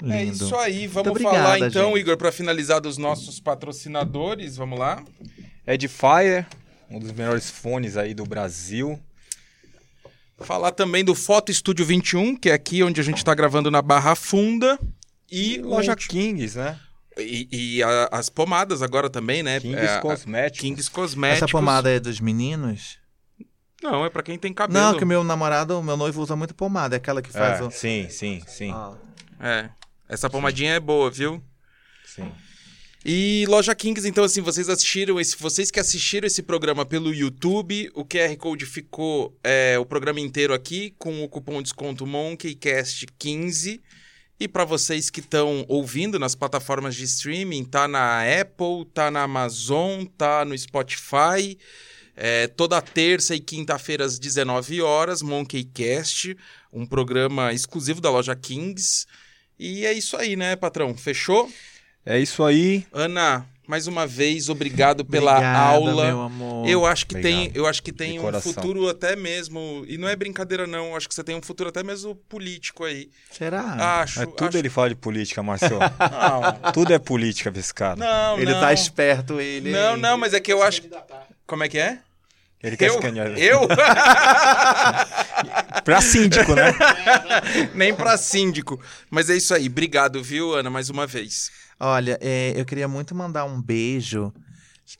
Lindo. 0.02 0.16
É 0.16 0.24
isso 0.24 0.56
aí, 0.56 0.88
vamos 0.88 1.10
obrigada, 1.10 1.36
falar 1.36 1.58
então, 1.58 1.90
gente. 1.90 2.00
Igor, 2.00 2.16
pra 2.16 2.32
finalizar 2.32 2.80
dos 2.80 2.98
nossos 2.98 3.38
patrocinadores, 3.38 4.56
vamos 4.56 4.76
lá? 4.76 5.04
Edifier, 5.64 6.48
um 6.90 6.98
dos 6.98 7.12
melhores 7.12 7.48
fones 7.48 7.96
aí 7.96 8.12
do 8.12 8.24
Brasil. 8.24 8.98
Falar 10.40 10.72
também 10.72 11.04
do 11.04 11.14
Foto 11.14 11.52
Estúdio 11.52 11.86
21, 11.86 12.36
que 12.36 12.50
é 12.50 12.54
aqui 12.54 12.82
onde 12.82 13.00
a 13.00 13.04
gente 13.04 13.24
tá 13.24 13.32
gravando 13.36 13.70
na 13.70 13.80
Barra 13.82 14.16
Funda. 14.16 14.80
E, 15.30 15.56
E 15.56 15.62
loja 15.62 15.94
Kings, 15.94 16.58
né? 16.58 16.76
E, 17.18 17.48
e 17.78 17.82
a- 17.82 18.08
as 18.12 18.28
pomadas 18.28 18.82
agora 18.82 19.08
também, 19.10 19.42
né? 19.42 19.60
Kings 19.60 19.76
É, 19.84 20.00
Cosméticos. 20.00 20.60
Kings 20.60 20.90
Cosméticos. 20.90 21.42
Essa 21.44 21.52
pomada 21.52 21.90
é 21.90 21.98
dos 21.98 22.20
meninos? 22.20 22.98
Não, 23.82 24.04
é 24.04 24.10
pra 24.10 24.22
quem 24.22 24.38
tem 24.38 24.52
cabelo. 24.52 24.78
Não, 24.78 24.96
que 24.96 25.04
o 25.04 25.06
meu 25.06 25.22
namorado, 25.22 25.82
meu 25.82 25.96
noivo 25.96 26.20
usa 26.22 26.34
muito 26.34 26.54
pomada. 26.54 26.96
É 26.96 26.98
aquela 26.98 27.22
que 27.22 27.30
faz 27.32 27.60
É, 27.60 27.62
o. 27.64 27.70
sim, 27.70 28.08
sim, 28.10 28.42
sim, 28.46 28.72
Ah. 28.72 28.94
É. 29.40 29.68
Essa 30.08 30.28
pomadinha 30.30 30.72
é 30.74 30.80
boa, 30.80 31.10
viu? 31.10 31.42
sim. 32.04 32.30
E 33.04 33.46
Loja 33.48 33.72
Kings, 33.76 34.06
então, 34.08 34.24
assim, 34.24 34.40
vocês 34.42 34.68
assistiram 34.68 35.20
esse. 35.20 35.36
Vocês 35.38 35.70
que 35.70 35.78
assistiram 35.78 36.26
esse 36.26 36.42
programa 36.42 36.84
pelo 36.84 37.14
YouTube, 37.14 37.88
o 37.94 38.04
QR 38.04 38.36
Code 38.36 38.66
ficou 38.66 39.38
é, 39.44 39.78
o 39.78 39.86
programa 39.86 40.18
inteiro 40.18 40.52
aqui 40.52 40.92
com 40.98 41.22
o 41.22 41.28
cupom 41.28 41.62
desconto 41.62 42.04
MonkeyCast15. 42.04 43.80
E 44.40 44.46
para 44.46 44.64
vocês 44.64 45.10
que 45.10 45.18
estão 45.18 45.64
ouvindo 45.66 46.16
nas 46.16 46.36
plataformas 46.36 46.94
de 46.94 47.02
streaming, 47.02 47.64
tá 47.64 47.88
na 47.88 48.22
Apple, 48.22 48.84
tá 48.94 49.10
na 49.10 49.22
Amazon, 49.22 50.04
tá 50.04 50.44
no 50.44 50.56
Spotify. 50.56 51.58
É, 52.14 52.46
toda 52.46 52.80
terça 52.80 53.34
e 53.34 53.40
quinta-feira 53.40 54.04
às 54.04 54.16
19 54.16 54.80
horas, 54.80 55.22
MonkeyCast, 55.22 56.36
um 56.72 56.86
programa 56.86 57.52
exclusivo 57.52 58.00
da 58.00 58.10
loja 58.10 58.36
Kings. 58.36 59.06
E 59.58 59.84
é 59.84 59.92
isso 59.92 60.16
aí, 60.16 60.36
né, 60.36 60.54
patrão? 60.54 60.96
Fechou? 60.96 61.50
É 62.06 62.18
isso 62.20 62.44
aí. 62.44 62.86
Ana, 62.92 63.44
mais 63.68 63.86
uma 63.86 64.06
vez, 64.06 64.48
obrigado 64.48 65.04
pela 65.04 65.32
Obrigada, 65.32 65.58
aula. 65.58 66.06
Meu 66.06 66.22
amor. 66.22 66.66
Eu 66.66 66.86
acho 66.86 67.06
que 67.06 67.16
Obrigado. 67.16 67.38
tem, 67.38 67.50
eu 67.54 67.66
acho 67.66 67.82
que 67.82 67.92
tem 67.92 68.18
um 68.18 68.40
futuro 68.40 68.88
até 68.88 69.14
mesmo, 69.14 69.84
e 69.86 69.98
não 69.98 70.08
é 70.08 70.16
brincadeira 70.16 70.66
não, 70.66 70.86
eu 70.86 70.96
acho 70.96 71.06
que 71.06 71.14
você 71.14 71.22
tem 71.22 71.36
um 71.36 71.42
futuro 71.42 71.68
até 71.68 71.82
mesmo 71.82 72.14
político 72.14 72.82
aí. 72.82 73.10
Será? 73.30 74.00
Acho, 74.00 74.22
É 74.22 74.26
tudo 74.26 74.48
acho... 74.48 74.58
ele 74.58 74.70
fala 74.70 74.88
de 74.88 74.94
política, 74.94 75.42
Marcelo. 75.42 75.80
Não, 76.00 76.72
tudo 76.72 76.94
é 76.94 76.98
política 76.98 77.52
esse 77.54 77.74
cara. 77.74 77.96
não, 77.96 78.38
ele 78.38 78.52
não. 78.52 78.60
tá 78.60 78.72
esperto, 78.72 79.38
ele. 79.38 79.70
Não, 79.70 79.96
não, 79.96 80.16
mas 80.16 80.32
é 80.32 80.40
que 80.40 80.52
eu 80.52 80.62
acho... 80.62 80.82
Como 81.46 81.62
é 81.62 81.68
que 81.68 81.78
é? 81.78 81.98
Ele 82.62 82.76
quer 82.76 82.88
Eu? 82.88 83.00
se. 83.00 83.44
Eu? 83.44 83.68
Pra 85.84 86.00
síndico, 86.00 86.54
né? 86.54 86.74
Nem 87.74 87.94
pra 87.94 88.16
síndico. 88.18 88.80
Mas 89.10 89.30
é 89.30 89.36
isso 89.36 89.54
aí. 89.54 89.66
Obrigado, 89.68 90.22
viu, 90.22 90.54
Ana, 90.54 90.68
mais 90.68 90.90
uma 90.90 91.06
vez. 91.06 91.50
Olha, 91.80 92.18
é, 92.20 92.52
eu 92.58 92.64
queria 92.64 92.88
muito 92.88 93.14
mandar 93.14 93.44
um 93.44 93.60
beijo. 93.60 94.32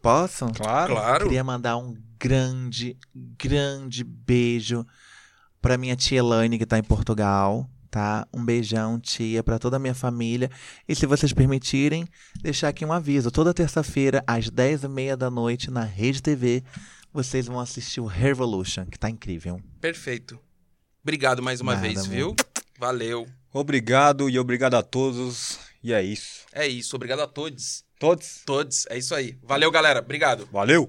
Posso? 0.02 0.46
Claro. 0.52 0.94
Claro. 0.94 1.24
Queria 1.24 1.42
mandar 1.42 1.76
um 1.76 1.96
grande, 2.18 2.96
grande 3.14 4.04
beijo 4.04 4.86
pra 5.60 5.78
minha 5.78 5.96
tia 5.96 6.18
Elaine, 6.18 6.58
que 6.58 6.66
tá 6.66 6.78
em 6.78 6.82
Portugal, 6.82 7.68
tá? 7.90 8.26
Um 8.32 8.44
beijão, 8.44 9.00
tia, 9.00 9.42
pra 9.42 9.58
toda 9.58 9.76
a 9.76 9.80
minha 9.80 9.94
família. 9.94 10.50
E 10.86 10.94
se 10.94 11.06
vocês 11.06 11.32
permitirem, 11.32 12.06
deixar 12.40 12.68
aqui 12.68 12.84
um 12.84 12.92
aviso. 12.92 13.30
Toda 13.30 13.54
terça-feira, 13.54 14.22
às 14.26 14.50
10h30 14.50 15.16
da 15.16 15.30
noite, 15.30 15.70
na 15.70 15.82
Rede 15.82 16.22
TV, 16.22 16.62
vocês 17.12 17.46
vão 17.46 17.58
assistir 17.58 18.00
o 18.00 18.06
Revolution, 18.06 18.84
que 18.86 18.98
tá 18.98 19.08
incrível. 19.08 19.60
Perfeito. 19.80 20.38
Obrigado 21.02 21.42
mais 21.42 21.60
uma 21.60 21.74
Nada, 21.74 21.86
vez, 21.86 21.98
amor. 22.00 22.10
viu? 22.10 22.36
Valeu. 22.78 23.26
Obrigado 23.52 24.28
e 24.28 24.38
obrigado 24.38 24.74
a 24.74 24.82
todos. 24.82 25.58
E 25.82 25.92
é 25.92 26.02
isso. 26.02 26.46
É 26.52 26.66
isso. 26.66 26.94
Obrigado 26.96 27.20
a 27.20 27.26
todos. 27.26 27.84
Todos? 27.98 28.42
Todos. 28.44 28.86
É 28.88 28.98
isso 28.98 29.14
aí. 29.14 29.38
Valeu, 29.42 29.70
galera. 29.70 30.00
Obrigado. 30.00 30.48
Valeu! 30.52 30.88